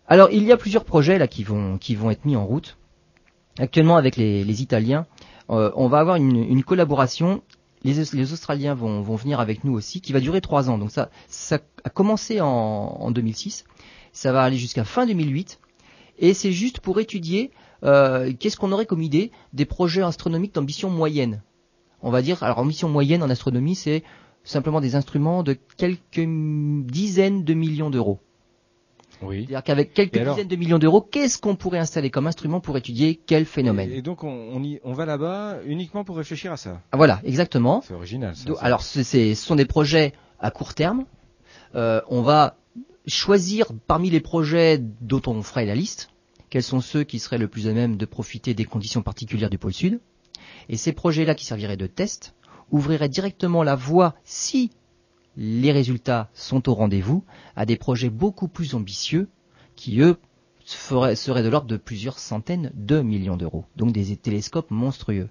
Alors, 0.07 0.29
il 0.31 0.43
y 0.43 0.53
a 0.53 0.57
plusieurs 0.57 0.85
projets 0.85 1.17
là 1.17 1.27
qui 1.27 1.43
vont 1.43 1.77
qui 1.77 1.95
vont 1.95 2.09
être 2.09 2.23
mis 2.23 2.37
en 2.37 2.45
route. 2.45 2.77
Actuellement, 3.59 3.97
avec 3.97 4.15
les, 4.15 4.61
Italiens, 4.61 5.05
euh, 5.49 5.71
on 5.75 5.87
va 5.87 5.99
avoir 5.99 6.15
une, 6.15 6.63
collaboration. 6.63 7.41
Les, 7.83 8.31
Australiens 8.31 8.73
vont, 8.73 9.01
venir 9.01 9.39
avec 9.39 9.63
nous 9.63 9.73
aussi, 9.73 9.99
qui 9.99 10.13
va 10.13 10.19
durer 10.19 10.41
trois 10.41 10.69
ans. 10.69 10.77
Donc 10.77 10.91
ça, 10.91 11.09
ça 11.27 11.59
a 11.83 11.89
commencé 11.89 12.39
en, 12.39 12.47
en 12.47 13.11
2006. 13.11 13.65
Ça 14.13 14.31
va 14.31 14.43
aller 14.43 14.57
jusqu'à 14.57 14.83
fin 14.83 15.05
2008. 15.05 15.59
Et 16.19 16.33
c'est 16.33 16.51
juste 16.51 16.79
pour 16.79 16.99
étudier 16.99 17.51
euh, 17.83 18.33
qu'est-ce 18.37 18.57
qu'on 18.57 18.71
aurait 18.71 18.85
comme 18.85 19.01
idée 19.01 19.31
des 19.53 19.65
projets 19.65 20.01
astronomiques 20.01 20.55
d'ambition 20.55 20.89
moyenne? 20.89 21.41
On 22.01 22.11
va 22.11 22.21
dire, 22.21 22.43
alors 22.43 22.59
ambition 22.59 22.89
moyenne 22.89 23.23
en 23.23 23.29
astronomie, 23.29 23.75
c'est 23.75 24.03
simplement 24.43 24.81
des 24.81 24.95
instruments 24.95 25.43
de 25.43 25.57
quelques 25.77 26.27
dizaines 26.89 27.43
de 27.43 27.53
millions 27.53 27.89
d'euros. 27.89 28.19
Oui. 29.21 29.39
C'est-à-dire 29.39 29.63
qu'avec 29.63 29.93
quelques 29.93 30.19
dizaines 30.19 30.47
de 30.47 30.55
millions 30.55 30.77
d'euros, 30.77 31.01
qu'est-ce 31.01 31.39
qu'on 31.39 31.55
pourrait 31.55 31.79
installer 31.79 32.11
comme 32.11 32.27
instrument 32.27 32.59
pour 32.59 32.77
étudier 32.77 33.19
quel 33.25 33.45
phénomène? 33.45 33.91
Et, 33.91 34.01
donc 34.01 34.23
on, 34.23 34.61
on, 34.83 34.93
va 34.93 35.05
là-bas 35.05 35.57
uniquement 35.65 36.03
pour 36.03 36.17
réfléchir 36.17 36.51
à 36.51 36.57
ça? 36.57 36.81
Ah, 36.91 36.97
voilà, 36.97 37.19
exactement. 37.23 37.81
C'est 37.81 37.95
original. 37.95 38.35
Ça, 38.35 38.51
alors 38.59 38.83
ce 38.83 39.33
sont 39.33 39.55
des 39.55 39.65
projets 39.65 40.13
à 40.39 40.51
court 40.51 40.75
terme. 40.75 41.05
Euh, 41.75 42.01
on 42.09 42.21
va 42.21 42.57
choisir 43.07 43.71
parmi 43.87 44.09
les 44.09 44.19
projets 44.19 44.77
dont 44.77 45.21
on 45.25 45.41
ferait 45.41 45.65
la 45.65 45.75
liste 45.75 46.09
quels 46.49 46.63
sont 46.63 46.81
ceux 46.81 47.03
qui 47.03 47.19
seraient 47.19 47.37
le 47.37 47.47
plus 47.47 47.67
à 47.67 47.73
même 47.73 47.97
de 47.97 48.05
profiter 48.05 48.53
des 48.53 48.65
conditions 48.65 49.01
particulières 49.01 49.49
du 49.49 49.57
pôle 49.57 49.73
sud? 49.73 49.99
Et 50.69 50.77
ces 50.77 50.93
projets-là 50.93 51.35
qui 51.35 51.45
serviraient 51.45 51.77
de 51.77 51.87
test 51.87 52.35
ouvriraient 52.71 53.09
directement 53.09 53.63
la 53.63 53.75
voie, 53.75 54.15
si 54.23 54.71
les 55.35 55.71
résultats 55.71 56.29
sont 56.33 56.67
au 56.67 56.73
rendez-vous, 56.73 57.23
à 57.55 57.65
des 57.65 57.77
projets 57.77 58.09
beaucoup 58.09 58.47
plus 58.47 58.75
ambitieux 58.75 59.29
qui, 59.75 60.01
eux, 60.01 60.17
seraient 60.65 61.43
de 61.43 61.49
l'ordre 61.49 61.67
de 61.67 61.77
plusieurs 61.77 62.19
centaines 62.19 62.71
de 62.73 63.01
millions 63.01 63.37
d'euros. 63.37 63.65
Donc 63.75 63.91
des 63.91 64.15
télescopes 64.17 64.71
monstrueux. 64.71 65.29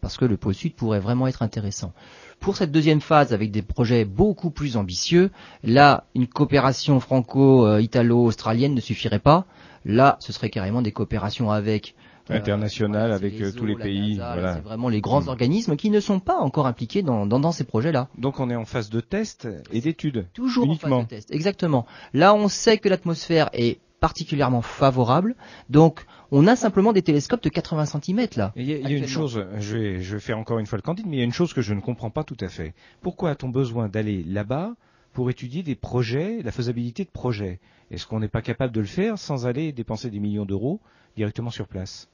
Parce 0.00 0.18
que 0.18 0.24
le 0.24 0.36
pôle 0.36 0.54
sud 0.54 0.74
pourrait 0.74 1.00
vraiment 1.00 1.26
être 1.26 1.42
intéressant. 1.42 1.92
Pour 2.38 2.56
cette 2.56 2.70
deuxième 2.70 3.00
phase, 3.00 3.32
avec 3.32 3.50
des 3.50 3.62
projets 3.62 4.04
beaucoup 4.04 4.50
plus 4.50 4.76
ambitieux, 4.76 5.30
là, 5.62 6.04
une 6.14 6.26
coopération 6.26 7.00
franco-italo-australienne 7.00 8.74
ne 8.74 8.80
suffirait 8.80 9.20
pas. 9.20 9.46
Là, 9.86 10.16
ce 10.18 10.32
serait 10.32 10.50
carrément 10.50 10.82
des 10.82 10.90
coopérations 10.90 11.52
avec 11.52 11.94
euh, 12.30 12.34
internationales, 12.34 13.12
avec 13.12 13.40
euh, 13.40 13.52
tous 13.52 13.66
les 13.66 13.76
pays. 13.76 14.16
voilà. 14.16 14.56
C'est 14.56 14.60
vraiment 14.62 14.88
les 14.88 15.00
grands 15.00 15.22
mm. 15.22 15.28
organismes 15.28 15.76
qui 15.76 15.90
ne 15.90 16.00
sont 16.00 16.18
pas 16.18 16.36
encore 16.38 16.66
impliqués 16.66 17.02
dans, 17.02 17.52
ces 17.52 17.62
projets-là. 17.62 18.08
Donc 18.18 18.40
on 18.40 18.50
est 18.50 18.56
en 18.56 18.64
phase 18.64 18.90
de 18.90 19.00
test 19.00 19.46
et 19.70 19.80
d'études. 19.80 20.26
Toujours 20.34 20.64
uniquement. 20.64 20.96
en 20.96 21.00
phase 21.00 21.04
de 21.04 21.14
test, 21.16 21.30
exactement. 21.30 21.86
Là, 22.14 22.34
on 22.34 22.48
sait 22.48 22.78
que 22.78 22.88
l'atmosphère 22.88 23.48
est 23.52 23.78
particulièrement 24.00 24.60
favorable. 24.60 25.36
Donc, 25.70 26.04
on 26.32 26.48
a 26.48 26.56
simplement 26.56 26.92
des 26.92 27.02
télescopes 27.02 27.44
de 27.44 27.48
80 27.48 27.86
cm 27.86 28.26
là. 28.36 28.52
Il 28.56 28.66
y 28.66 28.74
a, 28.74 28.90
une 28.90 29.06
chose, 29.06 29.46
je 29.58 29.76
vais, 29.76 30.02
je 30.02 30.14
vais 30.14 30.20
faire 30.20 30.38
encore 30.38 30.58
une 30.58 30.66
fois 30.66 30.78
le 30.78 30.82
candide, 30.82 31.06
mais 31.06 31.16
il 31.16 31.18
y 31.20 31.22
a 31.22 31.24
une 31.24 31.32
chose 31.32 31.54
que 31.54 31.62
je 31.62 31.74
ne 31.74 31.80
comprends 31.80 32.10
pas 32.10 32.24
tout 32.24 32.36
à 32.40 32.48
fait. 32.48 32.74
Pourquoi 33.02 33.30
a-t-on 33.30 33.50
besoin 33.50 33.88
d'aller 33.88 34.24
là-bas 34.24 34.74
pour 35.16 35.30
étudier 35.30 35.62
des 35.62 35.76
projets, 35.76 36.42
la 36.42 36.52
faisabilité 36.52 37.02
de 37.02 37.08
projets 37.08 37.58
Est-ce 37.90 38.06
qu'on 38.06 38.20
n'est 38.20 38.28
pas 38.28 38.42
capable 38.42 38.74
de 38.74 38.80
le 38.80 38.86
faire 38.86 39.18
sans 39.18 39.46
aller 39.46 39.72
dépenser 39.72 40.10
des 40.10 40.20
millions 40.20 40.44
d'euros 40.44 40.78
directement 41.16 41.48
sur 41.48 41.68
place? 41.68 42.10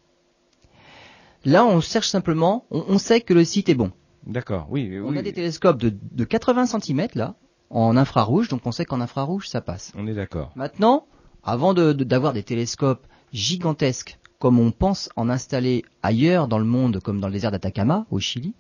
Là, 1.45 1.67
on 1.67 1.81
cherche 1.81 2.07
simplement, 2.07 2.65
on, 2.71 2.99
sait 2.99 3.21
que 3.21 3.35
le 3.35 3.45
site 3.45 3.69
est 3.69 3.75
bon. 3.75 3.91
D'accord, 4.25 4.69
oui. 4.71 5.01
On 5.05 5.17
a 5.17 5.23
des 5.23 5.33
télescopes 5.33 5.79
de, 5.79 6.25
80 6.25 6.67
cm 6.67 7.09
là, 7.17 7.35
en 7.71 7.97
infrarouge, 7.97 8.47
donc 8.47 8.61
on 8.67 8.71
sait 8.71 8.85
qu'en 8.85 9.01
infrarouge 9.01 9.49
ça 9.49 9.61
passe. 9.61 9.91
On 9.97 10.07
est 10.07 10.15
d'accord. 10.15 10.53
Maintenant, 10.55 11.09
avant 11.43 11.75
d'avoir 11.75 12.33
des 12.33 12.45
télescopes 12.45 13.05
gigantesques 13.33 14.21
comme 14.39 14.61
on 14.61 14.71
pense 14.71 15.09
en 15.17 15.29
installer 15.29 15.85
ailleurs 16.05 16.47
dans 16.47 16.61
le 16.61 16.65
monde, 16.65 17.01
comme 17.01 17.19
dans 17.19 17.27
le 17.27 17.33
désert 17.33 17.51
d'Atacama, 17.51 18.07
au 18.13 18.21
Chili, 18.21 18.55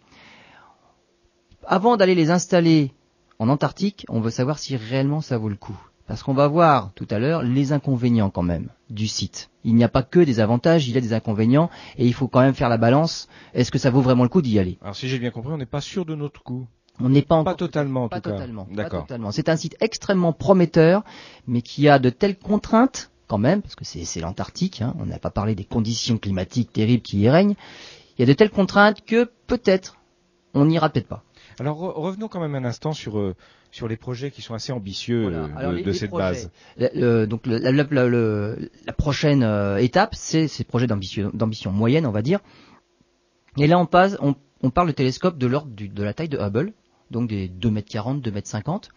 avant 1.65 1.97
d'aller 1.97 2.17
les 2.17 2.33
installer 2.33 2.93
en 3.39 3.49
Antarctique, 3.49 4.05
on 4.09 4.21
veut 4.21 4.31
savoir 4.31 4.59
si 4.59 4.77
réellement 4.77 5.21
ça 5.21 5.39
vaut 5.39 5.49
le 5.49 5.57
coup. 5.57 5.79
parce 6.07 6.23
qu'on 6.23 6.35
va 6.35 6.47
voir 6.49 6.91
tout 6.95 7.07
à 7.11 7.19
l'heure 7.19 7.43
les 7.43 7.73
inconvénients 7.73 8.31
quand 8.31 8.43
même 8.43 8.69
du 8.91 9.09
site. 9.09 9.51
Il 9.65 9.75
n'y 9.75 9.85
a 9.85 9.89
pas 9.89 10.03
que 10.03 10.21
des 10.21 10.41
avantages, 10.41 10.87
il 10.89 10.95
y 10.95 10.99
a 10.99 11.01
des 11.01 11.15
inconvénients, 11.15 11.71
et 11.97 12.07
il 12.07 12.13
faut 12.13 12.29
quand 12.29 12.41
même 12.41 12.55
faire 12.55 12.69
la 12.69 12.77
balance. 12.77 13.29
Est-ce 13.55 13.71
que 13.71 13.79
ça 13.79 13.91
vaut 13.91 14.03
vraiment 14.03 14.25
le 14.25 14.29
coup 14.29 14.43
d'y 14.43 14.59
aller? 14.59 14.79
Alors 14.83 14.97
si 14.97 15.09
j'ai 15.09 15.19
bien 15.19 15.31
compris, 15.31 15.53
on 15.53 15.57
n'est 15.57 15.65
pas 15.67 15.81
sûr 15.81 16.05
de 16.05 16.15
notre 16.15 16.43
coup. 16.43 16.67
On 17.01 17.09
n'est 17.09 17.23
pas 17.23 17.43
pas 17.43 17.55
totalement, 17.55 18.05
en 18.05 18.09
pas 18.09 18.21
tout 18.21 18.31
totalement, 18.31 18.67
cas. 18.67 18.75
D'accord. 18.75 19.07
C'est 19.33 19.49
un 19.49 19.57
site 19.57 19.77
extrêmement 19.81 20.33
prometteur, 20.35 21.03
mais 21.47 21.63
qui 21.63 21.89
a 21.89 21.99
de 21.99 22.11
telles 22.11 22.37
contraintes 22.39 23.11
quand 23.29 23.39
même, 23.39 23.63
parce 23.63 23.75
que 23.75 23.85
c'est 23.85 24.21
l'Antarctique. 24.21 24.83
Hein, 24.83 24.95
on 24.99 25.07
n'a 25.07 25.19
pas 25.19 25.31
parlé 25.31 25.55
des 25.55 25.65
conditions 25.65 26.19
climatiques 26.19 26.73
terribles 26.73 27.03
qui 27.03 27.21
y 27.21 27.31
règnent. 27.31 27.55
Il 28.19 28.21
y 28.21 28.25
a 28.25 28.27
de 28.27 28.35
telles 28.35 28.51
contraintes 28.51 29.03
que 29.07 29.31
peut-être 29.47 29.97
on 30.53 30.67
n'ira 30.67 30.91
peut-être 30.91 31.09
pas. 31.09 31.25
Alors 31.59 31.79
revenons 31.79 32.29
quand 32.29 32.41
même 32.41 32.55
un 32.55 32.65
instant 32.65 32.93
sur 32.93 33.19
euh, 33.19 33.35
sur 33.73 33.89
les 33.89 33.97
projets 33.97 34.31
qui 34.31 34.43
sont 34.43 34.55
assez 34.55 34.73
ambitieux 34.73 35.31
euh, 35.33 35.83
de, 35.83 35.93
cette 35.93 36.11
base. 36.11 36.51
donc 36.77 37.47
la, 37.47 38.93
prochaine 38.93 39.43
euh, 39.43 39.77
étape, 39.79 40.15
c'est 40.15 40.47
ces 40.47 40.63
projets 40.63 40.87
d'ambition 40.87 41.73
moyenne, 41.73 42.07
on 42.07 42.13
va 42.13 42.23
dire. 42.23 42.41
Et 43.57 43.67
là, 43.67 43.79
on 43.79 43.87
passe, 43.87 44.17
on, 44.21 44.71
parle 44.71 44.89
de 44.89 44.93
télescope 44.93 45.39
de 45.39 45.47
l'ordre 45.47 45.71
de 45.75 46.03
la 46.03 46.15
taille 46.15 46.29
de 46.29 46.39
Hubble, 46.39 46.73
donc 47.11 47.29
des 47.29 47.49
2 47.49 47.69
m 47.69 47.83
40, 47.83 48.21
2 48.21 48.31
m 48.31 48.41
50. 48.45 48.91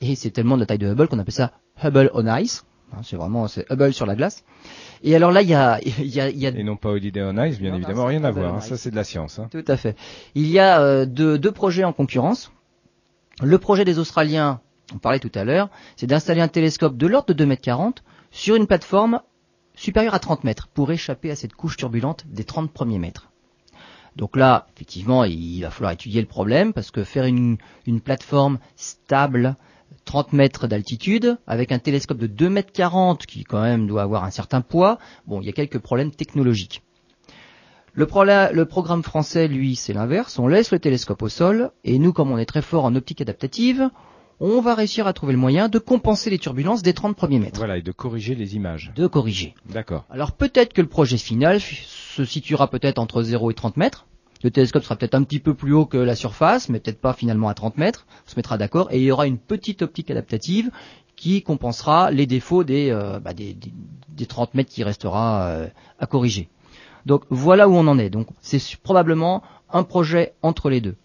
Et 0.00 0.14
c'est 0.14 0.30
tellement 0.30 0.56
de 0.56 0.60
la 0.60 0.66
taille 0.66 0.78
de 0.78 0.88
Hubble 0.88 1.08
qu'on 1.08 1.18
appelle 1.18 1.34
ça 1.34 1.52
Hubble 1.82 2.10
on 2.14 2.26
Ice. 2.36 2.64
Hein, 2.96 3.02
c'est 3.02 3.16
vraiment 3.16 3.48
c'est 3.48 3.70
Hubble 3.70 3.92
sur 3.92 4.06
la 4.06 4.14
glace. 4.14 4.44
Et 5.02 5.14
alors 5.14 5.32
là, 5.32 5.42
il 5.42 5.48
y 5.48 5.54
a, 5.54 5.80
y, 5.82 6.20
a, 6.20 6.30
y 6.30 6.46
a, 6.46 6.50
Et 6.50 6.62
non 6.62 6.76
pas 6.76 6.90
Holiday 6.90 7.22
on 7.22 7.36
Ice, 7.44 7.58
bien 7.58 7.74
évidemment, 7.74 8.06
rien 8.06 8.24
à 8.24 8.30
voir. 8.30 8.54
Hein. 8.54 8.60
ça, 8.60 8.76
c'est 8.76 8.90
de 8.90 8.96
la 8.96 9.04
science. 9.04 9.38
Hein. 9.38 9.48
Tout 9.50 9.64
à 9.66 9.76
fait. 9.76 9.96
Il 10.34 10.46
y 10.48 10.58
a 10.58 10.80
euh, 10.80 11.04
deux, 11.04 11.38
deux, 11.38 11.52
projets 11.52 11.84
en 11.84 11.92
concurrence. 11.92 12.52
Le 13.42 13.58
projet 13.58 13.84
des 13.84 13.98
Australiens, 13.98 14.60
on 14.94 14.98
parlait 14.98 15.18
tout 15.18 15.32
à 15.34 15.44
l'heure, 15.44 15.68
c'est 15.96 16.06
d'installer 16.06 16.40
un 16.40 16.48
télescope 16.48 16.96
de 16.96 17.06
l'ordre 17.06 17.28
de 17.28 17.32
2 17.34 17.46
mètres 17.46 17.62
40 17.62 18.02
sur 18.30 18.54
une 18.54 18.66
plateforme 18.66 19.20
supérieure 19.74 20.14
à 20.14 20.20
30 20.20 20.44
mètres 20.44 20.68
pour 20.68 20.90
échapper 20.92 21.30
à 21.30 21.36
cette 21.36 21.54
couche 21.54 21.76
turbulente 21.76 22.24
des 22.28 22.44
30 22.44 22.70
premiers 22.72 22.98
mètres. 22.98 23.30
Donc 24.16 24.36
là, 24.36 24.68
effectivement, 24.76 25.24
il 25.24 25.62
va 25.62 25.70
falloir 25.70 25.92
étudier 25.92 26.20
le 26.20 26.28
problème 26.28 26.72
parce 26.72 26.90
que 26.90 27.02
faire 27.02 27.24
une, 27.24 27.58
une 27.86 28.00
plateforme 28.00 28.58
stable, 28.76 29.56
30 30.04 30.32
mètres 30.32 30.66
d'altitude, 30.66 31.38
avec 31.46 31.72
un 31.72 31.78
télescope 31.78 32.18
de 32.18 32.26
2 32.26 32.48
mètres 32.48 32.72
40 32.72 33.26
qui 33.26 33.44
quand 33.44 33.62
même 33.62 33.86
doit 33.86 34.02
avoir 34.02 34.24
un 34.24 34.30
certain 34.30 34.60
poids, 34.60 34.98
bon, 35.26 35.40
il 35.40 35.46
y 35.46 35.50
a 35.50 35.52
quelques 35.52 35.78
problèmes 35.78 36.10
technologiques. 36.10 36.82
Le, 37.94 38.06
le 38.52 38.64
programme 38.64 39.02
français, 39.02 39.46
lui, 39.46 39.76
c'est 39.76 39.92
l'inverse. 39.92 40.38
On 40.38 40.48
laisse 40.48 40.72
le 40.72 40.80
télescope 40.80 41.22
au 41.22 41.28
sol, 41.28 41.70
et 41.84 41.98
nous, 41.98 42.12
comme 42.12 42.32
on 42.32 42.38
est 42.38 42.44
très 42.44 42.62
fort 42.62 42.84
en 42.84 42.96
optique 42.96 43.20
adaptative, 43.20 43.88
on 44.40 44.60
va 44.60 44.74
réussir 44.74 45.06
à 45.06 45.12
trouver 45.12 45.32
le 45.32 45.38
moyen 45.38 45.68
de 45.68 45.78
compenser 45.78 46.28
les 46.28 46.38
turbulences 46.38 46.82
des 46.82 46.92
30 46.92 47.16
premiers 47.16 47.38
mètres. 47.38 47.58
Voilà, 47.58 47.78
et 47.78 47.82
de 47.82 47.92
corriger 47.92 48.34
les 48.34 48.56
images. 48.56 48.92
De 48.96 49.06
corriger. 49.06 49.54
D'accord. 49.70 50.04
Alors 50.10 50.32
peut-être 50.32 50.72
que 50.72 50.82
le 50.82 50.88
projet 50.88 51.18
final 51.18 51.60
se 51.60 52.24
situera 52.24 52.68
peut-être 52.68 52.98
entre 52.98 53.22
0 53.22 53.52
et 53.52 53.54
30 53.54 53.76
mètres. 53.76 54.06
Le 54.44 54.50
télescope 54.50 54.84
sera 54.84 54.94
peut-être 54.96 55.14
un 55.14 55.22
petit 55.22 55.40
peu 55.40 55.54
plus 55.54 55.72
haut 55.72 55.86
que 55.86 55.96
la 55.96 56.14
surface, 56.14 56.68
mais 56.68 56.78
peut-être 56.78 57.00
pas 57.00 57.14
finalement 57.14 57.48
à 57.48 57.54
30 57.54 57.78
mètres. 57.78 58.06
On 58.26 58.30
se 58.30 58.36
mettra 58.36 58.58
d'accord. 58.58 58.92
Et 58.92 58.98
il 58.98 59.04
y 59.04 59.10
aura 59.10 59.26
une 59.26 59.38
petite 59.38 59.80
optique 59.80 60.10
adaptative 60.10 60.70
qui 61.16 61.42
compensera 61.42 62.10
les 62.10 62.26
défauts 62.26 62.62
des, 62.62 62.90
euh, 62.90 63.18
bah, 63.20 63.32
30 64.28 64.54
mètres 64.54 64.70
qui 64.70 64.84
restera 64.84 65.46
euh, 65.46 65.66
à 65.98 66.06
corriger. 66.06 66.50
Donc 67.06 67.24
voilà 67.30 67.70
où 67.70 67.72
on 67.74 67.86
en 67.86 67.98
est. 67.98 68.10
Donc 68.10 68.28
c'est 68.42 68.60
probablement 68.82 69.42
un 69.72 69.82
projet 69.82 70.34
entre 70.42 70.68
les 70.68 70.82
deux. 70.82 70.96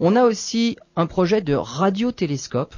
On 0.00 0.16
a 0.16 0.24
aussi 0.24 0.76
un 0.96 1.06
projet 1.06 1.40
de 1.40 1.54
radiotélescope 1.54 2.74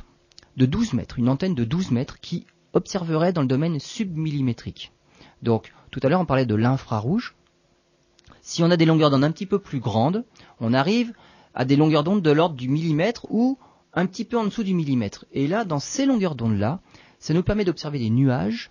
de 0.59 0.67
12 0.67 0.93
mètres, 0.93 1.19
une 1.19 1.31
antenne 1.31 1.55
de 1.55 1.65
12 1.65 1.93
mètres 1.93 2.21
qui 2.21 2.47
observerait 2.75 3.33
dans 3.33 3.41
le 3.41 3.49
domaine 3.49 3.81
submillimétrique. 3.81 4.93
Donc 5.43 5.73
tout 5.91 6.01
à 6.03 6.11
l'heure 6.11 6.21
on 6.21 6.27
parlait 6.27 6.45
de 6.45 6.55
l'infrarouge. 6.55 7.35
Si 8.49 8.63
on 8.63 8.71
a 8.71 8.77
des 8.77 8.85
longueurs 8.85 9.11
d'onde 9.11 9.25
un 9.25 9.33
petit 9.33 9.45
peu 9.45 9.59
plus 9.59 9.81
grandes, 9.81 10.25
on 10.61 10.73
arrive 10.73 11.13
à 11.53 11.65
des 11.65 11.75
longueurs 11.75 12.05
d'onde 12.05 12.23
de 12.23 12.31
l'ordre 12.31 12.55
du 12.55 12.69
millimètre 12.69 13.27
ou 13.29 13.59
un 13.93 14.07
petit 14.07 14.25
peu 14.25 14.39
en 14.39 14.45
dessous 14.45 14.63
du 14.63 14.73
millimètre. 14.73 15.25
Et 15.33 15.49
là, 15.49 15.65
dans 15.65 15.81
ces 15.81 16.07
longueurs 16.07 16.37
d'onde-là, 16.37 16.81
ça 17.19 17.35
nous 17.35 17.43
permet 17.43 17.65
d'observer 17.65 17.99
des 17.99 18.09
nuages 18.09 18.71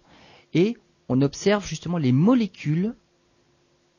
et 0.53 0.77
on 1.09 1.21
observe 1.21 1.67
justement 1.67 1.97
les 1.97 2.13
molécules 2.13 2.95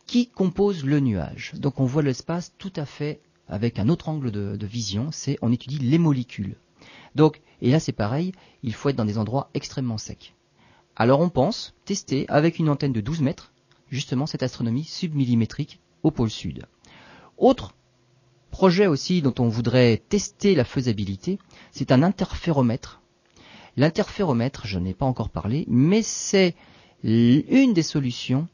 qui 0.06 0.28
composent 0.28 0.86
le 0.86 0.98
nuage. 0.98 1.52
Donc 1.58 1.78
on 1.78 1.84
voit 1.84 2.02
l'espace 2.02 2.54
tout 2.56 2.72
à 2.74 2.86
fait 2.86 3.20
avec 3.46 3.78
un 3.78 3.90
autre 3.90 4.08
angle 4.08 4.30
de, 4.30 4.66
vision, 4.66 5.10
c'est 5.12 5.38
on 5.42 5.52
étudie 5.52 5.78
les 5.78 5.98
molécules. 5.98 6.56
Donc, 7.14 7.42
et 7.60 7.70
là 7.70 7.80
c'est 7.80 7.92
pareil, 7.92 8.32
il 8.62 8.72
faut 8.72 8.88
être 8.88 8.96
dans 8.96 9.04
des 9.04 9.18
endroits 9.18 9.50
extrêmement 9.52 9.98
secs. 9.98 10.34
Alors 10.96 11.20
on 11.20 11.28
pense 11.28 11.74
tester 11.84 12.24
avec 12.30 12.58
une 12.58 12.70
antenne 12.70 12.94
de 12.94 13.02
12 13.02 13.20
mètres 13.20 13.52
justement 13.90 14.26
cette 14.26 14.42
astronomie 14.42 14.84
submillimétrique 14.84 15.80
au 16.02 16.10
pôle 16.10 16.30
sud. 16.30 16.66
Autre 17.38 17.74
projet 18.50 18.86
aussi 18.86 19.22
dont 19.22 19.34
on 19.38 19.48
voudrait 19.48 20.02
tester 20.08 20.54
la 20.54 20.64
faisabilité, 20.64 21.38
c'est 21.72 21.92
un 21.92 22.02
interféromètre. 22.02 23.02
L'interféromètre, 23.76 24.66
je 24.66 24.78
n'ai 24.78 24.94
pas 24.94 25.04
encore 25.04 25.28
parlé, 25.28 25.66
mais 25.68 26.02
c'est 26.02 26.54
une 27.02 27.74
des 27.74 27.82
solutions 27.82 28.48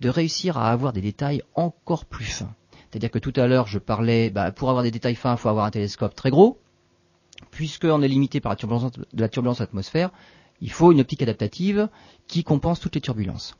de 0.00 0.10
réussir 0.10 0.58
à 0.58 0.70
avoir 0.70 0.92
des 0.92 1.00
détails 1.00 1.42
encore 1.54 2.04
plus 2.04 2.26
fins. 2.26 2.54
C'est-à-dire 2.90 3.10
que 3.10 3.18
tout 3.18 3.32
à 3.36 3.46
l'heure, 3.46 3.66
je 3.66 3.78
parlais, 3.78 4.30
bah, 4.30 4.52
pour 4.52 4.68
avoir 4.68 4.84
des 4.84 4.90
détails 4.90 5.14
fins, 5.14 5.32
il 5.32 5.38
faut 5.38 5.48
avoir 5.48 5.64
un 5.64 5.70
télescope 5.70 6.14
très 6.14 6.30
gros. 6.30 6.58
Puisqu'on 7.50 8.02
est 8.02 8.08
limité 8.08 8.40
par 8.40 8.52
la 8.52 8.56
turbulence 8.56 8.92
de 8.92 9.20
la 9.20 9.28
turbulence 9.28 9.60
atmosphère, 9.60 10.10
il 10.60 10.70
faut 10.70 10.92
une 10.92 11.00
optique 11.00 11.22
adaptative 11.22 11.88
qui 12.26 12.44
compense 12.44 12.80
toutes 12.80 12.94
les 12.94 13.00
turbulences 13.00 13.56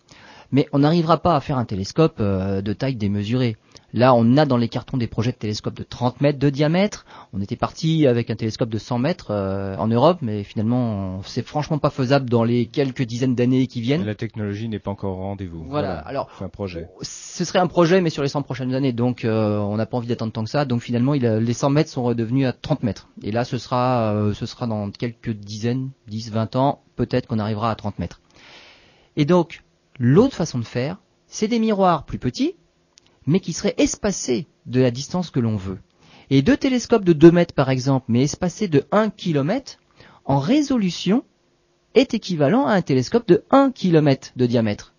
mais 0.53 0.69
on 0.73 0.81
n'arrivera 0.81 1.19
pas 1.19 1.37
à 1.37 1.41
faire 1.41 1.59
un 1.59 1.65
télescope 1.65 2.17
euh, 2.21 2.63
de 2.63 2.73
taille 2.73 2.97
démesurée. 2.97 3.57
Là, 3.93 4.15
on 4.15 4.37
a 4.37 4.45
dans 4.45 4.57
les 4.57 4.69
cartons 4.69 4.99
des 4.99 5.07
projets 5.07 5.33
de 5.33 5.37
télescopes 5.37 5.75
de 5.75 5.83
30 5.83 6.21
mètres 6.21 6.39
de 6.39 6.51
diamètre. 6.51 7.07
On 7.33 7.41
était 7.41 7.57
parti 7.57 8.07
avec 8.07 8.31
un 8.31 8.37
télescope 8.37 8.69
de 8.69 8.77
100 8.77 8.99
mètres 8.99 9.29
euh, 9.31 9.75
en 9.77 9.89
Europe, 9.89 10.19
mais 10.21 10.43
finalement, 10.43 11.23
c'est 11.25 11.47
franchement 11.47 11.79
pas 11.79 11.89
faisable 11.89 12.29
dans 12.29 12.45
les 12.45 12.67
quelques 12.67 13.05
dizaines 13.05 13.35
d'années 13.35 13.67
qui 13.67 13.81
viennent. 13.81 14.05
La 14.05 14.15
technologie 14.15 14.69
n'est 14.69 14.81
pas 14.81 14.91
encore 14.91 15.19
au 15.19 15.23
rendez-vous. 15.23 15.65
Voilà. 15.69 15.99
Alors, 16.01 16.29
c'est 16.37 16.45
un 16.45 16.51
projet. 16.51 16.89
Ce 17.01 17.45
serait 17.45 17.59
un 17.59 17.69
projet, 17.69 18.01
mais 18.01 18.11
sur 18.11 18.23
les 18.23 18.29
100 18.29 18.43
prochaines 18.43 18.75
années. 18.75 18.93
Donc, 18.93 19.25
euh, 19.25 19.59
on 19.59 19.77
n'a 19.77 19.87
pas 19.87 19.97
envie 19.97 20.09
d'attendre 20.09 20.33
tant 20.33 20.45
que 20.45 20.51
ça. 20.51 20.65
Donc, 20.65 20.83
finalement, 20.83 21.15
il 21.15 21.27
les 21.27 21.53
100 21.55 21.71
mètres 21.71 21.91
sont 21.91 22.03
redevenus 22.03 22.47
à 22.47 22.53
30 22.53 22.83
mètres. 22.83 23.09
Et 23.23 23.33
là, 23.33 23.45
ce 23.45 23.57
sera, 23.57 24.31
ce 24.35 24.47
sera 24.47 24.67
dans 24.67 24.91
quelques 24.91 25.31
dizaines, 25.31 25.91
10, 26.09 26.33
20 26.33 26.57
ans, 26.57 26.83
peut-être 26.97 27.29
qu'on 27.29 27.39
arrivera 27.39 27.71
à 27.71 27.75
30 27.75 27.99
mètres. 27.99 28.21
Et 29.17 29.25
donc, 29.25 29.63
L'autre 29.99 30.37
façon 30.37 30.59
de 30.59 30.65
faire, 30.65 30.99
c'est 31.27 31.49
des 31.49 31.59
miroirs 31.59 32.05
plus 32.05 32.19
petits, 32.19 32.55
mais 33.27 33.41
qui 33.41 33.53
seraient 33.53 33.75
espacés 33.79 34.47
de 34.67 34.81
la 34.81 34.91
distance 34.91 35.31
que 35.31 35.41
l'on 35.41 35.57
veut. 35.57 35.79
Et 36.31 36.43
deux 36.43 36.57
télescopes 36.57 37.05
de 37.05 37.13
2 37.13 37.31
mètres 37.31 37.55
par 37.55 37.71
exemple, 37.71 38.07
mais 38.09 38.23
espacés 38.23 38.69
de 38.69 38.85
1 38.93 39.11
km, 39.11 39.79
en 40.25 40.39
résolution, 40.39 41.25
est 41.95 42.15
équivalent 42.15 42.67
à 42.67 42.75
un 42.75 42.83
télescope 42.83 43.27
de 43.27 43.45
1 43.51 43.71
km 43.71 44.33
de 44.37 44.47
diamètre. 44.47 44.93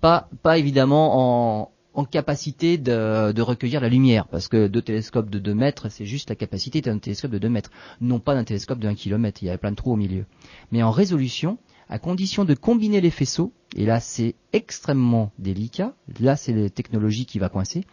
Pas, 0.00 0.28
évidemment 0.56 1.70
en, 1.94 2.04
capacité 2.04 2.76
de, 2.76 3.32
de, 3.32 3.42
recueillir 3.42 3.80
la 3.80 3.88
lumière, 3.88 4.26
parce 4.28 4.48
que 4.48 4.66
deux 4.66 4.82
télescopes 4.82 5.30
de 5.30 5.38
2 5.38 5.54
mètres, 5.54 5.88
c'est 5.88 6.04
juste 6.04 6.28
la 6.28 6.36
capacité 6.36 6.80
d'un 6.82 6.98
télescope 6.98 7.30
de 7.30 7.38
2 7.38 7.48
mètres, 7.48 7.70
non 8.00 8.20
pas 8.20 8.34
d'un 8.34 8.44
télescope 8.44 8.80
de 8.80 8.88
1 8.88 8.94
km, 8.94 9.42
il 9.42 9.46
y 9.46 9.50
a 9.50 9.58
plein 9.58 9.70
de 9.70 9.76
trous 9.76 9.92
au 9.92 9.96
milieu. 9.96 10.26
Mais 10.72 10.82
en 10.82 10.90
résolution, 10.90 11.58
à 11.88 11.98
condition 11.98 12.44
de 12.44 12.54
combiner 12.54 13.00
les 13.00 13.10
faisceaux, 13.10 13.52
et 13.76 13.84
là 13.86 14.00
c'est 14.00 14.34
extrêmement 14.52 15.32
délicat, 15.38 15.94
là 16.20 16.36
c'est 16.36 16.52
la 16.52 16.70
technologie 16.70 17.26
qui 17.26 17.38
va 17.38 17.48
coincer, 17.48 17.84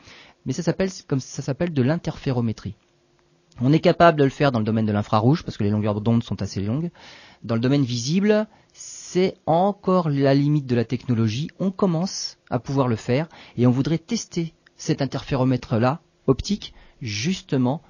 mais 0.46 0.54
ça 0.54 0.64
s'appelle 0.64 0.90
comme 1.08 1.20
ça 1.20 1.54
de 1.54 1.82
l'interférométrie. 1.82 2.76
On 3.60 3.74
est 3.74 3.80
capable 3.80 4.18
de 4.18 4.24
le 4.24 4.30
faire 4.30 4.52
dans 4.52 4.60
le 4.60 4.66
domaine 4.66 4.86
de 4.86 4.92
l'infrarouge 4.92 5.44
parce 5.44 5.58
que 5.58 5.64
les 5.64 5.70
longueurs 5.70 6.02
d'onde 6.02 6.24
sont 6.24 6.42
assez 6.42 6.62
longues. 6.62 6.90
Dans 7.44 7.56
le 7.56 7.62
domaine 7.62 7.84
visible, 7.84 8.48
c'est 8.74 9.36
encore 9.46 10.10
la 10.10 10.34
limite 10.34 10.66
de 10.66 10.76
la 10.76 10.86
technologie. 10.86 11.50
On 11.60 11.70
commence 11.70 12.38
à 12.50 12.60
pouvoir 12.60 12.88
le 12.88 12.96
faire 12.96 13.28
et 13.58 13.68
on 13.68 13.72
voudrait 13.72 13.98
tester 13.98 14.54
cet 14.78 15.02
interféromètre 15.02 15.76
là 15.78 16.02
optique 16.28 16.74
justement 17.02 17.82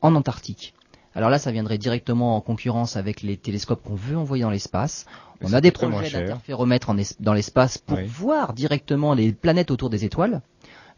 en 0.00 0.14
Antarctique. 0.14 0.74
Alors 1.14 1.30
là, 1.30 1.38
ça 1.38 1.52
viendrait 1.52 1.78
directement 1.78 2.36
en 2.36 2.40
concurrence 2.40 2.96
avec 2.96 3.22
les 3.22 3.36
télescopes 3.36 3.82
qu'on 3.82 3.94
veut 3.94 4.16
envoyer 4.16 4.44
dans 4.44 4.50
l'espace. 4.50 5.06
On 5.42 5.52
a 5.52 5.60
des 5.60 5.70
projets 5.70 6.10
d'interféromètres 6.10 6.94
dans 7.20 7.34
l'espace 7.34 7.78
pour 7.78 7.98
voir 8.06 8.54
directement 8.54 9.14
les 9.14 9.32
planètes 9.32 9.70
autour 9.70 9.90
des 9.90 10.04
étoiles. 10.04 10.40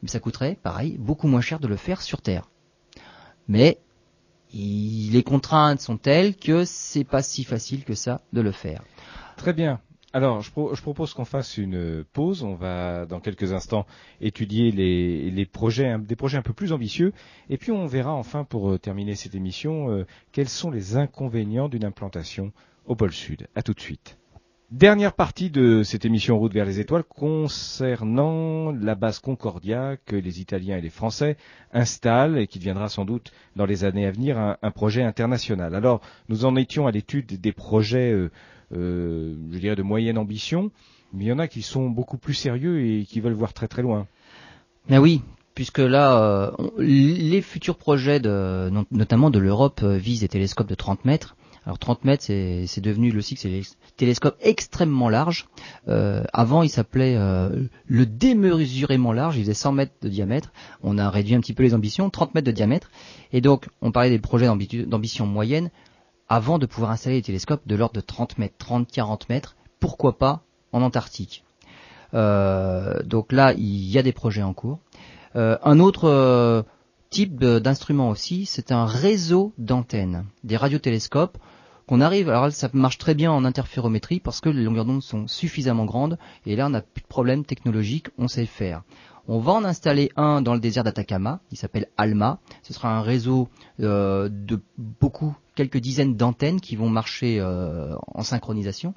Mais 0.02 0.08
ça 0.08 0.20
coûterait, 0.20 0.58
pareil, 0.62 0.96
beaucoup 0.98 1.26
moins 1.28 1.40
cher 1.40 1.58
de 1.58 1.66
le 1.66 1.76
faire 1.76 2.02
sur 2.02 2.20
Terre. 2.20 2.48
Mais 3.48 3.78
les 4.52 5.22
contraintes 5.24 5.80
sont 5.80 5.96
telles 5.96 6.36
que 6.36 6.64
c'est 6.64 7.04
pas 7.04 7.22
si 7.22 7.42
facile 7.42 7.84
que 7.84 7.94
ça 7.94 8.20
de 8.32 8.40
le 8.40 8.52
faire. 8.52 8.82
Très 9.36 9.52
bien. 9.52 9.80
Alors, 10.14 10.42
je, 10.42 10.52
propose 10.52 11.12
qu'on 11.12 11.24
fasse 11.24 11.58
une 11.58 12.04
pause. 12.12 12.44
On 12.44 12.54
va, 12.54 13.04
dans 13.04 13.18
quelques 13.18 13.52
instants, 13.52 13.84
étudier 14.20 14.70
les, 14.70 15.44
projets, 15.44 15.98
des 15.98 16.14
projets 16.14 16.38
un 16.38 16.42
peu 16.42 16.52
plus 16.52 16.72
ambitieux. 16.72 17.12
Et 17.50 17.58
puis, 17.58 17.72
on 17.72 17.86
verra 17.86 18.14
enfin, 18.14 18.44
pour 18.44 18.70
euh, 18.70 18.78
terminer 18.78 19.16
cette 19.16 19.34
émission, 19.34 19.90
euh, 19.90 20.06
quels 20.30 20.48
sont 20.48 20.70
les 20.70 20.96
inconvénients 20.96 21.68
d'une 21.68 21.84
implantation 21.84 22.52
au 22.86 22.94
pôle 22.94 23.12
sud. 23.12 23.48
À 23.56 23.62
tout 23.62 23.74
de 23.74 23.80
suite. 23.80 24.16
Dernière 24.70 25.12
partie 25.12 25.50
de 25.50 25.82
cette 25.82 26.04
émission 26.04 26.38
Route 26.38 26.52
vers 26.52 26.64
les 26.64 26.80
étoiles 26.80 27.04
concernant 27.04 28.72
la 28.72 28.94
base 28.94 29.20
Concordia 29.20 29.96
que 30.04 30.16
les 30.16 30.40
Italiens 30.40 30.78
et 30.78 30.80
les 30.80 30.90
Français 30.90 31.36
installent 31.72 32.38
et 32.38 32.46
qui 32.46 32.58
deviendra 32.58 32.88
sans 32.88 33.04
doute 33.04 33.30
dans 33.56 33.66
les 33.66 33.84
années 33.84 34.06
à 34.06 34.10
venir 34.10 34.36
un, 34.38 34.70
projet 34.70 35.02
international. 35.02 35.74
Alors 35.74 36.00
nous 36.28 36.44
en 36.44 36.56
étions 36.56 36.86
à 36.86 36.90
l'étude 36.90 37.40
des 37.40 37.52
projets, 37.52 38.10
euh, 38.10 38.30
je 38.72 39.58
dirais, 39.58 39.76
de 39.76 39.82
moyenne 39.82 40.18
ambition, 40.18 40.70
mais 41.12 41.24
il 41.24 41.28
y 41.28 41.32
en 41.32 41.38
a 41.38 41.48
qui 41.48 41.62
sont 41.62 41.88
beaucoup 41.88 42.18
plus 42.18 42.34
sérieux 42.34 42.84
et 42.84 43.04
qui 43.04 43.20
veulent 43.20 43.34
voir 43.34 43.52
très 43.52 43.68
très 43.68 43.82
loin. 43.82 44.06
Mais 44.88 44.98
oui, 44.98 45.22
puisque 45.54 45.78
là, 45.78 46.18
euh, 46.18 46.50
les 46.78 47.40
futurs 47.42 47.76
projets, 47.76 48.20
notamment 48.20 49.30
de 49.30 49.38
l'Europe, 49.38 49.82
visent 49.82 50.20
des 50.20 50.28
télescopes 50.28 50.68
de 50.68 50.74
30 50.74 51.04
mètres 51.04 51.36
alors 51.66 51.78
30 51.78 52.04
mètres, 52.04 52.24
c'est 52.24 52.80
devenu 52.80 53.10
le 53.10 53.22
SIG, 53.22 53.38
c'est 53.38 53.62
télescopes 53.96 54.36
extrêmement 54.42 55.08
larges. 55.08 55.46
Euh, 55.88 56.22
avant, 56.32 56.62
il 56.62 56.68
s'appelait 56.68 57.16
euh, 57.16 57.68
le 57.86 58.06
démesurément 58.06 59.12
large, 59.12 59.36
il 59.38 59.44
faisait 59.44 59.54
100 59.54 59.72
mètres 59.72 59.94
de 60.02 60.08
diamètre. 60.08 60.52
On 60.82 60.98
a 60.98 61.08
réduit 61.08 61.34
un 61.34 61.40
petit 61.40 61.54
peu 61.54 61.62
les 61.62 61.72
ambitions, 61.72 62.10
30 62.10 62.34
mètres 62.34 62.46
de 62.46 62.52
diamètre. 62.52 62.90
Et 63.32 63.40
donc, 63.40 63.68
on 63.80 63.92
parlait 63.92 64.10
des 64.10 64.18
projets 64.18 64.46
d'ambition 64.46 65.26
moyenne 65.26 65.70
avant 66.28 66.58
de 66.58 66.66
pouvoir 66.66 66.90
installer 66.90 67.16
des 67.16 67.26
télescopes 67.26 67.66
de 67.66 67.74
l'ordre 67.74 67.94
de 67.94 68.00
30 68.00 68.38
mètres, 68.38 68.54
30, 68.58 68.90
40 68.90 69.28
mètres. 69.28 69.56
Pourquoi 69.80 70.18
pas 70.18 70.42
en 70.72 70.82
Antarctique 70.82 71.44
euh, 72.14 73.02
Donc 73.04 73.32
là, 73.32 73.52
il 73.54 73.90
y 73.90 73.98
a 73.98 74.02
des 74.02 74.12
projets 74.12 74.42
en 74.42 74.54
cours. 74.54 74.78
un 75.34 75.80
autre 75.80 76.64
type 77.14 77.36
d'instrument 77.36 78.08
aussi, 78.10 78.44
c'est 78.44 78.72
un 78.72 78.86
réseau 78.86 79.52
d'antennes, 79.56 80.24
des 80.42 80.56
radiotélescopes 80.56 81.38
qu'on 81.86 82.00
arrive, 82.00 82.28
alors 82.28 82.50
ça 82.50 82.68
marche 82.72 82.98
très 82.98 83.14
bien 83.14 83.30
en 83.30 83.44
interférométrie 83.44 84.18
parce 84.18 84.40
que 84.40 84.48
les 84.48 84.64
longueurs 84.64 84.84
d'onde 84.84 85.02
sont 85.02 85.28
suffisamment 85.28 85.84
grandes 85.84 86.18
et 86.44 86.56
là 86.56 86.66
on 86.66 86.70
n'a 86.70 86.80
plus 86.80 87.02
de 87.02 87.06
problème 87.06 87.44
technologique, 87.44 88.08
on 88.18 88.26
sait 88.26 88.46
faire. 88.46 88.82
On 89.26 89.38
va 89.38 89.52
en 89.52 89.64
installer 89.64 90.10
un 90.16 90.42
dans 90.42 90.52
le 90.52 90.60
désert 90.60 90.84
d'Atacama, 90.84 91.40
il 91.50 91.56
s'appelle 91.56 91.88
ALMA. 91.96 92.40
Ce 92.62 92.74
sera 92.74 92.94
un 92.94 93.00
réseau 93.00 93.48
euh, 93.80 94.28
de 94.30 94.60
beaucoup, 94.76 95.34
quelques 95.54 95.78
dizaines 95.78 96.14
d'antennes 96.14 96.60
qui 96.60 96.76
vont 96.76 96.90
marcher 96.90 97.40
euh, 97.40 97.94
en 98.08 98.22
synchronisation 98.22 98.92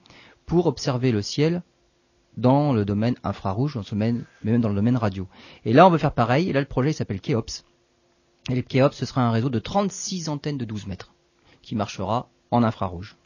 pour 0.46 0.68
observer 0.68 1.12
le 1.14 1.22
ciel 1.22 1.64
dans 2.36 2.74
le 2.74 2.84
domaine 2.84 3.16
infrarouge, 3.24 3.80
mais 3.94 4.14
même 4.44 4.62
dans 4.62 4.70
le 4.70 4.76
domaine 4.76 4.98
radio. 4.98 5.28
Et 5.64 5.72
là, 5.72 5.88
on 5.88 5.90
veut 5.90 5.98
faire 5.98 6.14
pareil. 6.14 6.50
Et 6.50 6.54
là, 6.54 6.60
le 6.60 6.68
projet 6.68 6.92
s'appelle 6.92 7.22
KEOPS. 7.22 7.64
Et 8.50 8.56
le 8.56 8.62
KEOPS, 8.62 8.96
ce 8.96 9.06
sera 9.06 9.22
un 9.22 9.32
réseau 9.32 9.50
de 9.50 9.60
36 9.60 10.30
antennes 10.30 10.58
de 10.58 10.66
12 10.66 10.88
mètres 10.88 11.14
qui 11.62 11.76
marchera 11.76 12.30
en 12.52 12.64
infrarouge. 12.64 13.18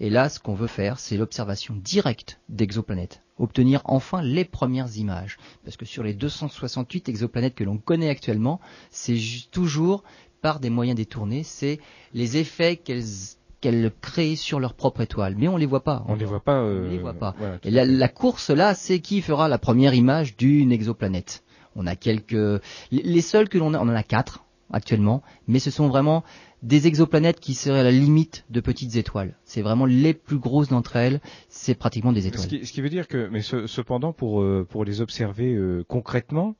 Et 0.00 0.08
là, 0.08 0.30
ce 0.30 0.40
qu'on 0.40 0.54
veut 0.54 0.66
faire, 0.66 0.98
c'est 0.98 1.18
l'observation 1.18 1.76
directe 1.76 2.40
d'exoplanètes. 2.48 3.22
Obtenir 3.38 3.82
enfin 3.84 4.22
les 4.22 4.46
premières 4.46 4.96
images. 4.96 5.36
Parce 5.62 5.76
que 5.76 5.84
sur 5.84 6.02
les 6.02 6.14
268 6.14 7.10
exoplanètes 7.10 7.54
que 7.54 7.64
l'on 7.64 7.76
connaît 7.76 8.08
actuellement, 8.08 8.60
c'est 8.90 9.18
toujours 9.50 10.02
par 10.40 10.58
des 10.58 10.70
moyens 10.70 10.96
détournés, 10.96 11.42
c'est 11.42 11.80
les 12.14 12.38
effets 12.38 12.76
qu'elles 12.76 13.92
créent 14.00 14.36
sur 14.36 14.58
leur 14.58 14.72
propre 14.72 15.02
étoile. 15.02 15.34
Mais 15.36 15.48
on 15.48 15.58
les 15.58 15.66
voit 15.66 15.84
pas. 15.84 16.02
On, 16.08 16.14
les 16.14 16.24
voit 16.24 16.40
pas. 16.40 16.66
les 16.66 16.98
voit 16.98 17.12
pas. 17.12 17.34
Et 17.62 17.70
la, 17.70 18.08
course 18.08 18.48
là, 18.48 18.74
c'est 18.74 19.00
qui 19.00 19.20
fera 19.20 19.48
la 19.48 19.58
première 19.58 19.92
image 19.92 20.34
d'une 20.38 20.72
exoplanète. 20.72 21.44
On 21.76 21.86
a 21.86 21.94
quelques, 21.94 22.62
les 22.90 23.20
seuls 23.20 23.50
que 23.50 23.58
l'on 23.58 23.74
a, 23.74 23.78
on 23.78 23.82
en 23.82 23.94
a 23.94 24.02
quatre 24.02 24.44
actuellement, 24.72 25.22
mais 25.46 25.58
ce 25.58 25.70
sont 25.70 25.88
vraiment 25.88 26.24
des 26.62 26.86
exoplanètes 26.86 27.40
qui 27.40 27.54
seraient 27.54 27.80
à 27.80 27.84
la 27.84 27.90
limite 27.90 28.44
de 28.50 28.60
petites 28.60 28.96
étoiles. 28.96 29.36
C'est 29.44 29.62
vraiment 29.62 29.86
les 29.86 30.14
plus 30.14 30.38
grosses 30.38 30.68
d'entre 30.68 30.96
elles, 30.96 31.20
c'est 31.48 31.74
pratiquement 31.74 32.12
des 32.12 32.26
étoiles. 32.26 32.48
Ce 32.64 32.72
qui, 32.72 32.80
veut 32.80 32.90
dire 32.90 33.08
que, 33.08 33.28
mais 33.30 33.42
cependant, 33.42 34.12
pour, 34.12 34.42
euh, 34.42 34.66
pour 34.68 34.84
les 34.84 35.00
observer 35.00 35.54
euh, 35.54 35.84
concrètement, 35.88 36.56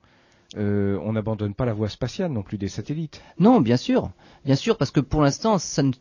euh, 0.56 0.98
on 1.04 1.12
n'abandonne 1.12 1.54
pas 1.54 1.64
la 1.64 1.72
voie 1.72 1.88
spatiale 1.88 2.32
non 2.32 2.42
plus 2.42 2.58
des 2.58 2.68
satellites. 2.68 3.22
Non, 3.38 3.60
bien 3.60 3.76
sûr, 3.76 4.10
bien 4.44 4.56
sûr, 4.56 4.76
parce 4.76 4.90
que 4.90 5.00
pour 5.00 5.22
l'instant, 5.22 5.58
ça 5.58 5.82
ne, 5.82 5.92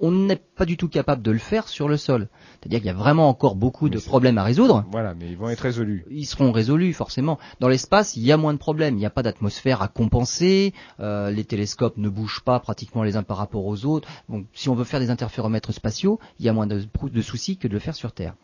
on 0.00 0.12
n'est 0.12 0.36
pas 0.36 0.64
du 0.64 0.76
tout 0.76 0.88
capable 0.88 1.22
de 1.22 1.30
le 1.30 1.38
faire 1.38 1.68
sur 1.68 1.88
le 1.88 1.96
sol. 1.96 2.28
C'est-à-dire 2.60 2.78
qu'il 2.78 2.86
y 2.86 2.90
a 2.90 2.94
vraiment 2.94 3.28
encore 3.28 3.56
beaucoup 3.56 3.88
de 3.88 3.98
problèmes 3.98 4.38
à 4.38 4.44
résoudre. 4.44 4.84
Voilà, 4.90 5.14
mais 5.14 5.26
ils 5.28 5.36
vont 5.36 5.48
être 5.48 5.60
résolus. 5.60 6.04
Ils 6.10 6.26
seront 6.26 6.52
résolus 6.52 6.92
forcément. 6.92 7.38
Dans 7.60 7.68
l'espace, 7.68 8.16
il 8.16 8.24
y 8.24 8.30
a 8.30 8.36
moins 8.36 8.52
de 8.52 8.58
problèmes. 8.58 8.94
Il 8.94 8.98
n'y 8.98 9.06
a 9.06 9.10
pas 9.10 9.22
d'atmosphère 9.22 9.82
à 9.82 9.88
compenser. 9.88 10.72
Euh, 11.00 11.30
les 11.30 11.44
télescopes 11.44 11.96
ne 11.96 12.08
bougent 12.08 12.42
pas 12.44 12.60
pratiquement 12.60 13.02
les 13.02 13.16
uns 13.16 13.22
par 13.22 13.36
rapport 13.36 13.66
aux 13.66 13.84
autres. 13.84 14.08
Donc, 14.28 14.46
si 14.52 14.68
on 14.68 14.74
veut 14.74 14.84
faire 14.84 15.00
des 15.00 15.10
interféromètres 15.10 15.72
spatiaux, 15.72 16.20
il 16.38 16.46
y 16.46 16.48
a 16.48 16.52
moins 16.52 16.66
de, 16.66 16.86
soucis 17.20 17.56
que 17.56 17.66
de 17.66 17.72
le 17.72 17.80
faire 17.80 17.94
sur 17.94 18.12
Terre. 18.12 18.34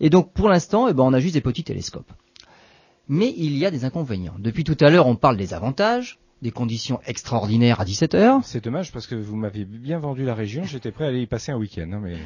Et 0.00 0.10
donc, 0.10 0.32
pour 0.32 0.48
l'instant, 0.48 0.88
eh 0.88 0.92
ben, 0.92 1.04
on 1.04 1.12
a 1.14 1.20
juste 1.20 1.34
des 1.34 1.40
petits 1.40 1.64
télescopes. 1.64 2.12
Mais 3.08 3.32
il 3.36 3.56
y 3.56 3.64
a 3.64 3.70
des 3.70 3.84
inconvénients. 3.84 4.34
Depuis 4.38 4.64
tout 4.64 4.76
à 4.80 4.90
l'heure, 4.90 5.06
on 5.06 5.16
parle 5.16 5.36
des 5.36 5.54
avantages 5.54 6.18
des 6.44 6.50
conditions 6.50 7.00
extraordinaires 7.06 7.80
à 7.80 7.86
17 7.86 8.14
heures. 8.14 8.40
C'est 8.44 8.62
dommage 8.62 8.92
parce 8.92 9.06
que 9.06 9.14
vous 9.14 9.34
m'aviez 9.34 9.64
bien 9.64 9.98
vendu 9.98 10.26
la 10.26 10.34
région, 10.34 10.64
j'étais 10.64 10.92
prêt 10.92 11.06
à 11.06 11.08
aller 11.08 11.22
y 11.22 11.26
passer 11.26 11.52
un 11.52 11.56
week-end, 11.56 11.90
hein, 11.90 12.00
mais 12.02 12.16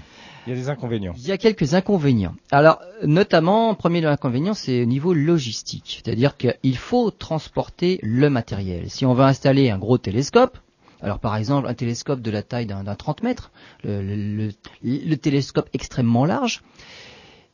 il 0.44 0.50
y 0.50 0.52
a 0.52 0.56
des 0.56 0.68
inconvénients. 0.68 1.14
Il 1.16 1.26
y 1.26 1.30
a 1.30 1.38
quelques 1.38 1.74
inconvénients. 1.74 2.34
Alors, 2.50 2.80
notamment, 3.04 3.76
premier 3.76 4.04
inconvénient, 4.04 4.54
c'est 4.54 4.82
au 4.82 4.86
niveau 4.86 5.14
logistique. 5.14 6.02
C'est-à-dire 6.02 6.36
qu'il 6.36 6.76
faut 6.76 7.12
transporter 7.12 8.00
le 8.02 8.28
matériel. 8.28 8.90
Si 8.90 9.06
on 9.06 9.14
veut 9.14 9.22
installer 9.22 9.70
un 9.70 9.78
gros 9.78 9.98
télescope, 9.98 10.58
alors 11.00 11.20
par 11.20 11.36
exemple 11.36 11.68
un 11.68 11.74
télescope 11.74 12.20
de 12.20 12.32
la 12.32 12.42
taille 12.42 12.66
d'un 12.66 12.82
30 12.82 13.22
mètres, 13.22 13.52
le, 13.84 14.50
le 14.82 15.16
télescope 15.16 15.68
extrêmement 15.72 16.24
large, 16.24 16.64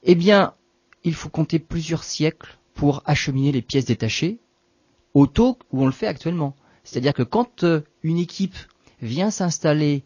eh 0.03 0.15
bien, 0.15 0.55
il 1.03 1.13
faut 1.13 1.29
compter 1.29 1.59
plusieurs 1.59 2.05
siècles 2.05 2.57
pour 2.73 3.03
acheminer 3.05 3.53
les 3.53 3.61
pièces 3.61 3.85
détachées 3.85 4.39
au 5.15 5.27
taux 5.27 5.59
où 5.73 5.83
on 5.83 5.87
le 5.87 5.93
fait 5.93 6.07
actuellement. 6.07 6.55
C'est-à-dire 6.83 7.15
que 7.15 7.23
quand 7.23 7.65
euh, 7.65 7.81
une 8.03 8.19
équipe 8.19 8.57
vient 9.01 9.31
s'installer 9.31 10.05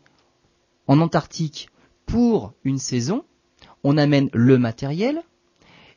en 0.86 1.00
Antarctique 1.00 1.68
pour 2.06 2.52
une 2.64 2.78
saison, 2.78 3.24
on 3.84 3.96
amène 3.96 4.28
le 4.32 4.58
matériel 4.58 5.22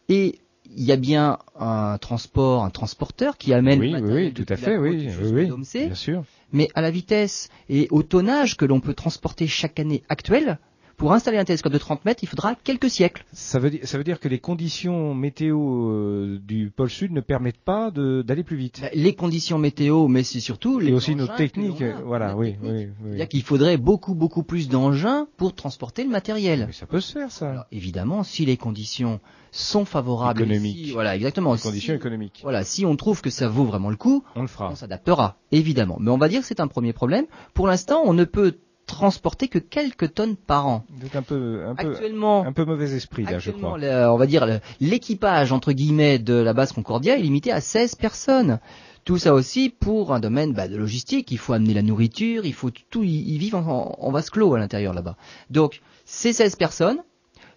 et 0.09 0.39
il 0.73 0.83
y 0.83 0.91
a 0.91 0.97
bien 0.97 1.39
un 1.59 1.97
transport, 1.97 2.63
un 2.63 2.69
transporteur 2.69 3.37
qui 3.37 3.53
amène 3.53 3.79
oui, 3.79 3.87
le 3.87 3.99
matériel 3.99 4.27
oui, 4.27 4.33
tout 4.33 4.45
à 4.47 4.55
fait, 4.55 4.77
oui, 4.77 5.09
oui, 5.21 5.51
bien 5.85 5.95
sûr. 5.95 6.23
Mais 6.53 6.69
à 6.75 6.81
la 6.81 6.91
vitesse 6.91 7.49
et 7.69 7.87
au 7.91 8.03
tonnage 8.03 8.57
que 8.57 8.65
l'on 8.65 8.79
peut 8.79 8.93
transporter 8.93 9.47
chaque 9.47 9.79
année 9.79 10.03
actuelle, 10.09 10.59
pour 11.01 11.13
installer 11.13 11.39
un 11.39 11.45
télescope 11.45 11.73
de 11.73 11.79
30 11.79 12.05
mètres, 12.05 12.19
il 12.21 12.27
faudra 12.27 12.53
quelques 12.53 12.91
siècles. 12.91 13.25
Ça 13.33 13.57
veut, 13.57 13.71
dire, 13.71 13.79
ça 13.85 13.97
veut 13.97 14.03
dire 14.03 14.19
que 14.19 14.27
les 14.27 14.37
conditions 14.37 15.15
météo 15.15 15.89
euh, 15.89 16.39
du 16.43 16.69
pôle 16.69 16.91
sud 16.91 17.11
ne 17.11 17.21
permettent 17.21 17.57
pas 17.57 17.89
d'aller 17.89 18.43
plus 18.43 18.55
vite. 18.55 18.81
Bah, 18.83 18.89
les 18.93 19.15
conditions 19.15 19.57
météo, 19.57 20.07
mais 20.07 20.21
c'est 20.21 20.39
surtout 20.39 20.77
les. 20.77 20.91
Et 20.91 20.93
aussi 20.93 21.15
nos 21.15 21.25
techniques. 21.25 21.83
Voilà, 22.05 22.37
oui, 22.37 22.55
oui, 22.61 22.89
oui. 23.03 23.17
Il 23.17 23.27
qu'il 23.29 23.41
faudrait 23.41 23.77
beaucoup, 23.77 24.13
beaucoup 24.13 24.43
plus 24.43 24.69
d'engins 24.69 25.25
pour 25.37 25.55
transporter 25.55 26.03
le 26.03 26.11
matériel. 26.11 26.65
Mais 26.67 26.73
ça 26.73 26.85
peut 26.85 27.01
se 27.01 27.13
faire, 27.13 27.31
ça. 27.31 27.65
évidemment, 27.71 28.21
si 28.21 28.45
les 28.45 28.57
conditions 28.57 29.19
sont 29.51 29.85
favorables. 29.85 30.43
Économiques. 30.43 30.91
voilà, 30.93 31.15
exactement. 31.15 31.55
Les 31.55 31.59
conditions 31.59 31.95
économiques. 31.95 32.41
Voilà, 32.43 32.63
si 32.63 32.85
on 32.85 32.95
trouve 32.95 33.23
que 33.23 33.31
ça 33.31 33.47
vaut 33.47 33.65
vraiment 33.65 33.89
le 33.89 33.95
coup, 33.95 34.23
on 34.35 34.43
le 34.43 34.47
fera. 34.47 34.69
On 34.69 34.75
s'adaptera, 34.75 35.37
évidemment. 35.51 35.97
Mais 35.99 36.11
on 36.11 36.19
va 36.19 36.29
dire 36.29 36.41
que 36.41 36.47
c'est 36.47 36.59
un 36.59 36.67
premier 36.67 36.93
problème. 36.93 37.25
Pour 37.55 37.65
l'instant, 37.65 38.01
on 38.05 38.13
ne 38.13 38.23
peut 38.23 38.59
transporter 38.91 39.47
que 39.47 39.59
quelques 39.59 40.13
tonnes 40.13 40.35
par 40.35 40.67
an. 40.67 40.85
Donc 41.01 41.15
un 41.15 41.21
peu, 41.21 41.63
un 41.67 41.75
peu, 41.75 41.91
actuellement, 41.91 42.45
un 42.45 42.53
peu 42.53 42.65
mauvais 42.65 42.93
esprit 42.93 43.23
là, 43.23 43.39
je 43.39 43.51
crois. 43.51 43.77
on 43.77 44.17
va 44.17 44.25
dire 44.27 44.59
l'équipage 44.79 45.51
entre 45.51 45.71
guillemets 45.71 46.19
de 46.19 46.33
la 46.33 46.53
base 46.53 46.71
Concordia 46.71 47.17
est 47.17 47.21
limité 47.21 47.51
à 47.51 47.61
16 47.61 47.95
personnes. 47.95 48.59
Tout 49.03 49.17
ça 49.17 49.33
aussi 49.33 49.69
pour 49.69 50.13
un 50.13 50.19
domaine 50.19 50.53
bah, 50.53 50.67
de 50.67 50.75
logistique. 50.75 51.31
Il 51.31 51.39
faut 51.39 51.53
amener 51.53 51.73
la 51.73 51.81
nourriture, 51.81 52.45
il 52.45 52.53
faut 52.53 52.69
tout. 52.69 53.03
Ils, 53.03 53.39
vivent 53.39 53.55
en, 53.55 53.95
en, 53.99 54.11
vase 54.11 54.29
clos 54.29 54.53
à 54.53 54.59
l'intérieur 54.59 54.93
là-bas. 54.93 55.17
Donc 55.49 55.81
ces 56.05 56.33
16 56.33 56.55
personnes, 56.55 56.99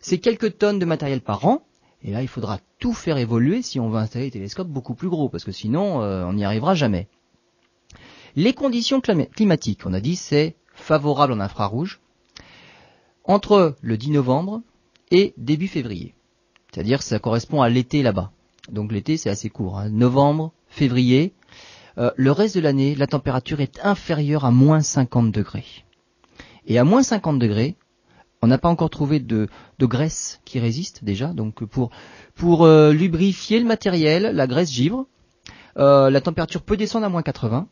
c'est 0.01 0.19
quelques 0.19 0.57
tonnes 0.57 0.79
de 0.79 0.87
matériel 0.87 1.21
par 1.21 1.45
an. 1.45 1.63
Et 2.03 2.13
là, 2.13 2.23
il 2.23 2.29
faudra 2.29 2.59
tout 2.79 2.93
faire 2.93 3.17
évoluer 3.17 3.63
si 3.63 3.81
on 3.81 3.89
veut 3.89 3.99
installer 3.99 4.27
des 4.27 4.33
télescopes 4.33 4.69
beaucoup 4.69 4.95
plus 4.95 5.09
gros, 5.09 5.31
parce 5.31 5.45
que 5.45 5.53
sinon, 5.53 6.03
euh, 6.03 6.25
on 6.25 6.35
n'y 6.35 6.45
arrivera 6.45 6.75
jamais. 6.75 7.09
Les 8.37 8.53
conditions 8.53 9.01
climatiques, 9.01 9.87
on 9.87 9.95
a 9.95 10.01
dit, 10.01 10.17
c'est 10.17 10.57
favorable 10.85 11.33
en 11.33 11.41
infrarouge 11.41 12.01
entre 13.25 13.75
le 13.81 13.97
10 13.97 14.11
novembre 14.11 14.61
et 15.11 15.33
début 15.39 15.69
février. 15.69 16.15
C'est-à-dire 16.71 16.99
que 16.99 17.05
ça 17.05 17.19
correspond 17.19 17.63
à 17.63 17.69
l'été 17.71 18.03
là-bas. 18.03 18.33
Donc 18.71 18.93
l'été 18.93 19.17
c'est 19.17 19.31
assez 19.31 19.49
court. 19.49 19.79
Hein. 19.79 19.89
Novembre, 19.89 20.53
février. 20.69 21.33
Euh, 21.97 22.11
le 22.17 22.33
reste 22.33 22.57
de 22.57 22.61
l'année, 22.61 22.95
la 22.95 23.07
température 23.07 23.61
est 23.61 23.81
inférieure 23.83 24.45
à 24.45 24.51
moins 24.51 24.81
50 24.81 25.33
degrés. 25.33 25.85
Et 26.67 26.79
à 26.79 26.85
moins 26.85 27.03
50 27.03 27.39
degrés, 27.39 27.77
on 28.43 28.47
n'a 28.47 28.59
pas 28.59 28.69
encore 28.69 28.91
trouvé 28.91 29.21
de, 29.21 29.49
graisse 29.81 30.41
qui 30.45 30.59
résiste 30.59 31.03
déjà. 31.03 31.29
Donc 31.29 31.65
pour, 31.65 31.91
euh, 32.65 32.93
lubrifier 32.93 33.59
le 33.59 33.67
matériel, 33.67 34.35
la 34.35 34.47
graisse 34.47 34.71
givre. 34.71 35.07
Euh, 35.79 36.11
la 36.11 36.21
température 36.21 36.63
peut 36.63 36.77
descendre 36.77 37.07
à 37.07 37.09
moins 37.09 37.23
80. 37.23 37.69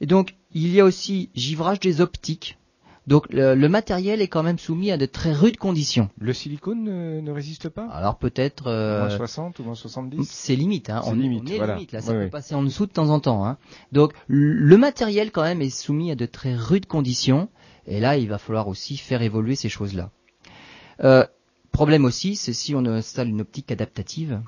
Et 0.00 0.06
donc, 0.06 0.34
il 0.52 0.72
y 0.72 0.80
a 0.80 0.84
aussi 0.84 1.30
givrage 1.34 1.80
des 1.80 2.00
optiques. 2.00 2.58
Donc 3.06 3.26
le, 3.30 3.68
matériel 3.68 4.20
est 4.20 4.26
quand 4.26 4.42
même 4.42 4.58
soumis 4.58 4.90
à 4.90 4.96
de 4.96 5.06
très 5.06 5.32
rudes 5.32 5.58
conditions. 5.58 6.08
Le 6.18 6.32
silicone 6.32 7.20
ne, 7.20 7.30
résiste 7.30 7.68
pas? 7.68 7.86
Alors 7.86 8.18
peut-être... 8.18 8.66
Euh, 8.66 9.06
moins 9.06 9.16
60 9.16 9.58
ou 9.60 9.62
moins 9.62 9.74
70 9.76 10.28
C'est 10.28 10.56
limite, 10.56 10.90
hein. 10.90 11.02
on, 11.04 11.12
limite, 11.12 11.48
est 11.50 11.64
limite, 11.64 11.92
là, 11.92 12.00
ça 12.00 12.12
peut 12.12 12.28
passer 12.28 12.56
en 12.56 12.64
dessous 12.64 12.86
de 12.86 12.90
temps 12.90 13.10
en 13.10 13.20
temps. 13.20 13.46
Hein. 13.46 13.58
Donc 13.92 14.12
le 14.26 14.76
matériel 14.76 15.30
quand 15.30 15.44
même 15.44 15.62
est 15.62 15.70
soumis 15.70 16.10
à 16.10 16.16
de 16.16 16.26
très 16.26 16.56
rudes 16.56 16.86
conditions, 16.86 17.48
et 17.86 18.00
là 18.00 18.16
il 18.16 18.28
va 18.28 18.38
falloir 18.38 18.66
aussi 18.66 18.96
faire 18.96 19.22
évoluer 19.22 19.54
ces 19.54 19.68
choses-là. 19.68 20.10
Euh, 21.04 21.24
problème 21.70 22.06
aussi, 22.06 22.34
c'est 22.34 22.52
si 22.52 22.74
on 22.74 22.84
installe 22.86 23.28
une 23.28 23.42
optique 23.42 23.70
adaptative, 23.70 24.42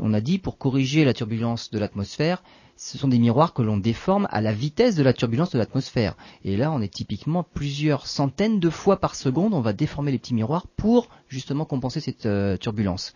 on 0.00 0.12
a 0.12 0.20
dit 0.20 0.38
pour 0.38 0.58
corriger 0.58 1.06
la 1.06 1.14
turbulence 1.14 1.70
de 1.70 1.78
l'atmosphère, 1.78 2.42
ce 2.76 2.98
sont 2.98 3.08
des 3.08 3.18
miroirs 3.18 3.54
que 3.54 3.62
l'on 3.62 3.78
déforme 3.78 4.28
à 4.30 4.40
la 4.40 4.52
vitesse 4.52 4.94
de 4.94 5.02
la 5.02 5.12
turbulence 5.12 5.50
de 5.50 5.58
l'atmosphère. 5.58 6.16
Et 6.44 6.56
là, 6.56 6.70
on 6.70 6.82
est 6.82 6.92
typiquement 6.92 7.42
plusieurs 7.42 8.06
centaines 8.06 8.60
de 8.60 8.70
fois 8.70 9.00
par 9.00 9.14
seconde, 9.14 9.54
on 9.54 9.60
va 9.60 9.72
déformer 9.72 10.12
les 10.12 10.18
petits 10.18 10.34
miroirs 10.34 10.66
pour 10.66 11.08
justement 11.28 11.64
compenser 11.64 12.00
cette 12.00 12.26
euh, 12.26 12.56
turbulence. 12.56 13.14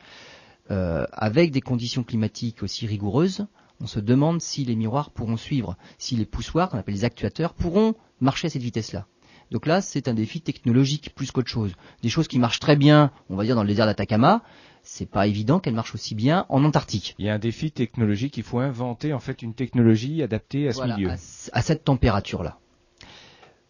Euh, 0.70 1.04
avec 1.12 1.50
des 1.50 1.60
conditions 1.60 2.02
climatiques 2.02 2.62
aussi 2.62 2.86
rigoureuses, 2.86 3.46
on 3.80 3.86
se 3.86 4.00
demande 4.00 4.40
si 4.40 4.64
les 4.64 4.76
miroirs 4.76 5.10
pourront 5.10 5.36
suivre, 5.36 5.76
si 5.98 6.16
les 6.16 6.26
poussoirs, 6.26 6.70
qu'on 6.70 6.78
appelle 6.78 6.94
les 6.94 7.04
actuateurs, 7.04 7.54
pourront 7.54 7.94
marcher 8.20 8.46
à 8.46 8.50
cette 8.50 8.62
vitesse-là. 8.62 9.06
Donc 9.50 9.66
là, 9.66 9.80
c'est 9.80 10.06
un 10.06 10.14
défi 10.14 10.40
technologique 10.40 11.14
plus 11.14 11.32
qu'autre 11.32 11.48
chose. 11.48 11.72
Des 12.02 12.08
choses 12.08 12.28
qui 12.28 12.38
marchent 12.38 12.60
très 12.60 12.76
bien, 12.76 13.10
on 13.30 13.36
va 13.36 13.44
dire 13.44 13.56
dans 13.56 13.62
le 13.62 13.68
désert 13.68 13.86
d'Atacama, 13.86 14.42
c'est 14.82 15.08
pas 15.08 15.26
évident 15.26 15.60
qu'elle 15.60 15.74
marche 15.74 15.94
aussi 15.94 16.14
bien 16.14 16.46
en 16.48 16.64
Antarctique. 16.64 17.14
Il 17.18 17.26
y 17.26 17.28
a 17.28 17.34
un 17.34 17.38
défi 17.38 17.70
technologique, 17.70 18.36
il 18.36 18.42
faut 18.42 18.58
inventer 18.58 19.12
en 19.12 19.20
fait 19.20 19.42
une 19.42 19.54
technologie 19.54 20.22
adaptée 20.22 20.68
à 20.68 20.72
ce 20.72 20.82
milieu. 20.82 21.10
À, 21.10 21.62
cette 21.62 21.84
température-là. 21.84 22.58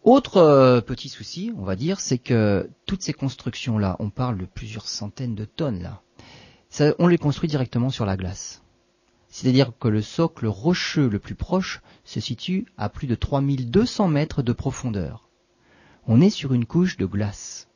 Autre 0.03 0.37
euh, 0.37 0.81
petit 0.81 1.09
souci, 1.09 1.53
on 1.57 1.63
va 1.63 1.75
dire, 1.75 1.99
c'est 1.99 2.17
que 2.17 2.69
toutes 2.85 3.03
ces 3.03 3.13
constructions-là, 3.13 3.97
on 3.99 4.09
parle 4.09 4.37
de 4.37 4.45
plusieurs 4.45 4.87
centaines 4.87 5.35
de 5.35 5.45
tonnes 5.45 5.81
là, 5.81 6.01
on 6.99 7.07
les 7.07 7.17
construit 7.17 7.49
directement 7.49 7.89
sur 7.89 8.05
la 8.05 8.17
glace. 8.17 8.63
C'est-à-dire 9.27 9.71
que 9.79 9.87
le 9.87 10.01
socle 10.01 10.47
rocheux 10.47 11.07
le 11.07 11.19
plus 11.19 11.35
proche 11.35 11.81
se 12.03 12.19
situe 12.19 12.65
à 12.77 12.89
plus 12.89 13.07
de 13.07 13.15
3200 13.15 14.07
mètres 14.07 14.41
de 14.41 14.53
profondeur. 14.53 15.29
On 16.07 16.21
est 16.21 16.29
sur 16.29 16.53
une 16.53 16.65
couche 16.65 16.97
de 16.97 17.05
glace. 17.05 17.69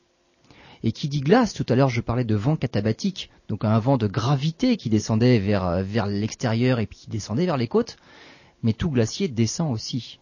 Et 0.87 0.91
qui 0.91 1.09
dit 1.09 1.21
glace, 1.21 1.53
tout 1.53 1.65
à 1.67 1.75
l'heure 1.75 1.89
je 1.89 1.99
parlais 1.99 2.23
de 2.23 2.35
vent 2.35 2.55
catabatique, 2.55 3.31
donc 3.49 3.65
un 3.65 3.79
vent 3.79 3.97
de 3.97 4.05
gravité 4.05 4.77
qui 4.77 4.91
descendait 4.91 5.39
vers, 5.39 5.65
euh, 5.65 5.81
vers 5.81 6.05
l'extérieur 6.05 6.79
et 6.79 6.85
puis 6.85 6.99
qui 6.99 7.09
descendait 7.09 7.47
vers 7.47 7.57
les 7.57 7.67
côtes, 7.67 7.97
mais 8.61 8.71
tout 8.71 8.91
glacier 8.91 9.27
descend 9.27 9.73
aussi. 9.73 10.19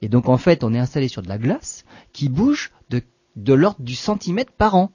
Et 0.00 0.08
donc 0.08 0.30
en 0.30 0.38
fait 0.38 0.64
on 0.64 0.72
est 0.72 0.78
installé 0.78 1.08
sur 1.08 1.20
de 1.20 1.28
la 1.28 1.36
glace 1.36 1.84
qui 2.14 2.30
bouge 2.30 2.72
de, 2.88 3.02
de 3.36 3.52
l'ordre 3.52 3.82
du 3.82 3.94
centimètre 3.94 4.52
par 4.52 4.74
an. 4.74 4.90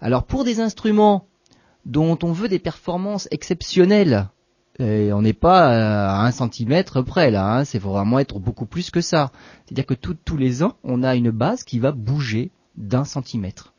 Alors 0.00 0.24
pour 0.24 0.42
des 0.42 0.58
instruments 0.58 1.28
dont 1.86 2.18
on 2.24 2.32
veut 2.32 2.48
des 2.48 2.58
performances 2.58 3.28
exceptionnelles, 3.30 4.28
on 4.80 5.22
n'est 5.22 5.32
pas 5.34 5.68
à 5.68 6.26
un 6.26 6.32
centimètre 6.32 7.00
près 7.00 7.30
là, 7.30 7.58
hein, 7.58 7.64
c'est 7.64 7.78
vraiment 7.78 8.18
être 8.18 8.40
beaucoup 8.40 8.66
plus 8.66 8.90
que 8.90 9.00
ça. 9.00 9.30
C'est-à-dire 9.64 9.86
que 9.86 9.94
tous 9.94 10.36
les 10.36 10.64
ans, 10.64 10.76
on 10.82 11.04
a 11.04 11.14
une 11.14 11.30
base 11.30 11.62
qui 11.62 11.78
va 11.78 11.92
bouger 11.92 12.50
d'un 12.76 13.04
centimètre. 13.04 13.73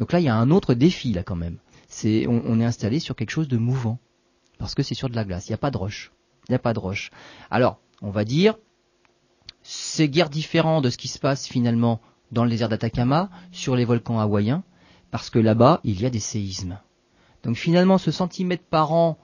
Donc 0.00 0.12
là, 0.12 0.18
il 0.18 0.24
y 0.24 0.28
a 0.28 0.34
un 0.34 0.50
autre 0.50 0.72
défi 0.72 1.12
là 1.12 1.22
quand 1.22 1.36
même. 1.36 1.58
C'est 1.86 2.26
on, 2.26 2.58
est 2.58 2.64
installé 2.64 3.00
sur 3.00 3.14
quelque 3.14 3.30
chose 3.30 3.48
de 3.48 3.58
mouvant 3.58 3.98
parce 4.58 4.74
que 4.74 4.82
c'est 4.82 4.94
sur 4.94 5.10
de 5.10 5.14
la 5.14 5.24
glace. 5.24 5.48
Il 5.48 5.52
n'y 5.52 5.56
a 5.56 5.58
pas 5.58 5.70
de 5.70 5.76
roche. 5.76 6.10
Il 6.48 6.52
n'y 6.52 6.56
a 6.56 6.58
pas 6.58 6.72
de 6.72 6.78
roche. 6.78 7.10
Alors, 7.50 7.78
on 8.00 8.10
va 8.10 8.24
dire, 8.24 8.56
c'est 9.62 10.08
guère 10.08 10.30
différent 10.30 10.80
de 10.80 10.88
ce 10.88 10.96
qui 10.96 11.08
se 11.08 11.18
passe 11.18 11.46
finalement 11.46 12.00
dans 12.32 12.44
le 12.44 12.50
désert 12.50 12.70
d'Atacama, 12.70 13.28
sur 13.52 13.76
les 13.76 13.84
volcans 13.84 14.18
hawaïens, 14.18 14.62
parce 15.10 15.28
que 15.28 15.38
là-bas, 15.38 15.80
il 15.84 16.00
y 16.00 16.06
a 16.06 16.10
des 16.10 16.20
séismes. 16.20 16.78
Donc 17.42 17.56
finalement, 17.56 17.98
ce 17.98 18.10
centimètre 18.10 18.64
par 18.64 18.92
an, 18.92 19.18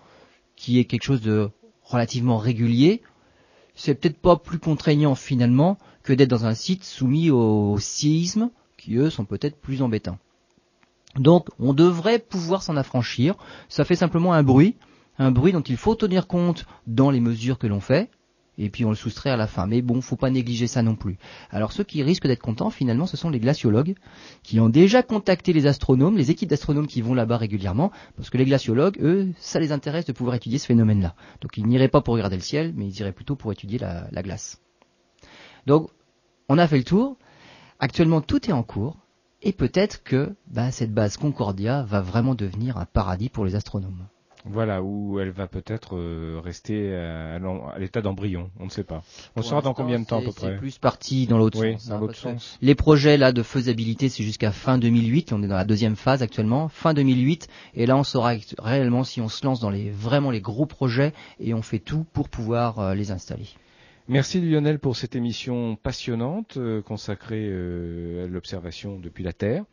qui 0.57 0.79
est 0.79 0.85
quelque 0.85 1.05
chose 1.05 1.23
de 1.23 1.51
relativement 1.85 2.37
régulier, 2.37 3.01
c'est 3.75 3.95
peut-être 3.95 4.19
pas 4.19 4.37
plus 4.37 4.59
contraignant 4.59 5.15
finalement 5.15 5.79
que 6.03 6.13
d'être 6.13 6.31
dans 6.31 6.45
un 6.45 6.55
site 6.55 6.85
soumis 6.85 7.31
aux 7.31 7.79
séismes, 7.79 8.51
qui 8.77 8.97
eux 8.97 9.09
sont 9.09 9.25
peut-être 9.25 9.59
plus 9.59 9.81
embêtants. 9.81 10.19
Donc 11.19 11.49
on 11.59 11.75
devrait 11.75 12.19
pouvoir 12.19 12.63
s'en 12.63 12.77
affranchir. 12.77 13.35
Ça 13.69 13.85
fait 13.85 13.97
simplement 13.97 14.33
un 14.33 14.43
bruit, 14.43 14.77
un 15.19 15.31
bruit 15.31 15.53
dont 15.53 15.63
il 15.63 15.77
faut 15.77 15.95
tenir 15.95 16.27
compte 16.27 16.67
dans 16.87 17.11
les 17.11 17.21
mesures 17.21 17.59
que 17.59 17.67
l'on 17.67 17.81
fait, 17.81 18.11
et 18.59 18.71
puis 18.71 18.85
on 18.85 18.91
le 18.91 18.97
soustrait 18.97 19.31
à 19.31 19.37
la 19.37 19.47
fin. 19.47 19.67
Mais 19.67 19.83
bon, 19.83 20.01
faut 20.01 20.17
pas 20.17 20.31
négliger 20.31 20.67
ça 20.67 20.83
non 20.83 20.95
plus. 20.95 21.19
Alors 21.51 21.73
ceux 21.73 21.85
qui 21.85 22.03
risquent 22.03 22.27
d'être 22.27 22.43
contents, 22.43 22.71
finalement, 22.71 23.07
ce 23.07 23.17
sont 23.17 23.31
les 23.31 23.41
glaciologues 23.41 23.95
qui 24.43 24.61
ont 24.61 24.69
déjà 24.69 25.03
contacté 25.03 25.53
les 25.53 25.67
astronomes, 25.67 26.17
les 26.17 26.31
équipes 26.31 26.51
d'astronomes 26.51 26.87
qui 26.87 27.03
vont 27.03 27.15
là-bas 27.15 27.37
régulièrement, 27.37 27.91
parce 28.17 28.31
que 28.31 28.39
les 28.39 28.45
glaciologues, 28.45 28.99
eux, 29.01 29.29
ça 29.39 29.61
les 29.61 29.73
intéresse 29.73 30.07
de 30.07 30.13
pouvoir 30.13 30.37
étudier 30.37 30.59
ce 30.59 30.67
phénomène-là. 30.67 31.15
Donc 31.41 31.57
ils 31.57 31.67
n'iraient 31.67 31.89
pas 31.89 32.01
pour 32.01 32.15
regarder 32.15 32.37
le 32.37 32.43
ciel, 32.43 32.73
mais 32.77 32.87
ils 32.87 33.01
iraient 33.01 33.13
plutôt 33.13 33.37
pour 33.37 33.53
étudier 33.53 33.79
la, 33.79 34.09
la 34.11 34.23
glace. 34.23 34.61
Donc 35.67 35.91
on 36.49 36.59
a 36.59 36.67
fait 36.67 36.79
le 36.79 36.85
tour. 36.85 37.17
Actuellement, 37.79 38.23
tout 38.23 38.49
est 38.49 38.55
en 38.55 38.63
cours. 38.63 38.97
Et 39.47 39.53
peut-être 39.53 40.03
que 40.03 40.35
bah, 40.49 40.73
cette 40.73 40.93
base 40.93 41.17
Concordia 41.17 41.85
va 41.85 42.01
vraiment 42.01 42.35
devenir 42.35 42.79
un 42.79 42.85
paradis 42.85 43.29
pour 43.29 43.45
les 43.45 43.55
astronomes. 43.55 44.09
Voilà, 44.45 44.83
où 44.83 45.21
elle 45.21 45.31
va 45.31 45.47
peut-être 45.47 45.95
euh, 45.95 46.41
rester 46.43 46.93
à, 46.93 47.39
l'état 47.79 48.01
d'embryon, 48.01 48.51
on 48.59 48.65
ne 48.65 48.71
sait 48.71 48.83
pas. 48.83 49.05
On 49.37 49.43
saura 49.43 49.63
dans 49.63 49.73
combien 49.73 50.01
de 50.01 50.05
temps 50.05 50.19
à 50.19 50.23
peu 50.23 50.33
près 50.33 50.49
C'est 50.49 50.57
plus 50.57 50.79
parti 50.79 51.29
dans 51.29 51.39
l'autre 51.39 51.63
sens. 51.63 51.87
Dans 51.87 52.03
hein, 52.03 52.13
sens. 52.13 52.59
Les 52.61 52.75
projets 52.75 53.17
là 53.17 53.31
de 53.31 53.45
faisabilité, 53.45 54.09
c'est 54.09 54.25
jusqu'à 54.25 54.51
fin 54.51 54.79
2008, 54.79 55.33
on 55.33 55.41
est 55.45 55.47
dans 55.47 55.55
la 55.55 55.65
deuxième 55.65 55.95
phase 55.95 56.25
actuellement, 56.25 56.67
fin 56.67 56.93
2008, 56.93 57.47
et 57.75 57.87
là 57.87 57.97
on 57.97 58.03
saura 58.03 58.33
réellement 58.59 59.05
si 59.05 59.21
on 59.21 59.29
se 59.29 59.47
lance 59.47 59.61
dans 59.61 59.71
les 59.71 59.91
vraiment 59.91 60.33
les 60.33 60.41
gros 60.41 60.67
projets 60.67 61.13
et 61.39 61.55
on 61.55 61.63
fait 61.63 61.79
tout 61.79 62.05
pour 62.13 62.29
pouvoir 62.29 62.81
euh, 62.81 62.95
les 62.97 63.13
installer. 63.13 63.47
Merci 64.09 64.41
Lionel 64.41 64.79
pour 64.79 64.97
cette 64.97 65.17
émission 65.17 65.75
passionnante 65.75 66.59
euh, 66.59 66.81
consacrée 66.81 67.49
euh, 67.51 68.25
à 68.25 68.29
l'observation 68.29 69.01
depuis 69.01 69.25
la 69.25 69.33
Terre. 69.33 69.65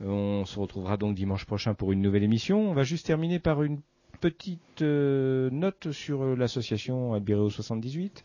On 0.00 0.44
se 0.44 0.60
retrouvera 0.60 0.96
donc 0.96 1.16
dimanche 1.16 1.44
prochain 1.44 1.74
pour 1.74 1.90
une 1.90 2.00
nouvelle 2.00 2.22
émission. 2.22 2.70
On 2.70 2.74
va 2.74 2.84
juste 2.84 3.04
terminer 3.06 3.40
par 3.40 3.64
une 3.64 3.80
petite 4.20 4.82
euh, 4.82 5.50
note 5.50 5.90
sur 5.90 6.36
l'association 6.36 7.14
Albireo 7.14 7.50
78. 7.50 8.22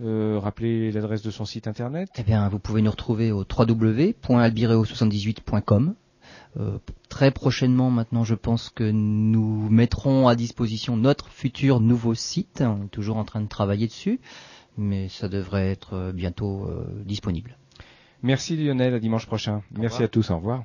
rappelez 0.00 0.92
l'adresse 0.92 1.22
de 1.22 1.30
son 1.30 1.46
site 1.46 1.66
internet. 1.66 2.10
Eh 2.18 2.22
bien, 2.22 2.46
vous 2.50 2.58
pouvez 2.58 2.82
nous 2.82 2.90
retrouver 2.90 3.32
au 3.32 3.42
www.albireo78.com. 3.50 5.94
très 7.08 7.30
prochainement, 7.30 7.90
maintenant, 7.90 8.24
je 8.24 8.34
pense 8.34 8.68
que 8.68 8.84
nous 8.90 9.70
mettrons 9.70 10.28
à 10.28 10.36
disposition 10.36 10.98
notre 10.98 11.28
futur 11.28 11.80
nouveau 11.80 12.12
site. 12.14 12.62
On 12.66 12.84
est 12.84 12.88
toujours 12.88 13.16
en 13.16 13.24
train 13.24 13.40
de 13.40 13.48
travailler 13.48 13.86
dessus 13.86 14.20
mais 14.76 15.08
ça 15.08 15.28
devrait 15.28 15.70
être 15.70 15.94
euh, 15.94 16.12
bientôt 16.12 16.66
euh, 16.66 17.02
disponible. 17.04 17.56
Merci 18.22 18.56
Lionel, 18.56 18.94
à 18.94 18.98
dimanche 19.00 19.26
prochain. 19.26 19.62
Merci 19.70 20.02
à 20.02 20.08
tous, 20.08 20.30
au 20.30 20.36
revoir. 20.36 20.64